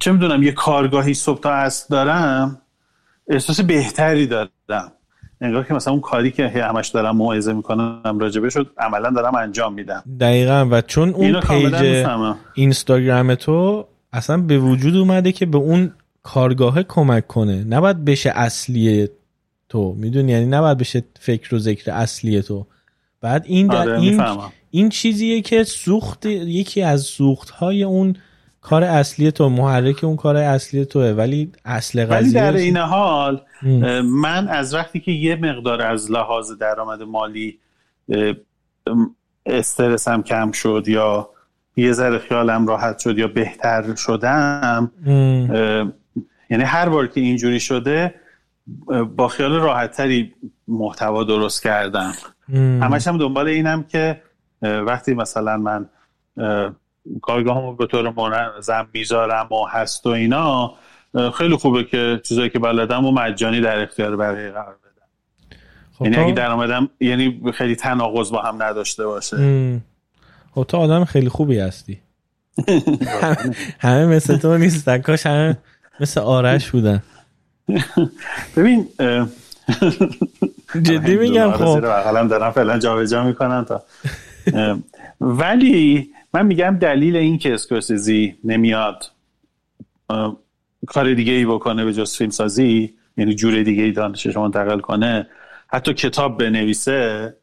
[0.00, 2.62] چه می‌دونم یه کارگاهی صبح تا دارم
[3.28, 4.92] احساس بهتری دارم.
[5.40, 9.74] انگار که مثلا اون کاری که همش دارم موعظه می‌کنم راجبه شد عملا دارم انجام
[9.74, 10.68] میدم دقیقا.
[10.70, 12.06] و چون اون page
[12.54, 15.92] اینستاگرام تو اصلا به وجود اومده که به اون
[16.22, 17.64] کارگاه کمک کنه.
[17.64, 19.08] نباید بشه اصلی
[19.68, 19.94] تو.
[19.98, 22.66] می‌دونی؟ یعنی نباید بشه فکر و ذکر اصلی تو.
[23.20, 24.22] بعد این در آره، این,
[24.70, 28.16] این چیزیه که سوخت یکی از سوخت های اون
[28.60, 33.42] کار اصلی تو محرک اون کار اصلی توه ولی اصل قضیه ولی در این حال
[34.04, 37.58] من از وقتی که یه مقدار از لحاظ درآمد مالی
[39.46, 41.30] استرسم کم شد یا
[41.76, 44.92] یه ذره خیالم راحت شد یا بهتر شدم
[46.50, 48.14] یعنی هر بار که اینجوری شده
[49.16, 50.34] با خیال راحتتری
[50.68, 52.12] محتوا درست کردم.
[52.52, 54.22] همش هم دنبال اینم که
[54.62, 55.88] وقتی مثلا من
[57.22, 60.74] کارگاهمو به طور منظم می‌ذارم و هست و اینا
[61.34, 65.06] خیلی خوبه که چیزایی که بلدم و مجانی در اختیار بقیه قرار بدم.
[65.98, 69.36] خب یعنی اگه درآمدم یعنی خیلی تناقض با هم نداشته باشه.
[70.54, 72.00] خب تو آدم خیلی خوبی هستی.
[73.78, 75.58] همه مثل تو نیستن کاش همه
[76.00, 77.02] مثل آرش بودن.
[78.56, 78.86] ببین
[80.86, 81.80] جدی میگم خب.
[81.80, 83.82] دارم فعلا جابجا می‌کنن تا
[85.20, 89.10] ولی من میگم دلیل این که اسکورسیزی نمیاد
[90.86, 95.26] کار دیگه ای بکنه به جز فیلم سازی یعنی جور دیگه ای دانشش منتقل کنه
[95.68, 97.34] حتی کتاب بنویسه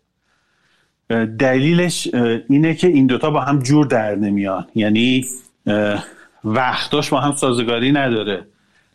[1.39, 2.07] دلیلش
[2.49, 4.67] اینه که این دوتا با هم جور در نمیان.
[4.75, 5.25] یعنی
[6.43, 8.45] وقتاش با هم سازگاری نداره.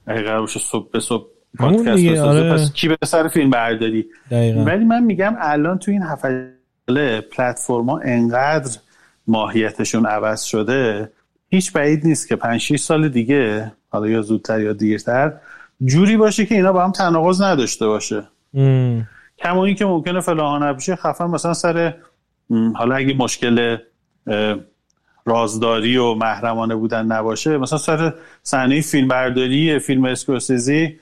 [0.06, 1.26] اگه قرار باشه صبح به صبح
[1.58, 2.52] پادکست آره.
[2.52, 8.78] پس کی به سر فیلم برداری؟ ولی من میگم الان تو این هفته پلتفرما انقدر
[9.26, 11.12] ماهیتشون عوض شده
[11.48, 15.32] هیچ بعید نیست که 5 6 سال دیگه حالا یا زودتر یا دیرتر
[15.84, 18.28] جوری باشه که اینا با هم تناقض نداشته باشه.
[19.38, 21.94] کما این که ممکنه فعلا الان نباشه خفن مثلا سر
[22.74, 23.76] حالا اگه مشکل
[25.26, 31.00] رازداری و محرمانه بودن نباشه مثلا سر صحنه فیلم برداری فیلم اسکورسیزی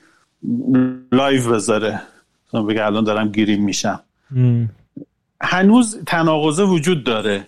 [1.12, 2.03] live بذاره.
[2.49, 4.01] مثلا بگه الان دارم گیریم میشم.
[5.41, 7.47] هنوز تناقضه وجود داره.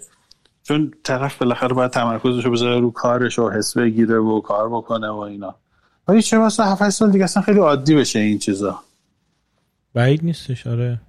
[0.73, 5.11] چون طرف بالاخره باید تمرکزش رو بذاره رو کارش و حس بگیره و کار بکنه
[5.11, 5.55] و اینا.
[6.09, 8.81] ولی چه واسه 7 سال دیگه اصلا خیلی عادی بشه این چیزا؟
[9.95, 11.01] بعید نیستش آره.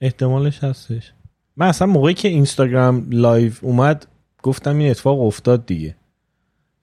[0.00, 1.12] احتمالش هستش.
[1.56, 4.06] من اصلا موقعی که Instagram live اومد
[4.42, 5.96] گفتم این اتفاق افتاد دیگه.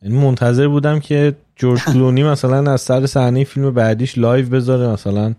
[0.01, 5.35] یعنی منتظر بودم که جورج کلونی مثلا از سر صحنه فیلم بعدیش live بذاره مثلا.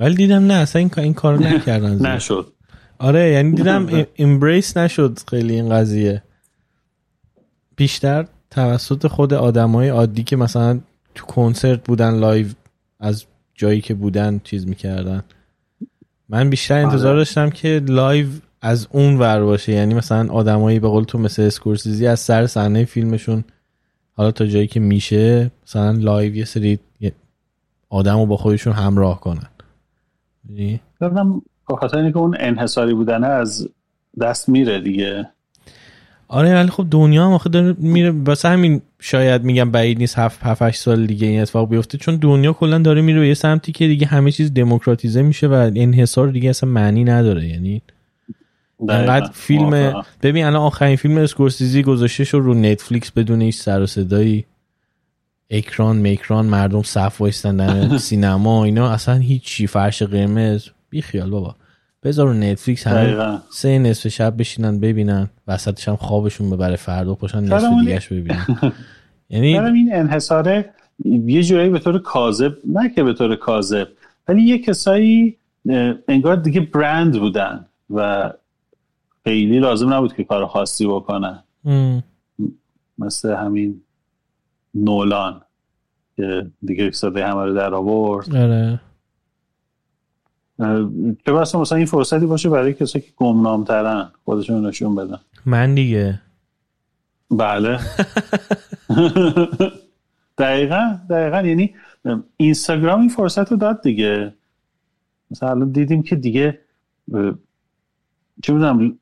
[0.00, 2.52] ولی دیدم نه اصلا این, این کارو نکردن نشد.
[2.98, 6.22] آره یعنی دیدم embrace نشد خیلی این قضیه.
[7.76, 10.80] بیشتر توسط خود آدمای عادی که مثلا
[11.14, 12.46] تو کنسرت بودن live
[13.00, 13.24] از
[13.54, 15.22] جایی که بودن چیز می‌کردن.
[16.28, 17.20] من بیشتر انتظار آره.
[17.20, 18.26] داشتم که live
[18.60, 19.72] از اون ور باشه.
[19.72, 23.44] یعنی مثلا آدمایی به قول تو مثل اسکورسیزی از سر صحنه فیلمشون
[24.12, 26.78] حالا تا جایی که میشه مثلا live یه سری
[27.88, 29.48] آدم رو با خودشون همراه کنن.
[31.68, 33.68] به خاطر اینکه اون انحصاری بودنه از
[34.20, 35.28] دست میره دیگه.
[36.28, 38.10] آره ولی خب دنیا هم آخه داره میره.
[38.10, 41.98] واسه همین شاید میگم بعید نیست هفت هفت سال دیگه این اتفاق بیفته.
[41.98, 45.70] چون دنیا کلا داره میره به یه سمتی که دیگه همه چیز دموکراتیزه میشه و
[45.76, 47.48] انحصار دیگه اصلا معنی نداره.
[47.48, 47.82] یعنی
[48.88, 53.86] انقدر فیلم ببین الان آخرین فیلم اسکورسیزی گذاشته شد رو نتفلیکس بدون هیچ سر و
[53.86, 54.44] صدایی.
[55.50, 59.66] اکران میکران مردم صف وایستن در سینما اینا اصلا هیچی.
[59.66, 60.68] فرش قرمز.
[60.96, 61.54] بی خیال بابا.
[62.02, 67.78] بذار نتفلیکس همه سه نصف شب بشینن ببینن وسطش هم خوابشون ببره فردا پاشن نصف
[67.80, 68.46] دیگهش ببینن.
[69.30, 70.70] یعنی این انحصاره
[71.04, 73.88] یه جورایی به طور کاذب نه که به طور کاذب
[74.28, 75.36] ولی یه کسایی
[76.08, 78.32] انگار دیگه برند بودن و
[79.24, 81.42] خیلی لازم نبود که کار خاصی بکنن.
[82.98, 83.82] مثل همین
[84.74, 85.42] نولان
[86.16, 88.36] که دیگه صدای همه رو در آورد.
[88.36, 88.80] آره.
[91.26, 95.18] چه بسا مثلا این فرصتی باشه برای کسی که گمنام ترن خودشون نشون بدن.
[95.46, 96.20] من دیگه.
[97.30, 97.78] بله.
[100.38, 101.42] دقیقا دقیقا.
[101.42, 101.74] یعنی
[102.36, 104.34] اینستاگرام این فرصت رو داد دیگه.
[105.30, 106.58] مثلا دیدیم که دیگه
[108.42, 108.98] چه می‌دونم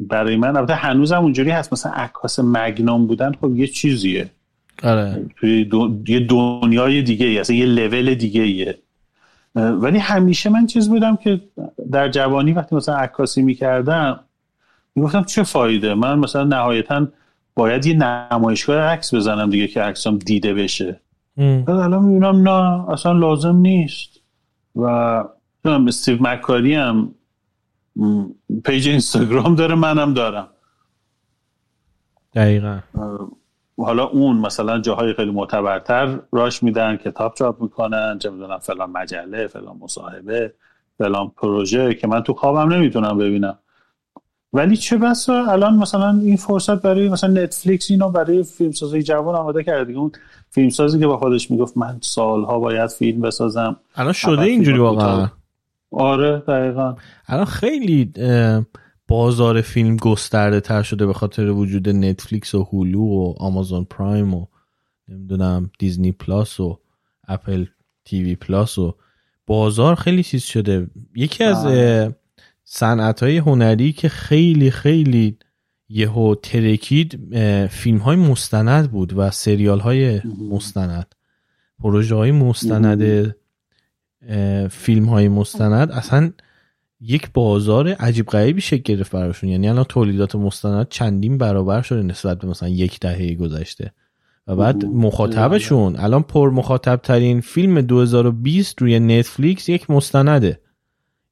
[0.00, 1.72] برای من البته هنوزم اونجوری هست.
[1.72, 4.30] مثلا عکاس مگنام بودن خب یه چیزیه.
[4.82, 5.26] آره.
[5.36, 5.70] توی
[6.08, 8.78] یه دنیای دیگه ای یه لول دیگه ایه
[9.54, 11.40] ولی همیشه من چیز بودم که
[11.90, 14.20] در جوانی وقتی مثلا عکاسی می‌کردم
[14.94, 17.06] می‌گفتم چه فایده؟ من مثلا نهایتا
[17.54, 21.00] باید یه نمایشگاه عکس بزنم دیگه که عکسام دیده بشه.
[21.68, 24.20] الان می‌بینم نه اصلا لازم نیست.
[24.76, 24.84] و
[25.64, 27.14] استیو مکاری هم
[28.64, 30.48] پیج اینستاگرام داره منم دارم.
[32.34, 32.78] دقیقا.
[33.78, 39.46] حالا اون مثلا جاهای خیلی معتبرتر راش میدن کتاب چاپ می‌کنن چه می‌دونم فلان مجله
[39.46, 40.54] فلان مصاحبه
[40.98, 43.58] فلان پروژه که من تو خوابم نمی‌تونم ببینم.
[44.52, 49.62] ولی چه بسا الان مثلا این فرصت برای مثلا نتفلیکس اینو برای فیلمسازی جوان آماده
[49.62, 49.84] کرده.
[49.84, 50.12] دیگه اون
[50.50, 53.76] فیلمسازی که با خودش می‌گفت من سالها باید فیلم بسازم.
[53.96, 55.28] الان شده اینجوری واقعا.
[55.90, 56.96] آره دقیقا.
[57.26, 58.12] الان خیلی
[59.12, 64.46] بازار فیلم گسترده تر شده به خاطر وجود Netflix و Hulu و Amazon Prime و
[65.08, 66.78] نمی‌دونم Disney Plus و
[67.28, 67.66] Apple
[68.04, 68.94] TV Plus و
[69.46, 70.86] بازار خیلی چیز شده.
[71.14, 72.16] یکی از بله.
[72.64, 75.38] صنعت های هنری که خیلی خیلی
[75.88, 77.34] یهو ترکید
[77.66, 80.20] فیلم های مستند بود و سریال های
[80.50, 81.14] مستند.
[81.78, 83.34] پروژه های مستند
[84.70, 85.90] فیلم های مستند.
[85.90, 86.32] اصلا
[87.02, 89.50] یک بازار عجیب غریبی شکل گرفت براشون.
[89.50, 93.92] یعنی الان تولیدات مستند چندین برابر شده نسبت به مثلا یک دهه گذشته.
[94.46, 95.96] و بعد مخاطبشون.
[95.96, 100.60] الان پر مخاطب ترین فیلم 2020 روی نتفلیکس یک مستنده.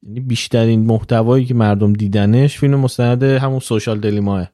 [0.03, 4.51] یعنی بیشترین محتوایی که مردم دیدنش فیلم مستند همون سوشال دلیماه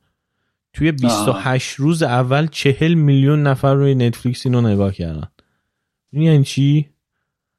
[0.74, 5.28] توی 28 روز اول 40 میلیون نفر روی نتفلیکس اینو نگاه کردن.
[6.14, 6.90] یعنی چی؟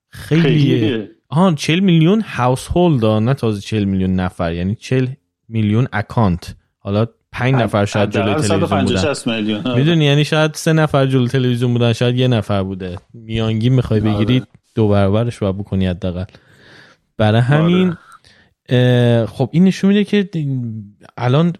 [0.09, 1.11] خیلیه.
[1.29, 5.07] آها 40 میلیون هاوس هولد نه تازه 40 میلیون نفر یعنی 40
[5.49, 9.75] میلیون اکانت حالا 5 نفر شاید جلوی تلویزیون بودن.
[9.77, 12.99] می‌دونی یعنی شاید سه نفر جلوی تلویزیون بودن شاید یه نفر بوده.
[13.15, 14.13] میانگین می‌خوای آره.
[14.13, 14.43] بگیری
[14.75, 16.25] دو برابرش باید بکنی حداقل.
[17.17, 17.97] برای همین
[18.71, 19.27] آره.
[19.27, 20.31] خب این نشون میده که
[21.17, 21.53] الان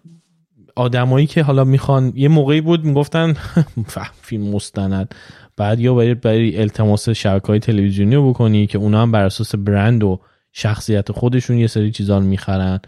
[0.75, 3.35] آدمایی که حالا می‌خوان یه موقعی بود می‌گفتن
[4.21, 5.15] فیلم مستند.
[5.59, 9.55] بعد یا باید برای التماس شبکه های تلویزیونی رو بکنی که اونا هم بر اساس
[9.55, 10.19] برند و
[10.51, 12.79] شخصیت خودشون یه سری چیزا رو می‌خرن.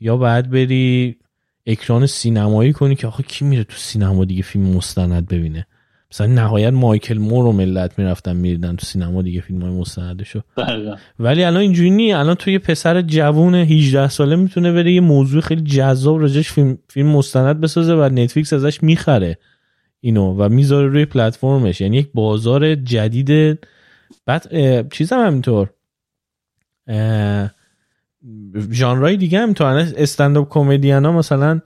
[0.00, 1.16] یا بعد بری
[1.66, 5.66] اکران سینمایی کنی که آخه کی میره تو سینما دیگه فیلم مستند ببینه؟
[6.12, 10.40] مثلا نهایت مایکل مور و ملت می‌رفتن میریدن تو سینما دیگه فیلم های مستندشو
[11.18, 15.40] ولی الان اینجوری نی الان تو یه پسر جوون 18 ساله می‌تونه بره یه موضوع
[15.40, 19.38] خیلی جذاب راجش فیلم فیلم مستند بسازه و نتفلیکس ازش می‌خره.
[20.00, 21.80] اینو و می‌ذاره روی پلتفرمش.
[21.80, 23.58] یعنی یک بازار جدید
[24.26, 24.46] بعد
[24.92, 25.70] چیز هم همینطور.
[28.70, 31.60] ژانرهای دیگه هم تو stand-up comedian ها مثلا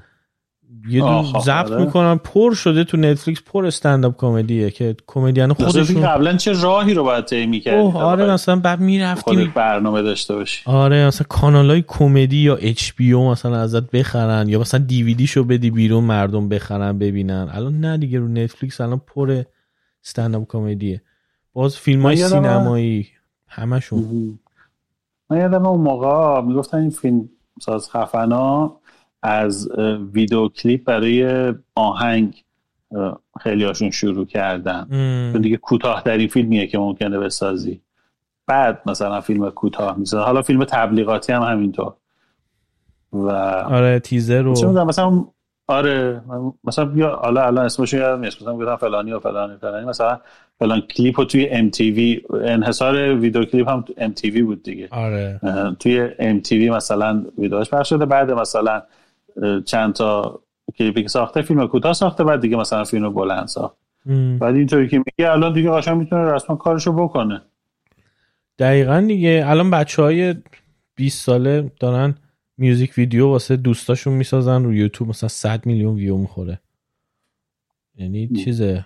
[0.88, 1.84] یه دون ضبط آره.
[1.84, 2.16] می‌کنن.
[2.16, 7.04] پر شده تو Netflix پر stand-up comedy ه که کمدین خودشون قبلا چه راهی رو
[7.04, 9.52] باید طی می‌کردی؟ آره مثلا بعد می‌رفتیم.
[9.54, 10.62] برنامه داشته باشی.
[10.66, 15.70] آره مثلا کانال های کمدی یا HBO مثلا ازت بخرن یا مثلا دیویدی شو بدی
[15.70, 17.48] بیرون مردم بخرن ببینن.
[17.52, 19.42] الان نه دیگه رو Netflix الان پر
[20.04, 21.02] استنداپ کمدیه.
[21.52, 23.08] باز فیلم های سینمایی
[23.48, 24.38] همشون.
[25.30, 27.28] من یادم اون موقع می‌گفتن این فیلم
[27.60, 28.76] ساز خفنا
[29.24, 29.68] از
[30.12, 32.44] ویدیو کلیپ برای آهنگ
[33.40, 34.86] خیلی هاشون شروع کردن
[35.32, 37.80] چون دیگه کوتاه این فیلمیه که ممکنه بسازی.
[38.46, 40.24] بعد مثلا فیلم کوتاه می‌سازه.
[40.24, 41.92] حالا فیلم تبلیغاتی هم همینطور.
[43.12, 44.84] و آره تیزر رو.
[44.84, 45.24] مثلا
[45.66, 46.22] آره
[46.64, 48.42] مثلا بیا حالا الان اسمش یادم نیست.
[48.42, 49.86] مثلا گفتم فلانی و فلانی فلانی.
[49.86, 50.20] مثلا
[50.58, 54.62] فلان کلیپ رو توی ام تی وی انحصار ویدیو کلیپ هم ام تی وی بود
[54.62, 54.88] دیگه.
[54.90, 55.40] آره.
[55.80, 58.06] توی ام تی وی مثلا ویدیوش پخش شده.
[58.06, 58.82] بعد مثلا
[59.64, 60.40] چند تا
[60.78, 63.76] کلیپی که ساخته فیلم کوتاه ساخته بعد دیگه مثلا فیلم بلند ساخت.
[64.40, 67.42] بعد اینطوری که میگه الان دیگه قشنگ می‌تونه رسما کارشو بکنه.
[68.58, 70.34] دقیقا دیگه الان بچه های
[70.94, 72.14] 20 ساله دارن
[72.58, 76.60] میوزیک ویدیو واسه دوستاشون می‌سازن رو یوتیوب مثلا 100 میلیون ویو می‌خوره.
[77.96, 78.84] یعنی چیزه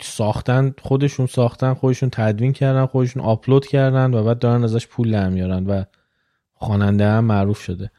[0.00, 5.28] ساختن خودشون ساختن خودشون تدوین کردن خودشون آپلود کردن و بعد دارن ازش پول در
[5.28, 5.84] میارن و
[6.54, 7.90] خواننده هم معروف شده.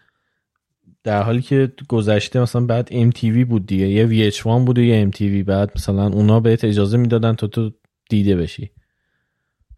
[1.04, 5.48] در حالی که گذشته مثلا بعد MTV بود دیگه یه VH1 بود و یه MTV
[5.48, 7.72] بعد مثلا اونا بهت اجازه می‌دادن تا تو
[8.10, 8.72] دیده بشی.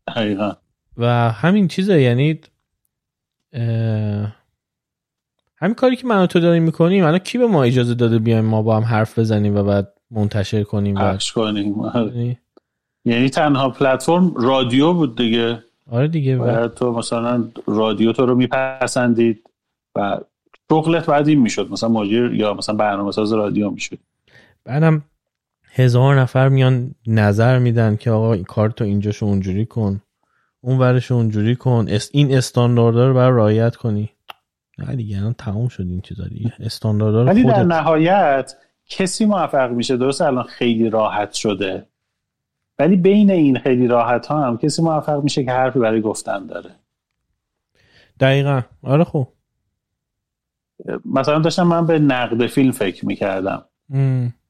[0.10, 0.52] حقیقا
[0.98, 2.40] و همین چیزه یعنی
[5.58, 8.46] همین کاری که من و تو داریم می‌کنیم الان کی به ما اجازه داده بیایم
[8.46, 12.38] ما با هم حرف بزنیم و بعد منتشر کنیم پخش کنیم؟ یعنی,
[13.06, 15.64] یعنی تنها پلتفرم رادیو بود دیگه.
[15.92, 19.50] آره دیگه و تو مثلا رادیو تو رو میپسندید
[19.96, 20.20] و
[20.72, 21.72] شغلت بعد این می‌شد.
[21.72, 23.98] مثلا ماجر یا مثلا برنامه ساز رادیو می‌شد.
[24.66, 25.04] بعدم
[25.72, 30.02] هزار نفر میان نظر میدن که آقا این کار تو اینجاشو اونجوری کن
[30.62, 31.88] اون ورش اونجوری کن.
[32.12, 34.10] این استانداردها رو بر رعایت کنی.
[34.78, 36.54] نه دیگه الان تموم شد این چیزا دیگه.
[36.60, 38.56] استانداردها رو ولی در نهایت
[38.90, 39.98] کسی موفق میشه.
[39.98, 41.88] درست الان خیلی راحت شده.
[42.80, 46.70] ولی بین این خیلی راحت ها هم کسی موفق میشه که حرفی برای گفتن داره.
[48.20, 48.62] دقیقا.
[48.84, 49.28] آره خوب
[51.06, 53.66] مثلا داشتم من به نقد فیلم فکر می‌کردم.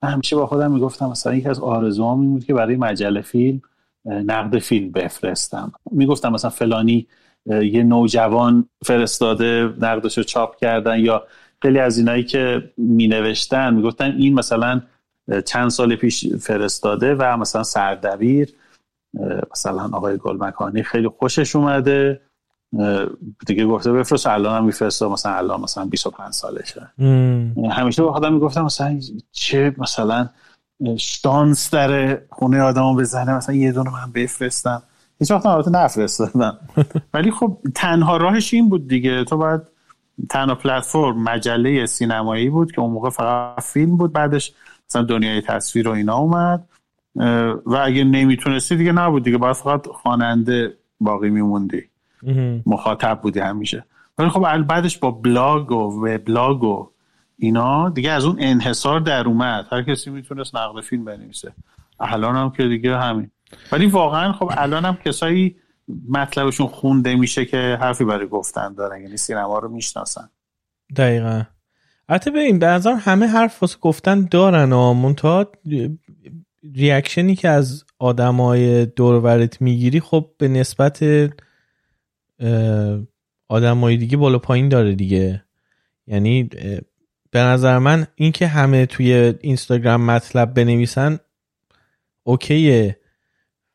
[0.04, 3.62] من همیشه با خودم می‌گفتم مثلا یکی از آرزوام این بود که برای مجله فیلم
[4.06, 5.72] نقد فیلم بفرستم.
[5.92, 7.08] می‌گفتم مثلا فلانی
[7.46, 11.24] یه نوجوان فرستاده نقدش رو چاپ کردن یا
[11.62, 14.82] خیلی از اینایی که می نوشتن می‌گفتن این مثلا
[15.46, 18.54] چند سال پیش فرستاده و مثلا سردبیر
[19.52, 22.22] مثلا آقای گلمکانی خیلی خوشش اومده.
[23.48, 26.92] دیگه گفته بفرست الان هم میفرسته مثلا الان مثلا 25 سالشه.
[27.72, 29.00] همیشه با خودم می‌گفتم مثلا
[29.32, 30.30] چه مثلا
[30.98, 34.84] شانس داره خونه آدمو بزنه مثلا یه دونه من بفرستم.
[35.20, 36.58] هیچ وقت البته نفرستادم.
[37.14, 39.24] ولی خب تنها راهش این بود دیگه.
[39.24, 39.62] تو باید
[40.30, 44.54] تنها پلتفرم مجله سینمایی بود که اون موقع فقط فیلم بود بعدش
[44.90, 46.68] مثلا دنیای تصویر و اینا اومد.
[47.66, 49.38] و اگه نمی‌تونستی دیگه نبود دیگه.
[49.38, 51.84] باید فقط خواننده باقی میموندی.
[52.66, 53.86] مخاطب بودی همیشه.
[54.18, 56.90] ولی خب بعدش با بلاگ و وبلاگ و
[57.38, 59.66] اینا دیگه از اون انحصار در اومد.
[59.72, 61.54] هر کسی می‌تونست نقل فیلم بنویسه.
[62.00, 63.32] الان هم که دیگه همین.
[63.72, 65.56] ولی واقعا خب الان هم کسایی
[66.10, 69.02] مطلبشون خونده میشه که حرفی برای گفتن دارن.
[69.02, 70.30] یعنی سینما رو می‌شناسن.
[70.96, 71.44] دقیقا.
[72.28, 75.46] ببین به همه حرف واسه گفتن دارن و منتها
[76.76, 81.04] ریاکشنی که از آدمای دورورت می‌گیری خب به نسبت
[83.48, 85.44] آدمای دیگه بالا پایین داره دیگه.
[86.08, 86.44] یعنی
[87.32, 91.20] به نظر من اینکه همه توی Instagram مطلب بنویسن
[92.24, 93.00] okay ه.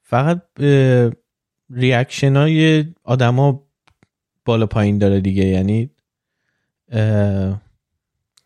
[0.03, 0.43] فقط
[1.71, 3.69] reaction های آدما
[4.45, 5.45] بالا پایین داره دیگه.
[5.45, 5.91] یعنی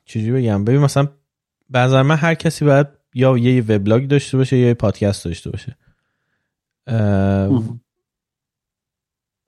[0.05, 1.09] چجوری بگم؟ ببین مثلا
[1.70, 5.51] به نظر من هر کسی باید یا یه وبلاگ داشته باشه یا یه پادکست داشته
[5.51, 5.77] باشه.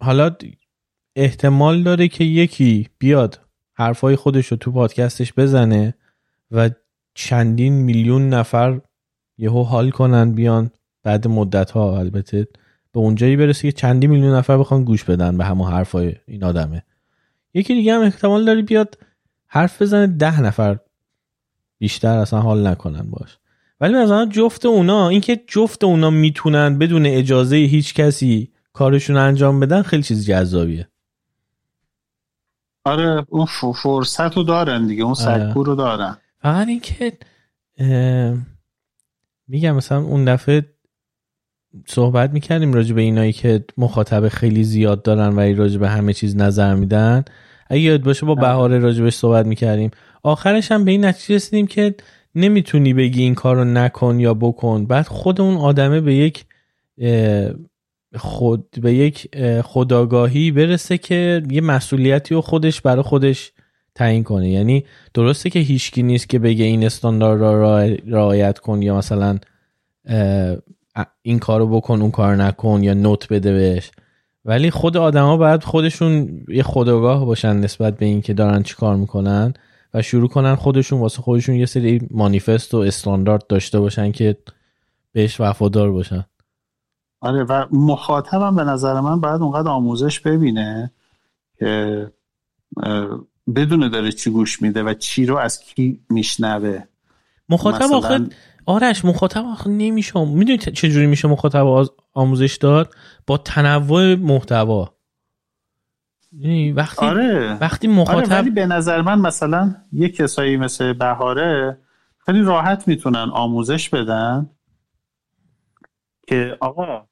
[0.00, 0.30] حالا
[1.16, 3.40] احتمال داره که یکی بیاد
[3.74, 5.94] حرفای خودش رو تو پادکستش بزنه
[6.50, 6.70] و
[7.14, 8.80] چندین میلیون نفر
[9.38, 10.70] یهو حال کنن بیان
[11.02, 12.48] بعد مدت ها البته
[12.92, 16.82] به اونجایی برسه که چندی میلیون نفر بخوان گوش بدن به همون حرفای این آدمه.
[17.54, 18.98] یکی دیگه هم احتمال داره بیاد
[19.46, 20.78] حرف بزنه ده نفر
[21.78, 23.38] بیشتر اصلا حال نکنن باش.
[23.80, 29.82] ولی مثلا جفت اونا اینکه جفت اونا می‌تونن بدون اجازه هیچ کسی کارشون انجام بدن
[29.82, 30.88] خیلی چیز جذابیه.
[32.84, 35.50] آره اون فرصت رو دارن دیگه اون آره.
[35.50, 36.16] سکو رو دارن.
[36.42, 37.12] فقط اینکه
[39.48, 40.66] میگم مثلا اون دفعه
[41.86, 46.36] صحبت می‌کردیم راجع به اینایی که مخاطب خیلی زیاد دارن و راجع به همه چیز
[46.36, 47.24] نظر میدن.
[47.66, 49.90] اگه یاد باشه با بهاره راجبش صحبت می‌کردیم.
[50.22, 51.94] آخرش هم به این نتیجه رسیدیم که
[52.34, 54.86] نمی‌تونی بگی این کارو نکن یا بکن.
[54.86, 56.44] بعد خود اون آدمه به یک
[58.14, 63.52] خود به یک خداگاهی برسه که یه مسئولیتی رو خودش برای خودش
[63.94, 64.50] تعیین کنه.
[64.50, 64.84] یعنی
[65.14, 69.38] درسته که هیچکی نیست که بگه این استاندارد را رعایت کن یا مثلا
[71.22, 73.90] این کارو بکن اون کار نکن یا نوت بده بهش.
[74.44, 79.54] ولی خود آدما باید خودشون یه خداگاه باشن نسبت به اینکه دارن چی کار می‌کنن
[79.94, 84.36] و شروع کنن خودشون واسه خودشون یه سری مانیفست و استاندارد داشته باشن که
[85.12, 86.24] بهش وفادار باشن.
[87.20, 90.92] آره و مخاطبم به نظر من باید اونقدر آموزش ببینه
[91.58, 92.12] که
[93.56, 96.82] بدونه داره چی گوش میده و چی رو از کی میشنوه.
[97.48, 97.96] مخاطب مثلا...
[97.96, 98.26] آخه
[98.66, 102.94] آرش مخاطب آخه نمیشه می‌دونی چجوری میشه مخاطب آموزش داد؟
[103.26, 104.96] با تنوع محتوا.
[106.32, 107.58] یعنی وقتی آره.
[107.60, 111.78] وقتی مخاطب آره به نظر من مثلا یه کسایی مثل بهاره
[112.26, 114.50] خیلی راحت می‌تونن آموزش بدن.
[116.26, 117.06] که آقا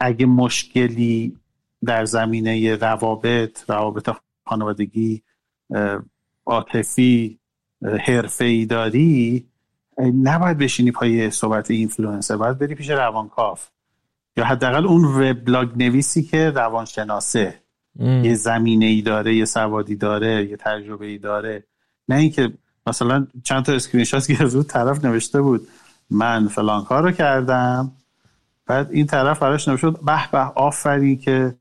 [0.00, 1.36] اگه مشکلی
[1.84, 4.10] در زمینه روابط روابط
[4.46, 5.22] خانوادگی
[6.46, 7.38] عاطفی
[8.40, 9.46] ای داری
[10.22, 12.36] نباید بشینی پای صحبت اینفلوئنسر.
[12.36, 13.68] باید بری پیش روانکاف
[14.36, 17.58] یا حداقل اون وبلاگ نویسی که روانشناسه.
[17.98, 21.64] یه زمینه ای داره یه سوادی داره یه تجربه ای داره.
[22.08, 22.52] نه اینکه
[22.86, 25.68] مثلا چند تا اسکرین شات که طرف نوشته بود.
[26.12, 27.92] من فلان کار رو کردم.
[28.66, 31.54] بعد این طرف براش نوشته به به آفرین که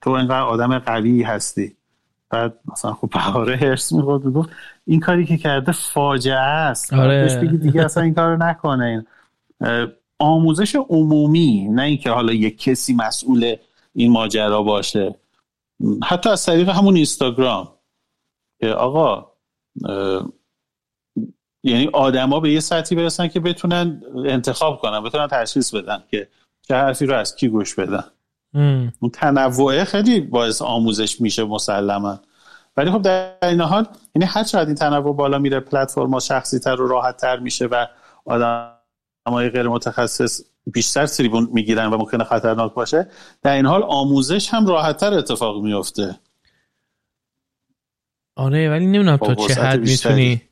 [0.00, 1.76] تو انقدر آدم قوی هستی.
[2.30, 4.50] بعد مثلا خب بهاره حرص می‌خورد گفت
[4.86, 6.92] این کاری که کرده فاجعه است.
[6.92, 7.40] آره.
[7.42, 8.84] بگی دیگه اصلا این کار نکنه.
[8.84, 9.02] این
[10.18, 13.56] آموزش عمومی نه اینکه حالا یک کسی مسئول
[13.92, 15.14] این ماجرا باشه.
[16.04, 17.68] حتی از طریق همون اینستاگرام.
[18.60, 19.26] که آقا
[21.64, 26.28] یعنی آدما به یه سطحی برسن که بتونن انتخاب کنن بتونن تشخیص بدن که
[26.62, 28.04] چه حرفی رو از کی گوش بدن.
[29.00, 32.20] اون تنوعه خیلی باعث آموزش میشه مسلما.
[32.76, 36.80] ولی خب در این حال یعنی هر چقدر این تنوع بالا میره پلتفرم شخصی تر
[36.80, 37.86] و راحت تر میشه و
[38.24, 43.10] آدمای غیر متخصص بیشتر تریبون می‌گیرن و ممکنه خطرناک باشه
[43.42, 46.18] در این حال آموزش هم راحت تر اتفاق میفته
[48.36, 50.42] آره ولی نمی‌دونم تا چه حد می‌تونی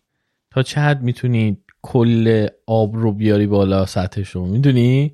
[0.54, 5.12] تا چه حد می‌تونی کل آب رو بیاری بالا سطحش رو می‌دونی؟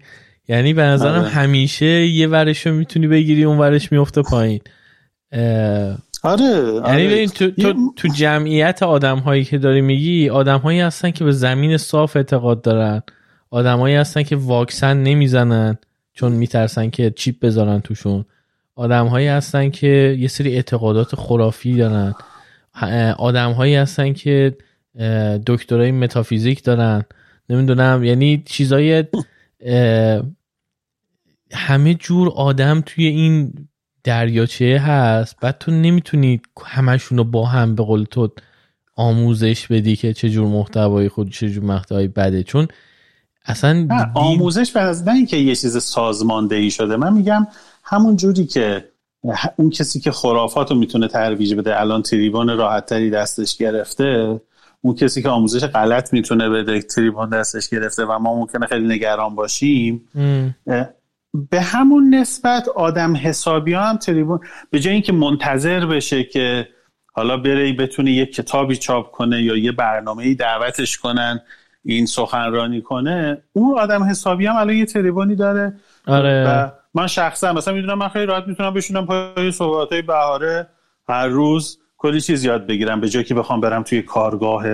[0.48, 1.28] یعنی به نظرم آره.
[1.28, 4.60] همیشه یه ورش رو می‌تونی بگیری اون ورش میفته پایین.
[6.22, 6.44] آره,
[6.86, 7.26] یعنی آره.
[7.26, 11.76] تو, تو, تو جمعیت آدم هایی که داری میگی آدم هایی هستن که به زمین
[11.76, 13.02] صاف اعتقاد دارن.
[13.50, 15.78] آدمایی هستن که واکسن نمی‌زنن
[16.14, 18.24] چون میترسن که چیپ بذارن توشون.
[18.74, 22.14] آدمهایی هستن که یه سری اعتقادات خرافی دارن.
[23.18, 24.56] آدمهایی هستن که
[25.46, 27.04] دکترای متافیزیک دارن.
[27.50, 29.04] نمی‌دونم یعنی چیزای
[31.52, 33.52] همه جور آدم توی این
[34.04, 38.28] دریاچه هست بعد تو نمی‌تونی همشون رو با هم به قول تو
[38.96, 42.42] آموزش بدی که چه جور محتوای خود چه جور محتوای بده.
[42.42, 42.68] چون
[43.44, 46.96] اصلا آموزش به از نه اینکه یه چیز سازماندهی شده.
[46.96, 47.46] من میگم
[47.82, 48.88] همون جوری که
[49.56, 54.40] اون کسی که خرافات رو می‌تونه ترویج بده الان تریبون راحتتری دستش گرفته
[54.80, 59.34] اون کسی که آموزش غلط می‌تونه بده تریبون دستش گرفته و ما ممکنه خیلی نگران
[59.34, 60.08] باشیم
[61.50, 64.40] به همون نسبت آدم حسابی هم تریبون
[64.70, 66.68] به جای اینکه منتظر بشه که
[67.12, 71.40] حالا بره بتونه یه کتابی چاپ کنه یا یه برنامه ای دعوتش کنن
[71.84, 75.72] این سخنرانی کنه اون آدم حسابی هم الان یه تریبونی داره.
[76.06, 76.44] آره.
[76.48, 80.66] و من شخصا مثلا می‌دونم من خیلی راحت می‌تونم بشونم پای صحبت های بهاره
[81.08, 81.78] هر روز.
[81.98, 84.64] کلی چیز یاد بگیرم به جای که بخوام برم توی کارگاه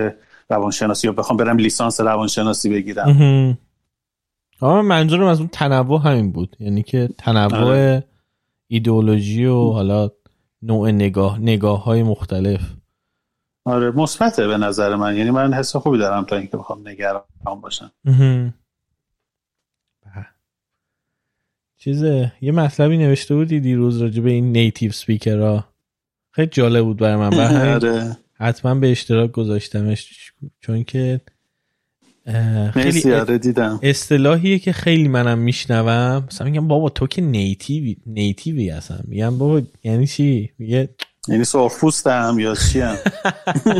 [0.49, 3.57] روانشناسی یا بخوام برم لیسانس روانشناسی بگیرم.
[4.59, 6.55] آه منظورم از اون تنوع همین بود.
[6.59, 8.03] یعنی که تنوع آره.
[8.67, 10.09] ایدئولوژی و حالا
[10.61, 12.61] نوع نگاه نگاه های مختلف.
[13.65, 15.17] آره مثبته به نظر من.
[15.17, 17.23] یعنی من حس خوبی دارم تا اینکه بخوام نگران
[17.61, 17.91] باشم.
[21.77, 25.74] چیزه یه مطلبی نوشته بودی دیروز راجع به این نیتیو سپیکر ها
[26.35, 27.73] خیلی جالب بود برای من.
[27.73, 28.17] آره.
[28.33, 31.21] حتما به اشتراک گذاشتمش چون که
[32.73, 33.79] خیلی آره دیدم.
[33.83, 36.23] اصطلاحیه که خیلی منم میشنوم.
[36.27, 39.03] مثلا میگم بابا تو که نیتیوی نیتیوی هستم.
[39.07, 40.89] میگم بابا یعنی چی؟ میگه
[41.27, 42.95] یعنی سرخپوستم یا چی هم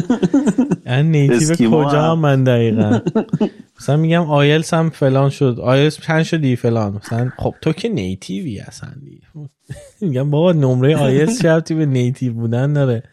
[0.85, 2.99] یعنی نیتیو کجا من دقیقا؟
[3.80, 5.59] مثلا میگم آیلس هم فلان شد.
[5.63, 8.95] آیلس چند شدی فلان؟ مثلا خب تو که نیتیوی هستن
[10.01, 13.03] میگم بابا نمره آیلس چه به نیتیو بودن داره؟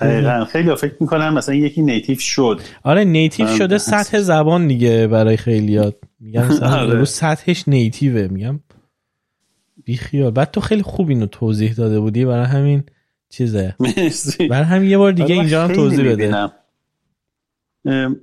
[0.00, 0.44] دقیقا.
[0.44, 2.60] خیلی فکر می‌کنم مثلا یکی نیتیو شد.
[2.82, 7.04] آره نیتیو شده سطح زبان دیگه برای خیلیات میگم مثلا آره.
[7.04, 8.28] سطحش نیتیوه.
[8.28, 8.60] میگم
[9.84, 10.30] بیخیال.
[10.30, 12.24] بعد تو خیلی خوب اینو توضیح داده بودی.
[12.24, 12.82] برای همین
[13.30, 13.76] چیزه.
[14.50, 16.50] برای همین یه بار دیگه اینجا هم توضیح بده.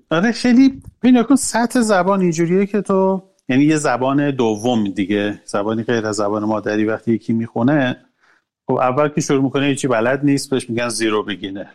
[0.10, 5.42] آره خیلی ببین کن سطح زبان اینجوریه که تو یعنی یه زبان دوم دیگه.
[5.46, 7.98] زبانی غیر از زبان مادری وقتی یکی می‌خونه
[8.68, 11.70] خب اول که شروع می‌کنه هیچی بلد نیست بهش میگن زیرو بگینه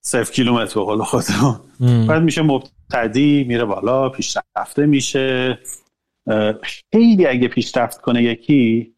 [0.00, 1.56] صفر کیلومتر به قول خودمون
[2.06, 5.58] بعد میشه مبتدی میره بالا پیشرفته میشه.
[6.92, 8.94] خیلی اگه پیشرفت کنه یکی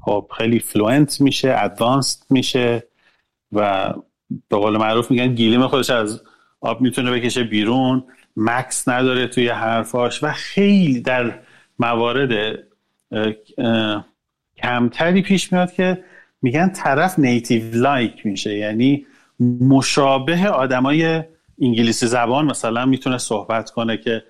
[0.00, 2.82] خب خیلی fluent میشه advanced میشه
[3.52, 3.94] و
[4.48, 6.22] به قول معروف میگن گلیم خودش از
[6.60, 8.04] آب می‌تونه بکشه بیرون.
[8.36, 11.38] مکث نداره توی حرفاش و خیلی در
[11.78, 12.58] موارد
[14.56, 16.04] کمتری پیش میاد که
[16.42, 18.56] میگن طرف native-like میشه.
[18.56, 19.06] یعنی
[19.60, 21.22] مشابه آدمای
[21.60, 24.24] انگلیسی زبان مثلا می‌تونه صحبت کنه که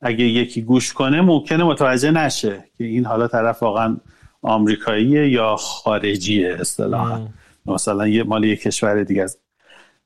[0.00, 3.96] اگه یکی گوش کنه ممکنه متوجه نشه که این حالا طرف واقعا
[4.42, 7.28] آمریکاییه یا خارجیه اصطلاحا.
[7.66, 9.40] مثلا یه مال یه کشور دیگه است.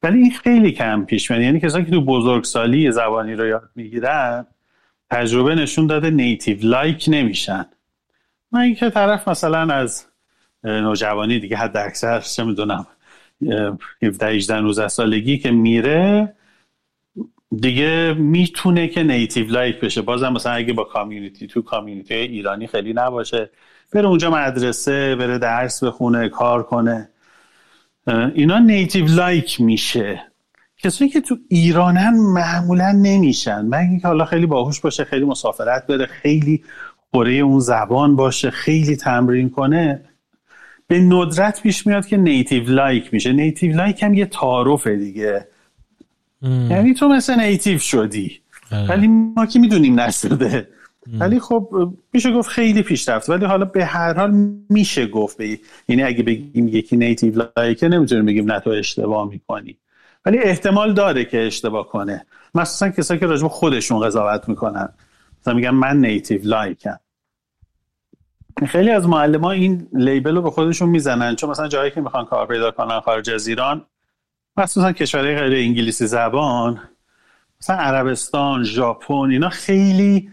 [0.03, 1.43] ولی این خیلی کم پیش میاد.
[1.43, 4.47] یعنی کسایی که تو بزرگسالی زبانی رو یاد می‌گیرن
[5.11, 7.67] تجربه نشون داده نیتیو لایک نمیشن.
[8.53, 10.07] من اینکه طرف مثلا از
[10.65, 12.87] نوجوانی دیگه حد اکثر چه می‌دونم
[14.03, 16.35] 17 18 19 سالگی که میره
[17.61, 20.03] دیگه می‌تونه که native-like بشه.
[20.03, 23.51] بازم مثلا اگه با community تو community ایرانی خیلی نباشه.
[23.93, 27.09] بره اونجا مدرسه بره درس بخونه کار کنه.
[28.35, 30.23] اینا native-like میشه.
[30.79, 33.61] کسایی که تو ایرانن معمولا نمیشن.
[33.61, 36.65] مگه که حالا خیلی باهوش باشه خیلی مسافرت بره خیلی
[37.11, 40.01] خوره اون زبان باشه خیلی تمرین کنه
[40.87, 43.33] به ندرت پیش میاد که native-like میشه.
[43.33, 45.49] native-like هم یه تعارفه دیگه.
[46.43, 48.41] یعنی تو مثل نیتیو شدی.
[48.73, 48.89] آره.
[48.89, 50.69] ولی ما که می‌دونیم نشده.
[51.21, 53.31] ولی خب میشه گفت خیلی پیشرفت.
[53.31, 54.31] ولی حالا به هر حال
[54.71, 55.37] میشه گفت.
[55.37, 55.59] به
[55.89, 59.79] یعنی اگه بگیم یکی نیتیو لایکه نمی‌تونیم بگیم نه تو اشتباه می‌کنی.
[60.27, 62.27] ولی احتمال داره که اشتباه کنه.
[62.55, 64.89] مثلا کسایی که راجب خودشون قضاوت می‌کنن.
[65.41, 66.99] مثلا میگن من نیتیو لایکم.
[68.67, 71.37] خیلی از معلم ها این لیبل رو به خودشون می‌زنن.
[71.37, 73.85] چون مثلا جایی که می‌خوان کار پیدا کنن خارج از ایران
[74.57, 76.81] مثلا کشورهای غیر انگلیسی زبان
[77.61, 80.31] مثلا عربستان ژاپن اینا خیلی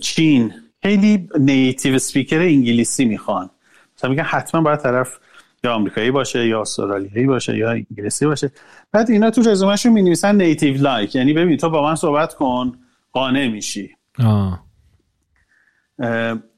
[0.00, 0.52] چین.
[0.82, 3.50] خیلی native speaker انگلیسی می‌خوان.
[3.96, 5.18] مثلا میگن حتما باید طرف
[5.64, 8.50] یا آمریکایی باشه یا استرالیایی باشه یا انگلیسی باشه.
[8.92, 11.14] بعد اینا تو رزومهشون می نویسن native-like.
[11.14, 12.72] یعنی ببین تو با من صحبت کن
[13.12, 13.96] قانع میشی.
[14.18, 14.64] آه.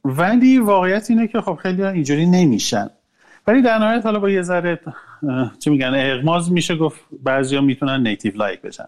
[0.04, 2.90] ولی واقعیت اینه که خب خیلی اینجوری نمیشن.
[3.46, 4.80] ولی در نهایت حالا با یه ذره
[5.58, 8.86] چی میگن اغماض میشه گفت بعضیا می‌تونن native-like بشن.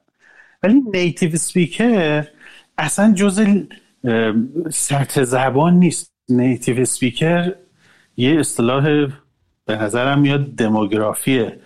[0.62, 2.26] ولی native speaker
[2.78, 3.46] اصلا جز
[4.70, 6.12] سطح زبان نیست.
[6.28, 7.52] native speaker
[8.16, 9.06] یه اصطلاح
[9.66, 11.60] به نظرم میاد دموگرافیه.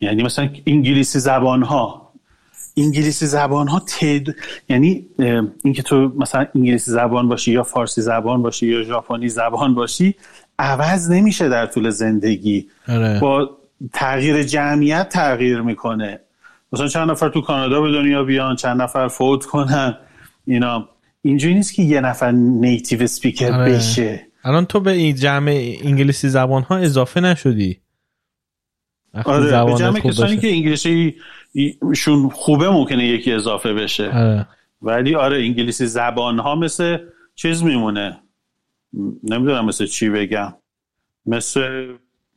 [0.00, 2.12] یعنی مثلا انگلیسی زبان ها
[2.76, 4.34] انگلیسی زبان ها تد...
[4.68, 5.06] یعنی
[5.64, 10.14] اینکه تو مثلا انگلیسی زبان باشی یا فارسی زبان باشی یا ژاپنی زبان باشی
[10.58, 12.68] عوض نمیشه در طول زندگی.
[12.88, 13.20] آره.
[13.20, 13.50] با
[13.92, 16.20] تغییر جمعیت تغییر می‌کنه.
[16.72, 19.94] مثلا چند نفر تو کانادا به دنیا بیان چند نفر فوت کنن
[20.46, 20.88] اینا.
[21.28, 23.72] اینجوری نیست که یه نفر نیتیو سپیکر آره.
[23.72, 24.26] بشه.
[24.44, 27.80] الان تو به این جمع انگلیسی زبان ها اضافه نشدی.
[29.24, 31.16] آره به جمع کسانی که انگلیسی
[31.96, 34.10] شون خوبه ممکنه یکی اضافه بشه.
[34.10, 34.46] آره.
[34.82, 36.98] ولی آره انگلیسی زبان ها مثل
[37.34, 38.20] چیز میمونه.
[39.22, 40.54] نمی‌دونم مثل چی بگم.
[41.26, 41.86] مثل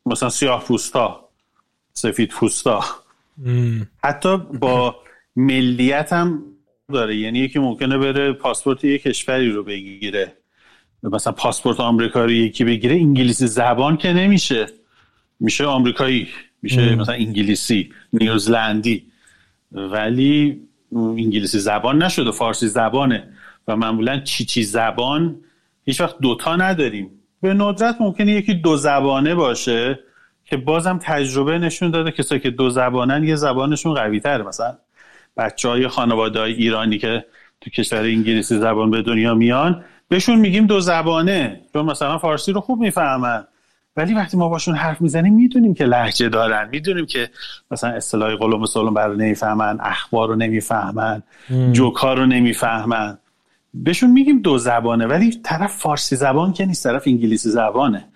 [0.05, 1.29] مثلا سیاه پوستا
[1.93, 2.83] سفید پوستا.
[4.03, 4.95] حتی با
[5.35, 6.43] ملیت هم
[6.91, 7.15] داره.
[7.15, 10.33] یعنی یکی ممکنه بره پاسپورت یک کشوری رو بگیره.
[11.03, 14.65] مثلا پاسپورت آمریکا رو یکی بگیره انگلیسی زبان که نمیشه.
[15.39, 16.27] میشه آمریکایی
[16.61, 19.03] میشه مثلا انگلیسی نیوزلندی.
[19.71, 20.61] ولی
[20.91, 23.27] انگلیسی زبان نشده فارسی زبانه.
[23.67, 25.35] و معمولا چی چی زبان
[25.85, 27.09] هیچ وقت دوتا نداریم.
[27.41, 29.99] به ندرت ممکنه یکی دو زبانه باشه
[30.45, 34.77] که بازم تجربه نشون داده کسایی که دو زبانن یه زبانشون قوی تره مثلا.
[35.37, 37.25] بچه های خانواده های ایرانی که
[37.61, 42.61] تو کشور انگلیسی زبان به دنیا میان بهشون میگیم دو زبانه چون مثلا فارسی رو
[42.61, 43.47] خوب می‌فهمن.
[43.97, 46.69] ولی وقتی ما باشون حرف می‌زنیم می‌دونیم که لحجه دارن.
[46.69, 47.29] می‌دونیم که
[47.71, 51.23] مثلا اصطلاح قلم سلم برای نمی‌فهمن اخبار رو نمی‌فهمن
[51.71, 53.17] جوکار رو نمی‌فهمن.
[53.73, 58.07] بهشون میگیم دو زبانه ولی طرف فارسی زبان که نیست طرف انگلیسی زبانه.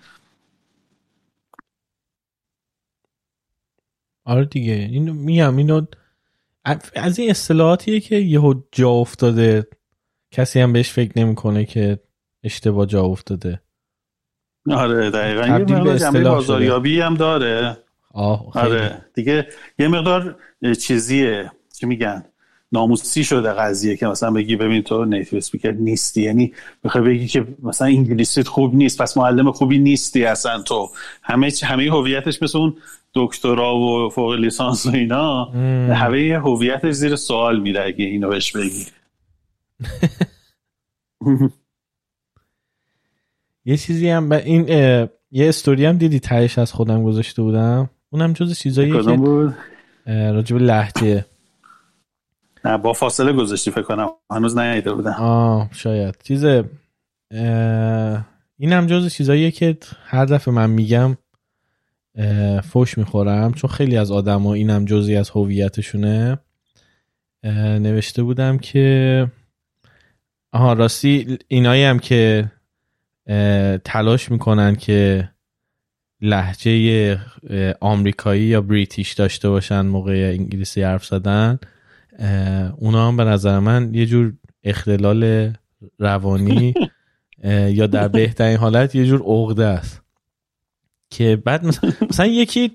[4.24, 4.72] آره دیگه.
[4.72, 5.86] اینو میگم اینو
[6.94, 9.66] از این اصطلاحاتیه که یهو جا افتاده.
[10.30, 11.98] کسی هم بهش فکر نمی‌کنه که
[12.44, 13.62] اشتباه جا افتاده.
[14.70, 15.46] آره دقیقا.
[15.46, 17.78] یه مقدار بازاریابی هم داره.
[18.14, 19.46] آه آره دیگه
[19.78, 20.36] یه مقدار
[20.80, 21.52] چیزیه.
[21.78, 22.24] چی میگن؟
[22.72, 26.22] ناموسی شده قضیه که مثلا بگی ببین تو نیتیو سپیکر نیستی.
[26.22, 26.52] یعنی
[26.84, 30.90] می‌خوای بگی که مثلا انگلیسیت خوب نیست پس معلم خوبی نیستی اصلا تو.
[31.22, 32.76] همه همه هویتش مثل اون
[33.16, 35.44] دکترا و فوق لیسانس و اینا
[35.94, 38.86] همه هویتش زیر سوال میره اگه اینو بهش بگی.
[43.64, 44.68] یه چیزی هم این
[45.30, 49.54] یه استوری هم دیدی تهش از خودم گذاشته بودم؟ اونم جز چیزایی که بود؟
[50.06, 51.24] راجب لحجه
[52.64, 54.08] نه با فاصله گذاشتی فکر کنم.
[54.30, 55.12] هنوز نیایده بودم.
[55.12, 56.14] آه شاید.
[56.22, 56.44] چیز
[58.58, 61.16] این هم جز چیزاییه که هر دفعه من میگم
[62.64, 63.52] فوش می‌خورم.
[63.52, 66.38] چون خیلی از آدم ها اینم جزی از هویتشونه.
[67.54, 69.26] نوشته بودم که
[70.52, 72.50] آها راستی اینایی هم که
[73.84, 75.30] تلاش می‌کنن که
[76.20, 77.18] لحجه
[77.80, 81.58] آمریکایی یا بریتیش داشته باشن موقع انگلیسی حرف زدن
[82.76, 84.32] اونا هم به نظر من یه جور
[84.64, 85.52] اختلال
[85.98, 86.74] روانی
[87.78, 90.05] یا در بهترین حالت یه جور عقده است.
[91.16, 92.72] که بعد مثلا, مثلا یکی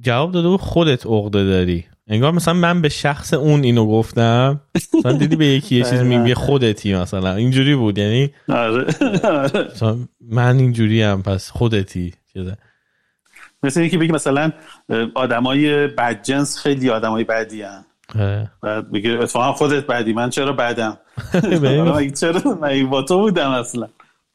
[0.00, 1.84] جواب داده خودت عقده داری.
[2.08, 4.60] انگار مثلا من به شخص اون اینو گفتم
[4.94, 7.34] مثلا دیدی به یکی یه چیز میگه خودتی مثلا.
[7.34, 8.86] اینجوری بود یعنی آره.
[10.20, 12.14] من اینجوری هم پس خودتی.
[12.32, 12.56] چیزه.
[13.62, 14.52] مثل اینکه بگی مثلا
[15.14, 17.84] آدمای بدجنس خیلی آدمای بدی هن.
[18.62, 20.98] بعد بگی اتفاقا خودت بدی من چرا بدم؟
[22.20, 23.88] چرا من با تو بودم اصلا.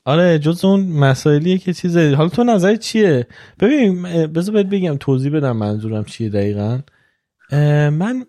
[0.06, 2.16] آره جز اون مسائلیه که چیزه.
[2.16, 3.28] حالا تو نظر چیه؟
[3.60, 6.80] ببین بذار بهت بگم توضیح بدم منظورم چیه دقیقا.
[7.90, 8.26] من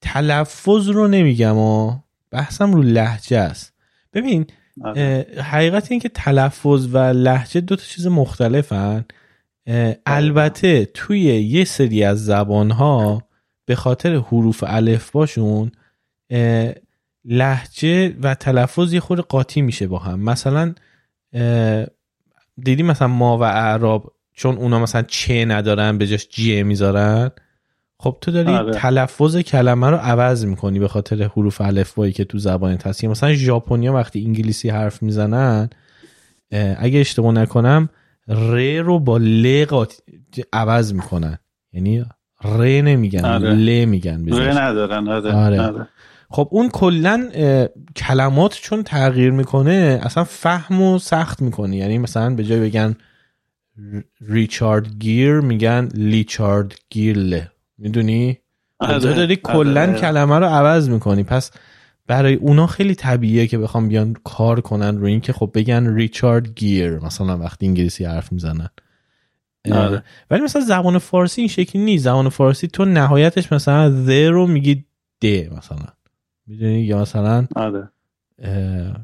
[0.00, 1.98] تلفظ رو نمیگم و
[2.30, 3.74] بحثم رو لحجه است.
[4.12, 4.46] ببین
[4.84, 5.26] آره.
[5.38, 9.04] حقیقت این که تلفظ و لحجه دو تا چیز مختلفن.
[10.06, 13.22] البته توی یه سری از زبان ها
[13.66, 15.72] به خاطر حروف الف باشون
[17.24, 20.74] لحجه و تلفظ یه خود قاطی میشه با هم مثلا
[22.64, 27.30] دیدی مثلا ما و اعراب چون اونا مثلا چه ندارن به جاش جیه می‌ذارن
[27.98, 28.72] خب تو داری آره.
[28.72, 33.92] تلفظ کلمه رو عوض می‌کنی به خاطر حروف الفبایی که تو زبان هست مثلا ژاپنیا
[33.92, 35.70] وقتی انگلیسی حرف می‌زنن
[36.76, 37.88] اگه اشتباه نکنم
[38.28, 39.66] ر رو با ل
[40.52, 41.38] عوض می‌کنن
[41.72, 42.04] یعنی
[42.44, 43.54] ر نمیگن آره.
[43.54, 45.60] ل میگن ر ندارن آره.
[45.60, 45.88] آره.
[46.32, 47.30] خب اون کلا
[47.96, 52.96] کلمات چون تغییر می‌کنه اصلا فهم و سخت می‌کنه یعنی مثلا به جای بگن
[54.20, 57.50] ریچارد گیر میگن لیچارد گیرله.
[57.78, 58.38] می‌دونی؟
[58.78, 58.98] آره.
[58.98, 60.00] داری کلا آره.
[60.00, 61.22] کلمه رو عوض می‌کنی.
[61.22, 61.50] پس
[62.06, 66.54] برای اونا خیلی طبیعیه که بخوام بیان کار کنن رو این که خب بگن ریچارد
[66.54, 66.98] گیر.
[66.98, 68.68] مثلا وقتی انگلیسی حرف می‌زنن.
[69.72, 70.02] آره.
[70.30, 72.04] ولی مثلا زبان فارسی این شکلی نیست.
[72.04, 74.84] زبان فارسی تو نهایتش مثلا ذ رو میگی
[75.22, 75.86] د مثلا.
[76.46, 77.88] می‌دونی یا مثلا آره.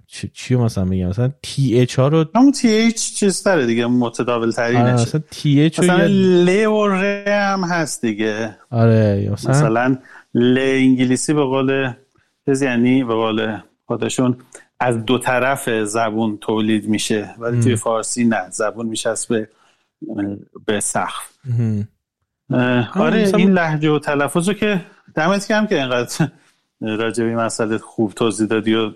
[0.06, 3.86] چی, چی مثلا میگم؟ مثلا تی اچ ها رو همون تی اچ چیز داره دیگه
[3.86, 8.58] متداول ترینشه آره مثلا تی اچ مثلا ل و ر هم هست دیگه.
[8.70, 9.98] آره مثلا, مثلا
[10.34, 11.92] ل انگلیسی به قول
[12.46, 14.36] چیز یعنی به قول خودشون
[14.80, 19.48] از دو طرف زبون تولید میشه ولی توی فارسی نه زبون میشه به
[20.66, 21.32] به سقف
[22.96, 24.80] آره این لحجه و تلفظ رو که
[25.14, 26.28] دمت کم که اینقدر
[26.80, 28.92] راجع به مسئله خوب توضیح دادی و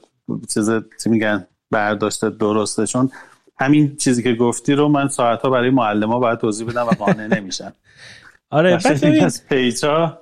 [0.55, 0.71] چیز
[1.05, 3.11] چی میگن برداشت درسته؟ چون
[3.59, 7.27] همین چیزی که گفتی رو من ساعتها برای معلم ها باید توضیح بدم و قانع
[7.27, 7.73] نمیشن.
[8.51, 10.19] آره خیلی از پیجا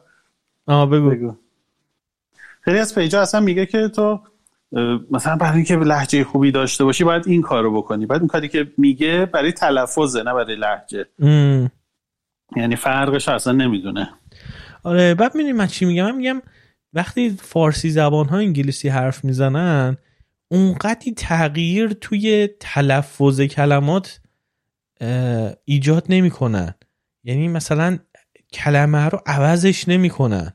[0.66, 1.10] آه بگو.
[1.10, 1.34] بگو.
[2.60, 4.20] خیلی از پیجا اصلا میگه که تو
[5.10, 8.06] مثلا برای اینکه لحجه خوبی داشته باشی باید این کارو بکنی.
[8.06, 11.06] بعد اون کاری که میگه برای تلفظه نه برای لحجه.
[12.56, 14.10] یعنی فرقش اصلا نمی‌دونه.
[14.82, 16.42] آره بعد می‌دونی من چی میگم؟ من میگم
[16.92, 19.96] وقتی فارسی زبان ها انگلیسی حرف می‌زنن
[20.48, 24.20] اونقدی تغییر توی تلفظ کلمات
[25.64, 26.74] ایجاد نمی‌کنن.
[27.24, 27.98] یعنی مثلا
[28.52, 30.52] کلمه رو عوضش نمی‌کنن.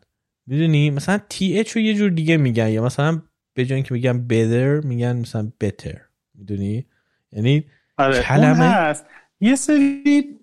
[0.48, 2.70] می‌دونی؟ مثلا تی اچ رو یه جور دیگه میگن.
[2.70, 3.22] یا مثلا
[3.54, 5.98] به جای اینکه میگن better میگن مثلا better.
[6.34, 6.86] می‌دونی؟
[7.32, 7.66] یعنی
[7.98, 9.06] آره کلمه هست.
[9.40, 10.40] یه سری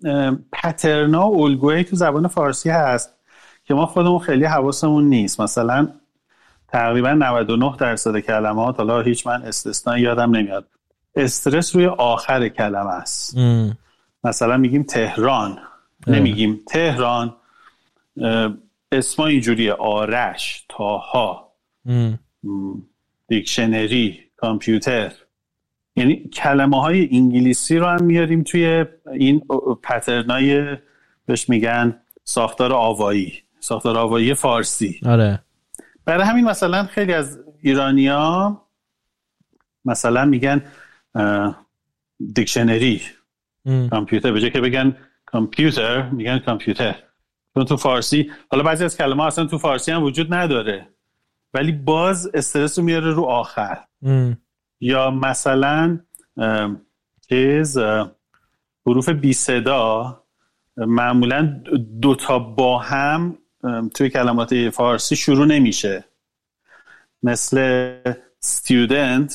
[0.53, 3.12] پترنا و الگوهی تو زبان فارسی هست.
[3.65, 5.41] که ما خودمون خیلی حواسمون نیست.
[5.41, 5.87] مثلا
[6.67, 10.67] تقریبا 99 درصد کلمات حالا هیچ من استثنا یادم نمیاد
[11.15, 13.37] استرس روی آخر کلمه است.
[14.23, 15.59] مثلا میگیم تهران.
[16.07, 17.35] نمیگیم تهران
[18.91, 19.73] اسما اینجوریه.
[19.73, 21.53] آرش تاها
[23.27, 25.11] دیکشنری کامپیوتر.
[25.95, 29.39] یعنی کلمه های انگلیسی رو هم میاریم توی این
[29.83, 30.77] پترنای
[31.25, 33.33] بهش میگن ساختار آوایی.
[33.63, 34.99] ساختار آوایی فارسی.
[35.05, 35.43] آره.
[36.05, 38.61] برای همین مثلا خیلی از ایرانیا
[39.85, 40.61] مثلا میگن
[42.33, 43.01] دیکشنری.
[43.91, 44.31] کامپیوتر.
[44.31, 46.95] به که بگن کامپیوتر میگن کامپیوتر.
[47.53, 50.87] چون تو فارسی حالا بعضی از کلمه اصلا تو فارسی هم وجود نداره.
[51.53, 53.77] ولی باز استرس رو میاره رو آخر.
[54.81, 55.99] یا مثلا
[57.29, 57.77] چیز
[58.85, 60.23] حروف بی صدا
[60.77, 61.61] معمولا
[62.01, 63.37] دوتا با هم
[63.93, 66.05] توی کلمات فارسی شروع نمیشه.
[67.23, 67.93] مثل
[68.45, 69.33] student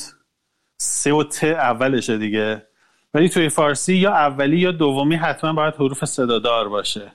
[0.77, 2.67] سه و ت اولشه دیگه.
[3.13, 7.11] ولی توی فارسی یا اولی یا دومی حتما باید حروف صدادار باشه.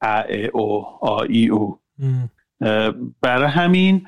[0.00, 1.80] ا ا او آ ای او.
[3.20, 4.06] برای همین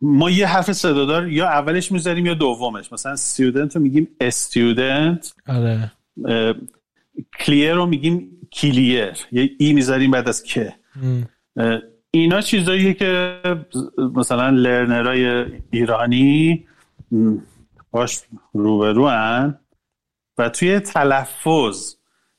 [0.00, 2.92] ما یه حرف صدادار یا اولش می‌ذاریم یا دومش.
[2.92, 5.32] مثلا student رو میگیم student.
[5.46, 5.92] آره.
[7.38, 9.12] کلیر رو میگیم کلیر.
[9.32, 10.74] یه ای می‌ذاریم بعد از که.
[12.10, 13.40] اینا چیزاییه که
[14.14, 16.66] مثلا لرنرهای ایرانی
[17.90, 18.20] باش
[18.52, 19.58] روبرو هن
[20.38, 21.94] و توی تلفظ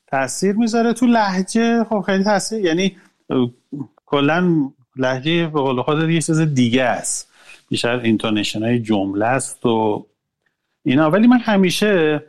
[0.06, 2.96] تاثیر می‌ذاره تو لهجه خب خیلی تاثیر یعنی
[4.06, 7.32] کلا لهجه به قول خود یه چیز دیگه است.
[7.68, 10.06] بیشتر intonation های جمله است و
[10.84, 11.10] اینا.
[11.10, 12.22] ولی من همیشه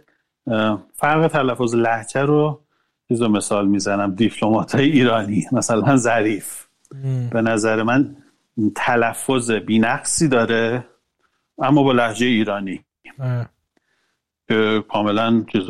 [0.93, 2.64] فرق تلفظ لهجه رو
[3.07, 6.65] چیز مثال می‌زنم دیپلمات های ایرانی مثلا ظریف.
[7.31, 8.15] به نظر من
[8.75, 10.85] تلفظ بی‌نقصی داره
[11.57, 12.85] اما با لحجه ایرانی.
[14.47, 15.63] که کاملا چیز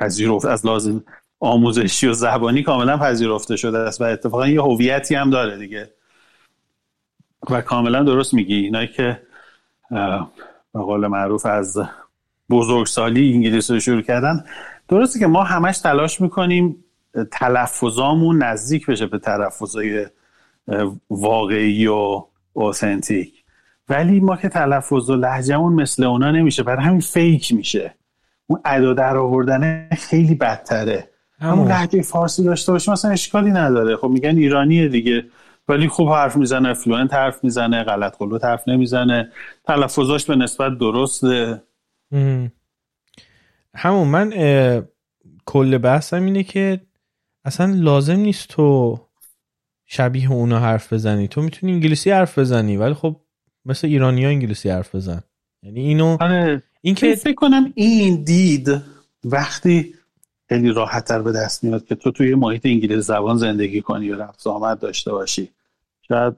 [0.00, 1.04] پذیرفت از لازم
[1.40, 5.90] آموزشی و زبانی کاملا پذیرفته شده است و اتفاقا یه هویتی هم داره دیگه.
[7.50, 8.54] و کاملا درست میگی.
[8.54, 9.22] اینایی که
[10.74, 11.80] به قول معروف از
[12.50, 14.44] بزرگسالی انگلیسی رو شروع کردن
[14.88, 16.84] درسته که ما همش تلاش می‌کنیم
[17.32, 20.06] تلفظامون نزدیک بشه به تلفظای
[21.10, 23.44] واقعی و authentic
[23.88, 27.94] ولی ما که تلفظ و لهجه‌مون مثل اونا نمیشه برای همین fake میشه.
[28.46, 31.08] اون ادا در آوردن خیلی بدتره.
[31.40, 31.68] همون.
[31.68, 33.96] لهجه فارسی داشته باشیم مثلا اشکالی نداره.
[33.96, 35.24] خب میگن ایرانیه دیگه.
[35.68, 39.32] ولی خوب حرف می‌زنه fluent حرف می‌زنه غلط غلوط حرف نمی‌زنه.
[39.64, 41.62] تلفظاش به نسبت درسته.
[43.78, 44.32] همون من
[45.46, 46.80] کل بحثم اینه که
[47.44, 48.98] اصلا لازم نیست تو
[49.86, 51.28] شبیه اونا حرف بزنی.
[51.28, 53.20] تو می‌تونی انگلیسی حرف بزنی ولی خب
[53.64, 55.22] مثل ایرانی ها انگلیسی حرف بزن.
[55.62, 56.62] یعنی اینو آره.
[56.80, 58.82] این که فکر کنم این دید
[59.24, 59.94] وقتی
[60.48, 64.46] خیلی راحتتر به دست میاد که تو توی محیط انگلیسی زبان زندگی کنی و رفت
[64.46, 65.48] آمد داشته باشی.
[66.08, 66.34] شاید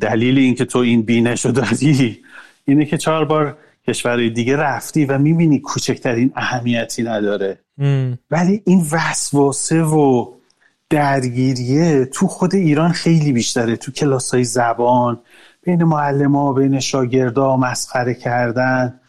[0.00, 2.22] دلیل اینکه تو این بینش رو داری
[2.64, 3.58] اینه که چهار بار
[3.90, 7.58] کشورهای دیگه رفتی و می‌بینی کوچکترین اهمیتی نداره.
[8.30, 10.26] ولی این وسواسه و
[10.90, 13.76] درگیریه تو خود ایران خیلی بیشتره.
[13.76, 15.20] تو کلاس های زبان
[15.62, 19.00] بین معلم ها بین شاگردا مسخره کردن.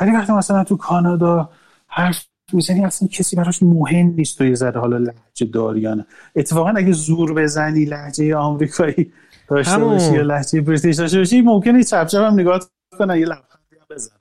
[0.00, 1.50] ولی وقتی مثلا تو کانادا
[1.86, 6.06] حرف می‌زنی اصلا کسی براش مهم نیست تو یه ذره حالا لحجه داریانه
[6.36, 9.12] اتفاقا اگه زور بزنی لحجه آمریکایی
[9.48, 12.60] داشته باشی یا لحجه بریتیش داشته باشی ممکنه چپ چپ هم نگاه
[12.98, 14.17] کنن یه لبخندی بزنن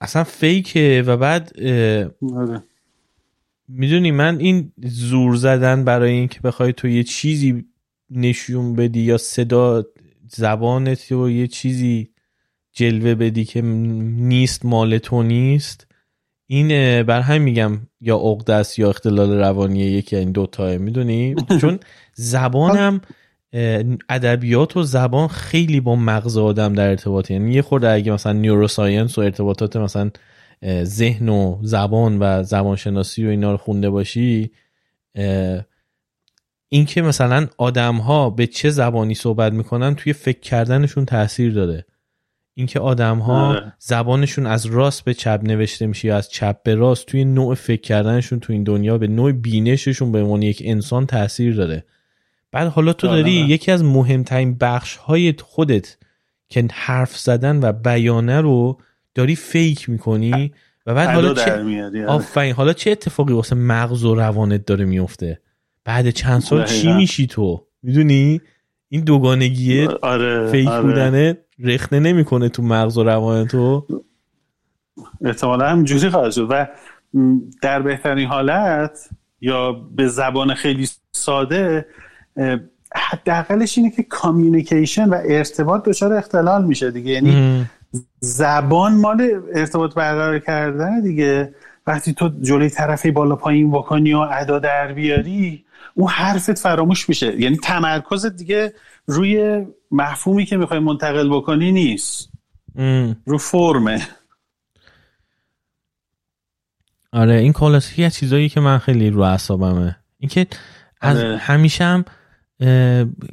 [0.00, 1.52] اصلا فیکه و بعد
[2.36, 2.62] آره.
[3.68, 7.64] می‌دونی من این زور زدن برای اینکه بخوای تو یه چیزی
[8.10, 9.84] نشون بدی یا صدا
[10.28, 12.10] زبانت و یه چیزی
[12.72, 15.86] جلوه بدی که نیست مال تو نیست
[16.46, 16.68] این
[17.02, 21.78] بر هم میگم یا عقده است یا اختلال روانی یکی این دوتاه می‌دونی چون
[22.14, 23.00] زبانم
[24.08, 27.34] ادبیات و زبان خیلی با مغز آدم در ارتباطه.
[27.34, 30.10] یعنی یه خورده اگه مثلا نیوروساینس و ارتباطات مثلا
[30.82, 34.50] ذهن و زبان و زبانشناسی و اینا رو خونده باشی
[36.68, 41.86] اینکه مثلا آدم ها به چه زبانی صحبت می‌کنن توی فکر کردنشون تاثیر داره
[42.54, 43.72] اینکه آدم ها آره.
[43.78, 47.80] زبانشون از راست به چپ نوشته میشه یا از چپ به راست توی نوع فکر
[47.80, 51.84] کردنشون توی این دنیا به نوع بینششون به عنوان یک انسان تاثیر داره
[52.52, 55.96] بعد حالا تو داری یکی از مهمترین بخش های خودت
[56.48, 58.78] که حرف زدن و بیانه رو
[59.14, 60.52] داری فیک می‌کنی
[60.86, 62.06] و بعد حالا چه آره.
[62.06, 65.40] آفرین حالا چه اتفاقی واسه مغز و روانت داره میفته
[65.84, 68.40] بعد چند سال چی میشی تو؟ می‌دونی؟
[68.88, 70.82] این دوگانگیه آره، فیک آره.
[70.82, 73.86] بودنه رخنه نمی‌کنه تو مغز و روان تو.
[75.24, 76.46] احتمالا هم جوری خواهد شد.
[76.50, 76.66] و
[77.62, 79.08] در بهترین حالت
[79.40, 81.86] یا به زبان خیلی ساده
[82.96, 87.12] حداقلش اینه که کامیونیکیشن و ارتباط دچار اختلال میشه دیگه.
[87.12, 87.66] یعنی
[88.20, 91.54] زبان مال ارتباط برقرار کردن دیگه.
[91.86, 95.64] وقتی تو جلوی طرفی بالا پایین بکنی و ادا در بیاری
[95.94, 97.40] اون حرفت فراموش میشه.
[97.40, 98.72] یعنی تمرکز دیگه
[99.06, 102.30] روی مفهومی که می‌خوای منتقل بکنی نیست.
[103.26, 104.06] رو فرمه.
[107.12, 109.96] آره این کلاسیکی از چیزایی که من خیلی رو اعصابمه.
[110.18, 110.46] اینکه
[111.00, 111.36] از آره.
[111.36, 112.04] همیشه هم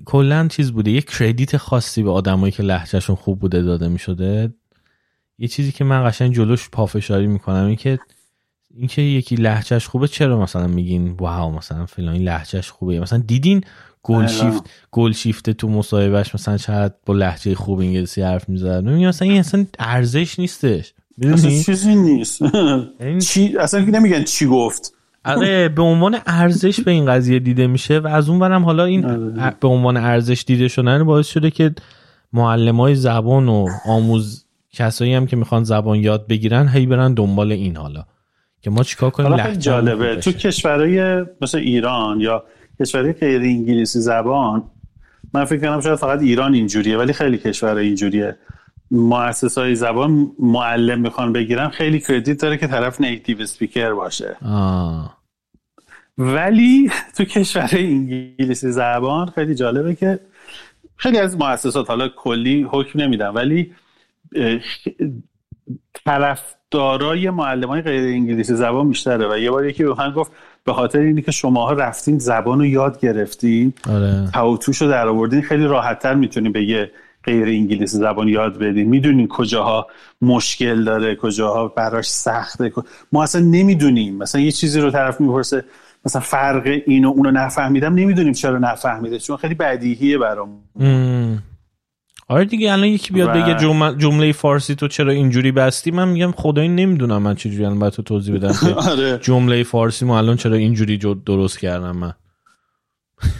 [0.05, 0.91] کلا چیز بوده.
[0.91, 4.53] یه کردیت خاصی به آدمایی که لهجهشون خوب بوده داده می‌شده.
[5.39, 7.99] یه چیزی که من قشنگ جلوش پافشاری می‌کنم این که
[8.75, 12.99] اینکه یکی لهجهش خوبه چرا مثلا میگین واو مثلا فلان این لهجهش خوبه.
[12.99, 13.61] مثلا دیدین
[14.03, 18.83] گل شیفت گل شیفت تو مصاحبهش مثلا چقدر با لهجه خوب انگلیسی حرف می‌زد.
[18.83, 20.93] میگم مثلا این اصلا ارزش نیستش.
[21.21, 22.41] اصلا چیزی نیست.
[23.19, 24.93] چی اصلا نمیگن چی گفت.
[25.25, 29.05] آره به عنوان ارزش به این قضیه دیده میشه و از اون برم حالا این
[29.05, 29.55] آره.
[29.59, 31.75] به عنوان ارزش دیده شدن باعث شده که
[32.33, 37.51] معلم های زبان و آموز کسایی هم که می‌خوان زبان یاد بگیرن هی برن دنبال
[37.51, 38.03] این حالا.
[38.61, 40.15] که ما چیکار کنیم؟ خیلی جالبه.
[40.15, 42.43] تو کشورهای مثل ایران یا
[42.79, 44.63] کشورهای غیر انگلیسی زبان
[45.33, 48.37] من فکر کنم شاید فقط ایران اینجوریه ولی خیلی کشورهای اینجوریه.
[48.91, 55.17] مؤسس های زبان معلم می‌خوان بگیرن خیلی کردیت داره که طرف نیتیو سپیکر باشه آه.
[56.17, 60.19] ولی تو کشور انگلیسی زبان خیلی جالبه که
[60.95, 63.71] خیلی از مؤسسات حالا کلی حکم نمیدن ولی
[66.05, 70.31] طرفدارای معلم های غیر انگلیسی زبان بیشتره و یه بار یکی به من گفت
[70.63, 74.29] به خاطر اینی که شماها رفتین زبان رو یاد گرفتین آره.
[74.33, 76.91] توتوش رو در آوردین خیلی راحتتر می‌تونین به یه
[77.27, 78.87] غیر انگلیسی زبان یاد بدین.
[78.89, 79.87] می‌دونین کجاها
[80.21, 82.71] مشکل داره کجاها براش سخته.
[83.11, 84.17] ما اصلا نمی‌دونیم.
[84.17, 85.63] مثلا یه چیزی رو طرف می‌پرسه
[86.05, 89.19] مثلا فرق اینو اونو نفهمیدم نمی‌دونیم چرا نفهمیده.
[89.19, 90.49] چون خیلی بدیهیه برام.
[92.29, 93.55] آره دیگه الان یکی بیاد بگه
[93.97, 98.01] جمله, فارسی تو چرا اینجوری بستی؟ من میگم خدایی نمی‌دونم من چجوری الان باید تو
[98.01, 99.19] توضیح بدم که آره.
[99.21, 102.13] جمله فارسی ما الان چرا اینجوری درست کردم من.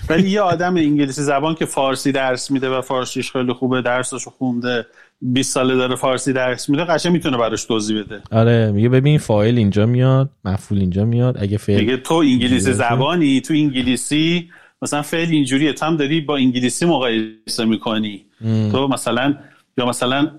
[0.10, 4.86] ولی یه آدم انگلیسی زبان که فارسی درس میده و فارسیش خیلی خوبه درسشو خونده
[5.22, 8.22] 20 ساله داره فارسی درس میده قشنگ می‌تونه براش توضیح بده.
[8.32, 13.42] آره میگه ببین فایل اینجا میاد مفعول اینجا میاد اگه فعل میگه تو انگلیسی زبانی
[13.42, 14.50] تو انگلیسی
[14.82, 18.26] مثلا فعل اینجوریه تو هم داری با انگلیسی مقایسه می‌کنی.
[18.72, 19.36] تو مثلا
[19.78, 20.32] یا مثلا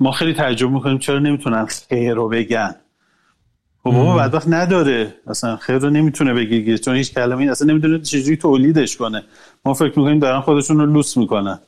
[0.00, 2.74] ما خیلی تعجب می‌کنیم چرا نمی‌تونن خیر رو بگن؟
[3.84, 5.14] خب بابا بعد وقت نداره.
[5.26, 9.22] اصلا خیر رو نمی‌تونه بگی چون هیچ کلمه این اصلا نمی‌دونه چجوری تولیدش کنه.
[9.64, 11.58] ما فکر می‌کنیم دارن خودشون رو لوس می‌کنن.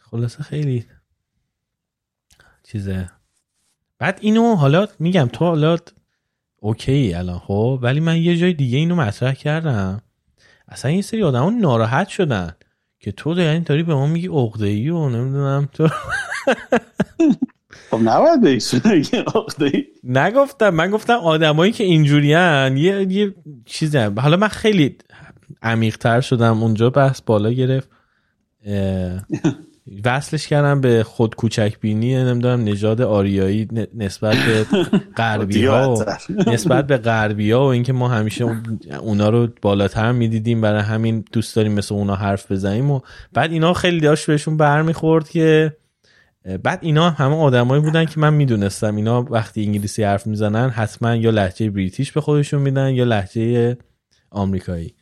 [0.00, 0.84] خلاصه خیلی
[2.62, 3.10] چیزه.
[3.98, 5.76] بعد اینو حالا میگم تو حالا
[6.56, 10.02] اوکی الان خب ولی من یه جای دیگه اینو مطرح کردم.
[10.68, 12.56] اصلا این سری آدم ناراحت شدن
[12.98, 15.88] که تو یعنی داری به ما میگی عقده ای و نمی‌دونم تو.
[17.90, 18.40] خب نباید
[20.04, 23.34] نگفتم من گفتم آدمایی که اینجوریان یه یه
[23.64, 24.96] چیزه حالا من خیلی
[25.62, 27.88] عمیق تر شدم اونجا بحث بالا گرفت.
[30.04, 34.66] وصلش کردم به خود کوچک بینی نمی‌دونم نژاد آریایی نسبت به
[35.16, 36.04] غربی ها
[36.46, 38.46] نسبت به غربی ها و اینکه ما همیشه
[39.00, 43.00] اونا رو بالاتر می‌دیدیم برای همین دوست داریم مثل اونا حرف بزنیم و
[43.32, 45.76] بعد اینا خیلی داشت بهشون برمیخورد که
[46.62, 48.96] بعد اینا همه آدمایی بودن که من می‌دونستم.
[48.96, 53.76] اینا وقتی انگلیسی حرف می‌زنن حتما یا لحجه بریتیش به خودشون میدن یا لحجه
[54.30, 54.94] آمریکایی.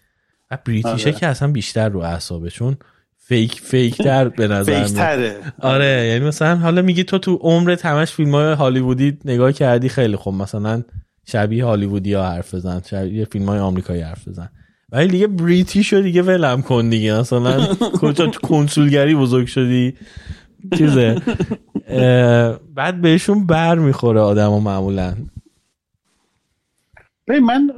[0.51, 1.19] و بریتیشه آره.
[1.19, 2.77] که اصلا بیشتر رو اعصابه چون
[3.17, 8.13] فیک فیک تر به نظر تره آره یعنی مثلا حالا میگی تو تو عمر تمش
[8.13, 10.35] فیلم های هالیوودی نگاه کردی خیلی خوب.
[10.35, 10.83] مثلا
[11.25, 14.49] شبیه هالیوودی ها حرف بزن شبیه فیلم های آمریکایی حرف بزن.
[14.93, 17.15] ولی دیگه بریتیش رو دیگه ولم کن دیگه.
[17.15, 17.67] مثلا
[18.01, 19.95] کجا کنسولگری بزرگ شدی.
[20.79, 21.23] چیزه.
[22.75, 25.15] بعد بهشون بر می‌خوره آدم و معمولا
[27.29, 27.71] من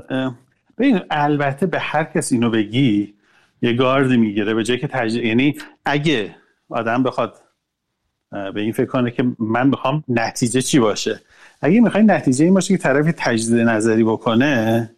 [0.79, 3.15] ببین البته به هر کس اینو بگی
[3.63, 5.25] یه گارد می‌گیره به جای که تجد...
[5.25, 6.35] یعنی اگه
[6.69, 7.35] آدم بخواد
[8.31, 11.21] به این فکر کنه که من می‌خوام نتیجه چی باشه؟
[11.61, 14.91] اگه می‌خوای نتیجه این باشه که طرفی تجدید نظری بکنه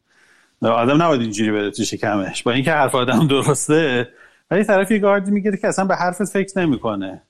[0.62, 2.42] آدم نباید اینجوری بره تو شکمش.
[2.42, 4.08] با اینکه حرف آدم درسته
[4.50, 7.22] ولی طرف یه گاردی می‌گیره که اصلا به حرفت فکر نمی‌کنه.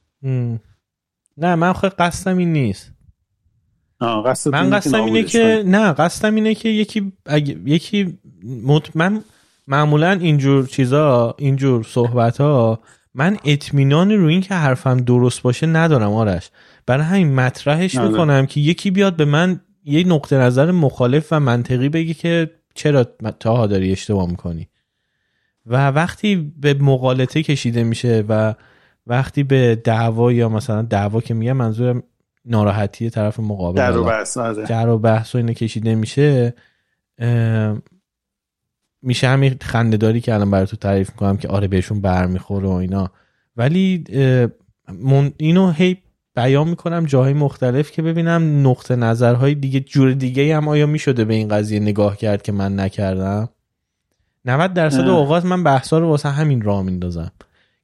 [1.36, 2.92] نه من خود قصدم این نیست.
[4.52, 7.12] من قصدم اینه که نه قصدم اینه که یکی
[7.66, 8.18] یکی
[8.94, 9.24] من
[9.66, 12.80] معمولا اینجور چیزا اینجور صحبت ها
[13.14, 16.50] من اطمینان رو این که حرفم درست باشه ندارم آرش.
[16.86, 21.88] برای همین مطرحش می‌کنم که یکی بیاد به من یه نقطه نظر مخالف و منطقی
[21.88, 23.04] بگی که چرا
[23.40, 24.68] تاها داری اشتباه می‌کنی.
[25.66, 28.54] و وقتی به مقالطه کشیده میشه و
[29.06, 32.02] وقتی به دعوا یا مثلا دعوا که میگه منظور
[32.44, 33.78] ناراحتی طرف مقابل.
[33.78, 34.66] در و بحث آره.
[34.66, 36.54] در و بحث و اینه کشیده میشه
[39.02, 43.10] میشه همین خندهداری که الان برای تو تعریف می‌کنم که آره بهشون برمیخوره و اینا.
[43.56, 44.04] ولی
[45.36, 45.98] اینو هی
[46.34, 51.34] بیان می‌کنم جاهای مختلف که ببینم نقطه نظرهای دیگه جور دیگه هم آیا می‌شده به
[51.34, 53.48] این قضیه نگاه کرد که من نکردم؟
[54.44, 57.32] 90 درصد اوقات من بحثا رو واسه همین راه میندازم.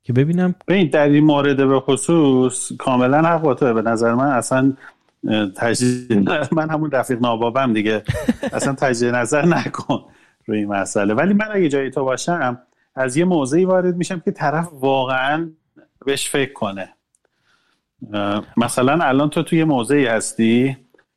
[0.08, 0.54] که ببینم.
[0.68, 4.72] ببین در این مورد به خصوص کاملا حق با به نظر من اصلا
[5.56, 8.02] تجدید من همون رفیق نابابم دیگه.
[8.56, 10.04] اصلا تجدید نظر نکن
[10.46, 11.14] روی این مسئله.
[11.14, 12.58] ولی من اگه جای تو باشم
[12.94, 15.50] از یه موضعی وارد میشم که طرف واقعا
[16.06, 16.88] بهش فکر کنه.
[18.56, 20.76] مثلا الان تو توی موضعی هستی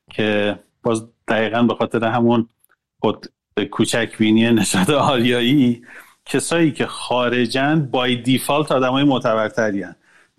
[0.09, 2.47] که باز دقیقا به خاطر همون
[2.99, 3.27] خود
[3.71, 5.81] کوچک بینی نشاد آریایی
[6.25, 9.85] کسایی که خارجن بای دیفالت آدم های معتبرتری.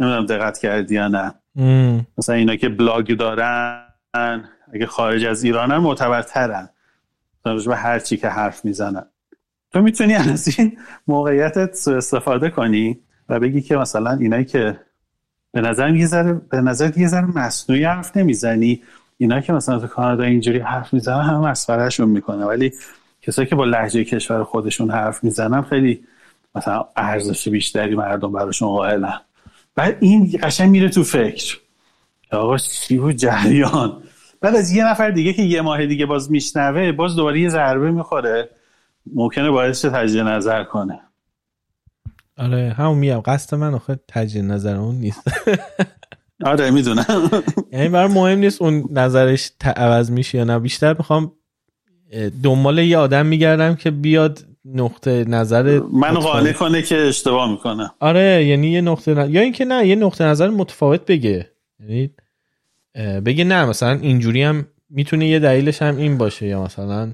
[0.00, 1.34] نمی‌دونم دقت کردی یا نه.
[2.18, 3.84] مثلا اینا که بلاگ دارن
[4.74, 6.68] اگه خارج از ایرانن معتبرترن.
[7.44, 9.04] به هر چی که حرف می‌زنن.
[9.72, 12.98] تو می‌تونی از این موقعیتت سو استفاده کنی
[13.28, 14.80] و بگی که مثلا اینایی که
[15.52, 18.82] به نظر یه ذره به نظر یه ذره مصنوعی حرف نمی‌زنی.
[19.18, 22.44] اینا که مثلا تو کانادا اینجوری حرف می‌زنن هم مسخرهشون می‌کنه.
[22.44, 22.72] ولی
[23.22, 26.04] کسایی که با لحجه کشور خودشون حرف می‌زنن خیلی
[26.54, 29.20] مثلا ارزش بیشتری مردم براشون قائلن.
[29.74, 31.58] بعد این قشنگ میره تو فکر.
[32.30, 34.02] آقا چی بود جریان؟
[34.40, 37.90] بعد از یه نفر دیگه که یه ماه دیگه باز میشنوه باز دوباره یه ضربه
[37.90, 38.48] می‌خوره.
[39.14, 41.00] ممکنه باعث تجدید نظر کنه.
[42.38, 45.30] آره همون میام قصد من آخه تجدید نظر اون نیست.
[46.44, 47.30] آره می‌دونم.
[47.72, 50.58] یعنی برای مهم نیست اون نظرش عوض میشه یا نه.
[50.58, 51.32] بیشتر می‌خوام
[52.42, 57.90] دنبال یه آدم میگردم که بیاد نقطه نظر من قانع کنه که اشتباه می‌کنه.
[58.00, 59.30] آره یعنی یه نقطه نظر...
[59.30, 61.50] یا اینکه نه یه نقطه نظر متفاوت بگه.
[61.80, 62.10] یعنی
[63.20, 67.12] بگه نه مثلا اینجوری هم می‌تونه یه دلیلش هم این باشه یا مثلا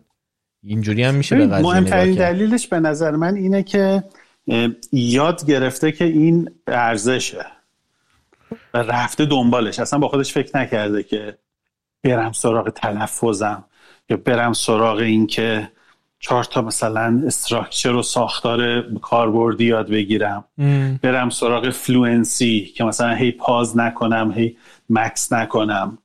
[0.62, 4.04] اینجوری هم میشه به قضیه مهمترین دلیلش به نظر من اینه که
[4.92, 7.46] یاد گرفته که این ارزشه
[8.74, 9.78] و رفته دنبالش.
[9.78, 11.38] اصلا با خودش فکر نکرده که
[12.04, 13.64] برم سراغ تلفظم.
[14.10, 15.68] یا برم سراغ این که
[16.20, 20.44] چهار تا مثلا structure و ساختار کاربردی یاد بگیرم.
[21.02, 24.56] برم سراغ fluency که مثلا هی pause نکنم هی
[24.90, 25.98] مکس نکنم.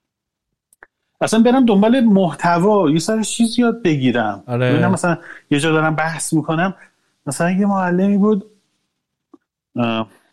[1.21, 4.43] اصلا برم دنبال محتوا یه سری چیز یاد بگیرم.
[4.47, 4.87] آره.
[4.87, 5.17] مثلا
[5.51, 6.75] یه جا دارم بحث می‌کنم.
[7.25, 8.45] مثلا یه معلمی بود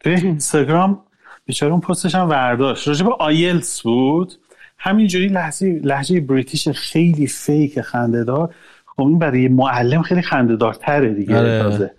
[0.00, 1.02] توی اینستاگرام
[1.44, 2.88] بیچاره اون پستش هم ورداشت.
[2.88, 4.34] راجع به آیلتس بود.
[4.82, 8.54] همینجوری لهجه لهجه British خیلی fake خنده دار
[8.86, 11.94] خب این برای معلم خیلی خنده دارتره دیگه آره.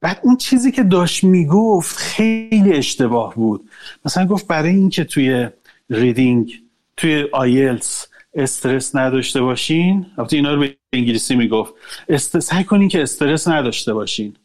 [0.00, 3.70] بعد اون چیزی که داشت می‌گفت خیلی اشتباه بود.
[4.04, 5.48] مثلا گفت برای اینکه توی
[5.90, 6.52] reading
[6.96, 10.06] توی آیلتس استرس نداشته باشین.
[10.18, 11.74] البته اینا رو به انگلیسی می‌گفت.
[12.08, 12.38] است...
[12.38, 14.36] سعی کنین که استرس نداشته باشین.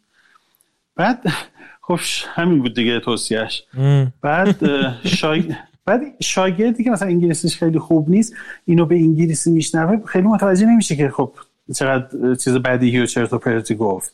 [0.96, 1.24] بعد
[1.82, 2.00] خب
[2.34, 3.64] همین بود دیگه توصیهش
[4.22, 4.58] بعد
[5.08, 5.56] شای...
[5.92, 8.34] بعد شاگردی که مثلا انگلیسیش خیلی خوب نیست
[8.66, 11.34] اینو به انگلیسی میشنوه خیلی متوجه نمیشه که خب
[11.76, 14.14] چقدر چیز بدیهی و چرت و پرتی گفت.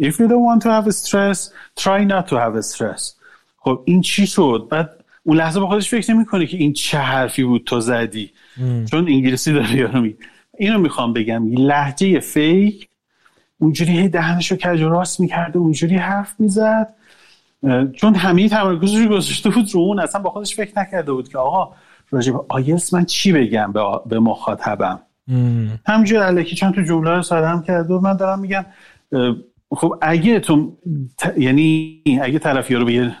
[0.00, 1.38] If you don't want to have stress
[1.80, 3.02] try not to have stress.
[3.56, 4.90] خب این چی شد؟ بعد
[5.22, 8.30] اون لحظه با خودش فکر نمی‌کنه که این چه حرفی بود تو زدی.
[8.90, 10.16] چون انگلیسی داره یارو می
[10.58, 12.88] اینو می‌خوام بگم لحجه فیک
[13.58, 16.94] اونجوری هی دهنشو کج و راست می‌کرده اونجوری حرف می‌زد.
[17.92, 21.74] چون همه تمرکزش گذاشته بود رو اون اصلا با خودش فکر نکرده بود که آقا
[22.10, 25.00] راجب آیلس من چی بگم به, به مخاطبم؟
[25.86, 28.66] همینجور علیکی چند تو جمله رو سادم کرده و من دارم میگم
[29.70, 30.76] خب اگه تو
[31.38, 33.16] یعنی اگه طرف رو به یه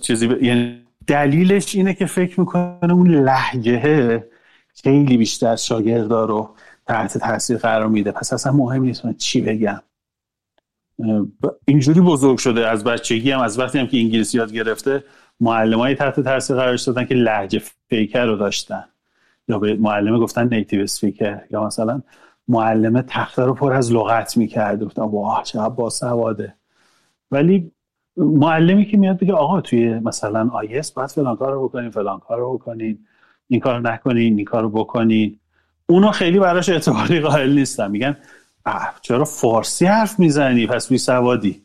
[0.00, 0.42] چیزی ب...
[0.42, 4.24] یعنی دلیلش اینه که فکر می‌کنه اون لحجه
[4.82, 6.54] خیلی بیشتر شاگردا رو
[6.86, 8.12] تحت تاثیر قرار میده.
[8.12, 9.80] پس اصلا مهم نیست من چی بگم.
[11.64, 15.04] اینجوری بزرگ شده از بچگی هم از وقتی هم که انگلیسی یاد گرفته
[15.44, 18.84] های تحت تاثیر قرار دادن که لحجه فیکر رو داشتن.
[19.48, 22.02] یا به معلمه گفتن نیتیو اسپیکر یا مثلا
[22.48, 24.84] معلمه تخته رو پر از لغت می‌کرد.
[24.84, 26.54] گفتن واه با سواده
[27.30, 27.72] ولی
[28.16, 32.38] معلمی که میاد بگه آقا توی مثلا آیس باید فلان کار رو بکنین فلان کار
[32.38, 32.98] رو بکنین
[33.48, 35.38] این کار نکنین این کار رو بکنین.
[35.86, 37.90] اونو خیلی براش اعتباری قائل نیستن.
[37.90, 38.16] میگن
[39.02, 41.62] چرا فارسی حرف می‌زنی؟ پس بی سوادی.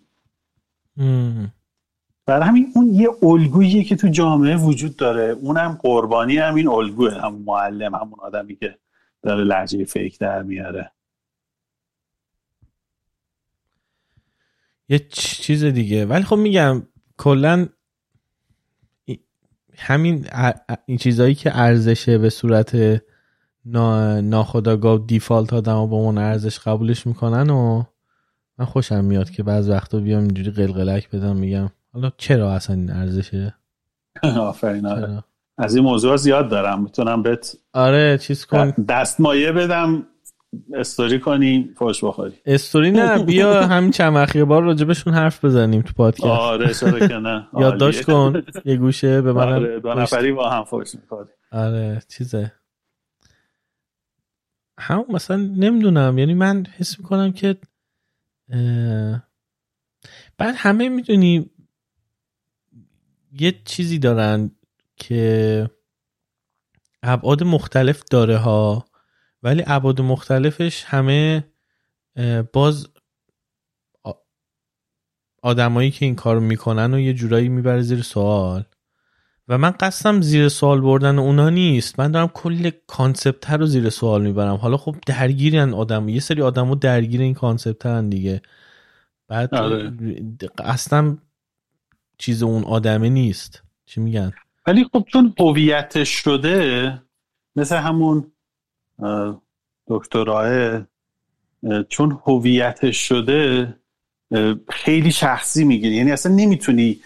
[2.25, 5.23] برای همین اون یه الگوییه که تو جامعه وجود داره.
[5.23, 8.77] اونم قربانی همین الگوه هم معلم همون آدمی که
[9.21, 10.91] داره لحجه فیک در میاره.
[14.89, 16.05] یه چیز دیگه.
[16.05, 16.84] ولی خب میگم
[17.17, 17.67] کلا
[19.77, 20.27] همین
[20.85, 23.01] این چیزهایی که ارزشه به صورت
[23.65, 24.22] نا...
[24.22, 27.84] ناخداگاه دیفالت آدم با اون ارزش قبولش می‌کنن و
[28.60, 32.91] من خوشم میاد که بعض وقتا بیام اینجوری قلقلک بدم میگم حالا چرا اصلا این
[32.91, 33.56] ارزشه؟
[34.40, 35.23] آفرین آره.
[35.57, 38.69] از این موضوع زیاد دارم می‌تونم بهت آره چیز کن.
[38.69, 40.06] دستمایه بدم
[40.73, 42.34] استوری کنی فوش بخوری.
[42.45, 46.26] استوری نه بیا همین چند بار راجبشون حرف بزنیم تو پادکست.
[46.26, 47.48] آره چرا که نه.
[47.60, 52.52] یادداشت کن یه گوشه به من آره دو نفری با هم فوش می‌کنی آره چیزه.
[54.80, 56.18] هم مثلا نمی‌دونم.
[56.18, 57.58] یعنی من حس می‌کنم که
[60.38, 61.50] بعد همه می‌دونی
[63.32, 64.52] یه چیزی دارن
[64.95, 65.70] که
[67.04, 68.86] ابعاد مختلف داره ها
[69.44, 71.48] ولی ابعاد مختلفش همه
[72.54, 72.88] باز
[75.41, 78.66] آدمایی که این کارو می‌کنن و یه جورایی می‌بره زیر سوال.
[79.53, 81.99] و من قصدم زیر سوال بردن اونا نیست.
[81.99, 84.55] من دارم کل concept رو زیر سوال می‌برم.
[84.55, 88.41] حالا خب درگیرن آدم یه سری آدم درگیر این concept هن دیگه.
[89.27, 89.93] بعد آره.
[90.63, 91.17] اصلا
[92.17, 93.63] چیز اون آدمه نیست.
[93.85, 94.31] چی میگن؟
[94.67, 97.01] ولی خب چون هویتش شده
[97.55, 98.31] مثل همون
[99.88, 100.81] دکتراه
[101.89, 103.73] چون هویتش شده
[104.69, 105.95] خیلی شخصی می‌گیری.
[105.95, 106.99] یعنی اصلا نمی‌تونی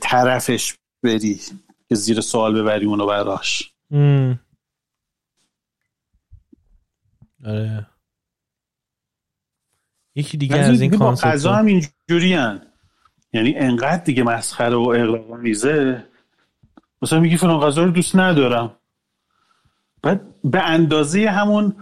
[0.00, 1.40] طرفش بری.
[1.88, 3.72] که زیر سوال ببری اونو براش.
[7.44, 7.86] آره.
[10.14, 12.28] یکی دیگه از این قضا هم اینجوری
[13.32, 16.04] یعنی انقدر دیگه مسخره و اقلاق میزه.
[17.02, 18.76] مثلا میگی فلان غذا رو دوست ندارم.
[20.02, 21.76] بعد به اندازه همون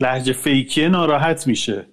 [0.00, 1.91] لحجه فیکیه ناراحت میشه.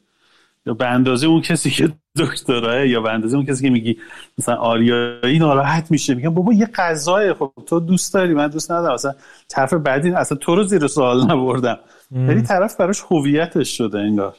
[0.66, 3.98] به اندازه اون کسی که دکتراه یا به اندازه اون کسی که میگی
[4.38, 8.94] مثلا آریایی ناراحت میشه میگم بابا یه غذای خب تو دوست داری من دوست ندارم.
[8.94, 9.14] اصلا
[9.48, 11.80] طرف بعدی اصلا تو رو زیر سوال نبردم.
[12.12, 14.36] ولی طرف براش هویتش شده انگار.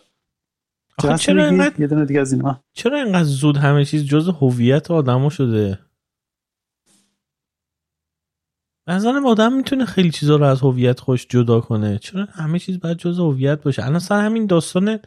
[1.19, 5.31] چرا اینقدر یه دونه دیگه از اینها چرا اینقدر زود همه چیز جز هویت آدمو
[5.31, 5.79] شده؟
[8.87, 11.99] نظرم آدم می‌تونه خیلی چیزا رو از هویت خوش جدا کنه.
[11.99, 14.99] چرا همه چیز باید جز هویت باشه؟ الان سر همین داستان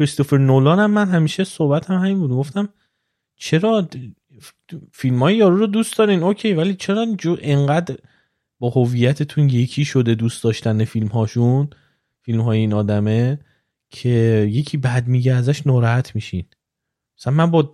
[0.00, 2.30] کریستوفر نولان هم من همیشه صحبت هم همین بود.
[2.30, 2.68] گفتم
[3.36, 3.88] چرا
[4.92, 7.96] فیلم های یارو رو دوست دارین؟ اوکی ولی چرا جو انقدر
[8.58, 11.70] با هویتتون یکی شده دوست داشتن فیلم هاشون
[12.22, 13.38] فیلم های این آدمه
[13.90, 14.08] که
[14.50, 16.44] یکی بد میگه ازش ناراحت میشین.
[17.18, 17.72] مثلا من با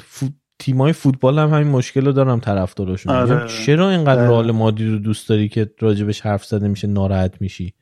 [0.59, 3.48] تیمای فوتبال هم همین مشکل رو دارم طرفداراشون آره.
[3.48, 4.28] چرا اینقدر آره.
[4.28, 7.74] رئال مادرید رو دوست داری که راجبش حرف زده میشه ناراحت میشی؟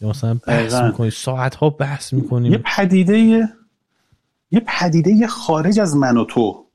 [0.00, 2.48] یا مثلا بحث می‌کنی ساعت ها بحث می‌کنی.
[2.48, 3.18] یه پدیده
[4.50, 6.66] یه پدیده خارج از من و تو.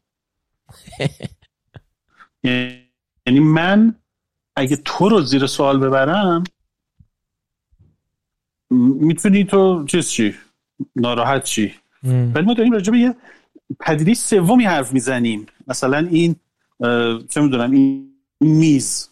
[3.27, 3.95] یعنی من
[4.55, 6.43] اگه تو رو زیر سوال ببرم
[8.71, 10.35] می‌تونی تو چیز چی؟
[10.95, 11.73] ناراحت چی؟
[12.03, 13.15] ولی ما داریم راجع به یه
[13.79, 15.45] پدیده سومی حرف می‌زنیم.
[15.67, 16.35] مثلا این
[17.29, 19.09] چه می‌دونم این میز.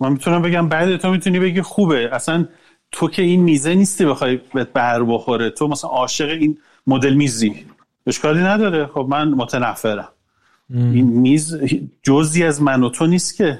[0.00, 2.08] من می‌تونم بگم بعد تو می‌تونی بگی خوبه.
[2.12, 2.48] اصلا
[2.92, 5.50] تو که این میزه نیستی بخوای بهت بر بخوره.
[5.50, 7.66] تو مثلا عاشق این مدل میزی.
[8.06, 8.86] اشکالی نداره.
[8.86, 10.08] خب من متنفرم.
[10.70, 11.56] این میز
[12.02, 13.58] جزی از من و تو نیست که.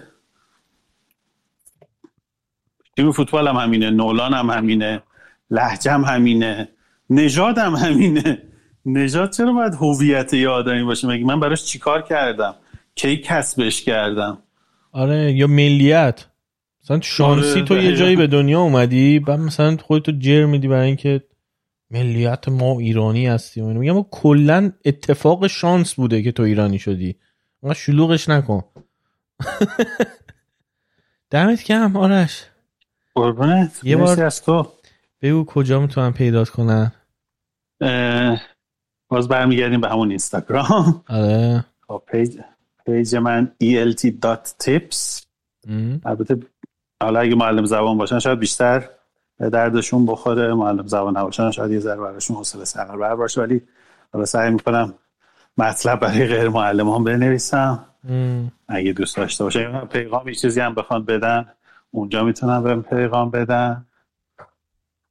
[2.97, 5.03] تیم فوتبال هم همینه نولان هم همینه
[5.51, 6.69] لحجم همینه
[7.11, 8.43] نژادم همینه.
[8.87, 12.55] نژاد چرا باید هویت یه آدمی باشه؟ مگه من براش چیکار کردم؟
[12.95, 14.39] کی کسبش کردم؟
[14.93, 16.25] آره یا ملیت.
[16.89, 20.87] مثلا شانسی آره، تو یه جایی به دنیا اومدی بعد مثلا خودتو جر میدی برای
[20.87, 21.23] اینکه
[21.91, 23.67] ملیت ما ایرانی هستیم.
[23.67, 27.17] میگم کلا اتفاق شانس بوده که تو ایرانی شدی.
[27.63, 28.65] اما شلوغش نکن.
[31.31, 32.45] دمت کم آرش.
[33.15, 33.81] قربونت.
[33.83, 34.73] یه بار از تو.
[35.23, 36.93] بگو کجا می‌تونن پیدات کنن
[39.09, 41.05] باز برمیگردیم به همون اینستاگرام.
[41.09, 41.65] آره.
[41.89, 42.39] خب پیج
[42.87, 45.25] پیج من elt.tips
[46.05, 46.37] البته
[47.03, 48.89] حالا اگه معلم زبان باشن شاید بیشتر
[49.53, 50.55] دردشون بخوره.
[50.55, 53.41] معلم زبان نباشن شاید یه ذره براشون حوصله سر باشه.
[53.41, 53.63] ولی
[54.13, 54.95] حالا سعی می‌کنم
[55.59, 57.85] مطلب برای غیر معلم هم بنویسم
[58.69, 59.69] اگه دوست داشته باشه.
[59.93, 61.47] پیغام چیزی هم بخوان بدن
[61.91, 63.85] اونجا می‌تونم بهم پیغام بدن.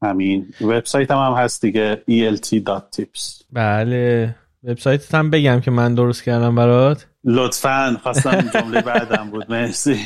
[0.04, 0.48] همین.
[0.62, 4.36] وبسایت هم, هم هست دیگه elt.tips بله.
[4.64, 7.08] وبسایت هم بگم که من درست کردم برات.
[7.24, 7.98] لطفا.
[8.04, 9.52] خواستم جمله بعدم بود.
[9.52, 10.00] مرسی.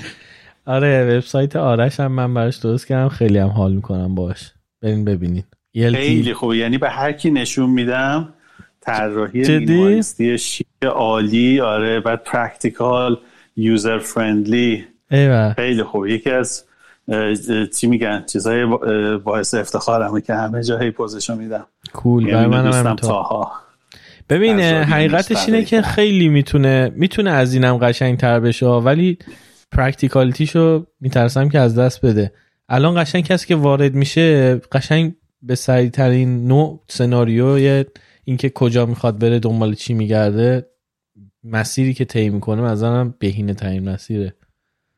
[0.65, 3.09] آره وبسایت آرش هم من براش درست کردم.
[3.09, 5.43] خیلی هم حال می‌کنم باهاش برین ببینین.
[5.73, 8.33] خیلی خوبه یعنی به هر کی نشون میدم
[8.81, 13.17] طراحی minimalistی شیک عالی آره بعد practical
[13.55, 14.85] user friendly
[15.55, 16.63] خیلی خوبه یکی از
[17.79, 18.65] چی میگن؟ چیزای
[19.17, 22.27] باعث افتخارمه که همه جایی پزشو میدم cool.
[22.27, 23.51] یعنی منم تاها
[24.29, 28.65] ببین حقیقتش اینه که خیلی می‌تونه می‌تونه از اینم قشنگ تر بشه.
[28.65, 29.17] ولی
[29.71, 32.31] practicalityشو میترسم که از دست بده.
[32.69, 37.83] الان قشنگ کسی که وارد میشه قشنگ به سریع ترین نوع سناریو
[38.23, 40.67] اینکه کجا می‌خواد بره دنبال چی میگرده
[41.43, 44.35] مسیری که طی می‌کنه نظرم بهینه ترین مسیره.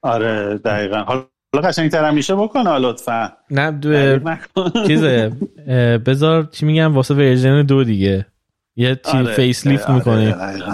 [0.02, 0.98] آره دقیقا.
[0.98, 1.24] حالا
[1.64, 3.32] قشنگ ترم میشه بکنه لطفا.
[3.52, 4.20] نه دو
[4.88, 5.32] چیزه
[6.06, 8.26] بذار چی میگم واسه version دو دیگه.
[8.76, 9.34] یه چی آره.
[9.34, 9.96] facelift آره.
[9.96, 10.74] می‌کنه دقیقا,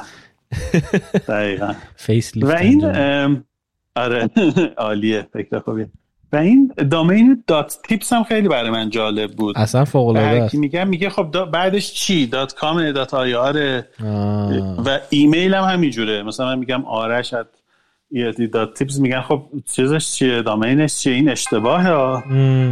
[1.33, 1.73] دقیقا.
[1.95, 2.81] facelift و این
[3.95, 4.29] آره.
[4.77, 5.27] عالیه.
[5.33, 5.89] فکر خوبیه
[6.33, 9.57] و این domain dot tips هم خیلی برای من جالب بود.
[9.57, 10.55] اصلا فوق العاده است.
[10.55, 13.83] میگم میگه خب بعدش چی؟ dot com dot ir.
[14.85, 16.23] و ایمیل هم همینجوره.
[16.23, 17.47] مثلا من میگم آرش at
[18.53, 22.27] dot tips میگن خب چیزش چیه؟ domainش چیه؟ این اشتباهه.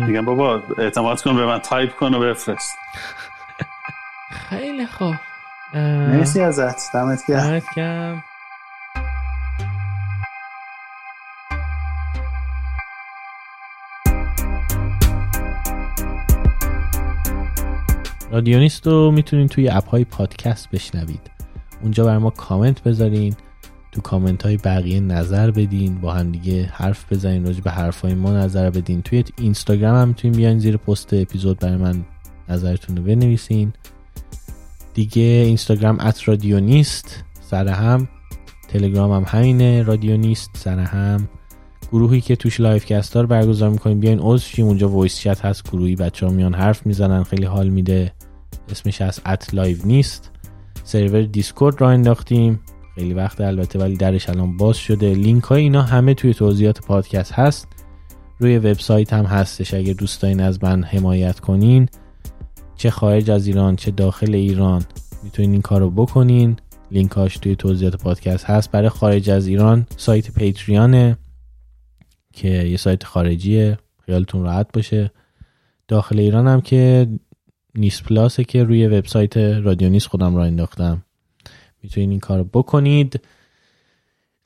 [0.07, 1.59] میگم بابا اعتماد کن به من.
[1.59, 2.75] تایپ کن و بفرست.
[4.31, 5.15] خیلی خوب.
[5.73, 6.93] مرسی ازت.
[6.93, 7.19] دمت
[7.75, 8.23] گرم.
[18.31, 21.31] رادیونیست رو می‌تونین توی app های پادکست بشنوید.
[21.81, 23.35] اونجا برا ما کامنت بذارین
[23.91, 28.13] تو کامنت های بقیه نظر بدین با هم دیگه حرف بزنین راجع به حرف های
[28.13, 29.01] ما نظر بدین.
[29.01, 32.05] توی اینستاگرام هم می‌تونین بیاین زیر پست اپیزود برای من
[32.49, 33.73] نظرتون رو بنویسین.
[34.93, 38.07] دیگه اینستاگرام at رادیونیست سر هم.
[38.67, 41.29] تلگرام هم همینه رادیونیست سر هم.
[41.91, 44.65] گروهی که توش live castا رو برگزار می‌کنیم بیاین عضو شیم.
[44.65, 48.13] اونجا voice chat هست گروهی بچه ها میان حرف می‌زنن خیلی حال میده.
[48.69, 50.31] اسمش از at live نیست.
[50.83, 52.59] سرور دیسکورد راه انداختیم.
[52.95, 55.13] خیلی وقت البته ولی درش الان باز شده.
[55.13, 57.67] لینک های اینا همه توی توضیحات پادکست هست.
[58.39, 59.73] روی وبسایت هم هستش.
[59.73, 61.89] اگه دوست دارین از من حمایت کنین
[62.75, 64.85] چه خارج از ایران چه داخل ایران
[65.23, 66.55] می‌تونین این کار رو بکنین.
[66.91, 68.71] لینکاش توی توضیحات پادکست هست.
[68.71, 71.17] برای خارج از ایران سایت پیتریونه
[72.33, 73.77] که یه سایت خارجیه.
[74.05, 75.11] خیالتون راحت باشه.
[75.87, 77.07] داخل ایران هم که
[77.77, 81.03] نیست پلاسه که روی وبسایت رادیو نیست خودم را انداختم.
[81.83, 83.21] می‌تونید این کار بکنید.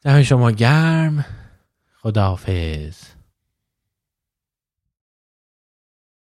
[0.02, 1.26] دم شما گرم.
[2.02, 3.11] خداحافظ.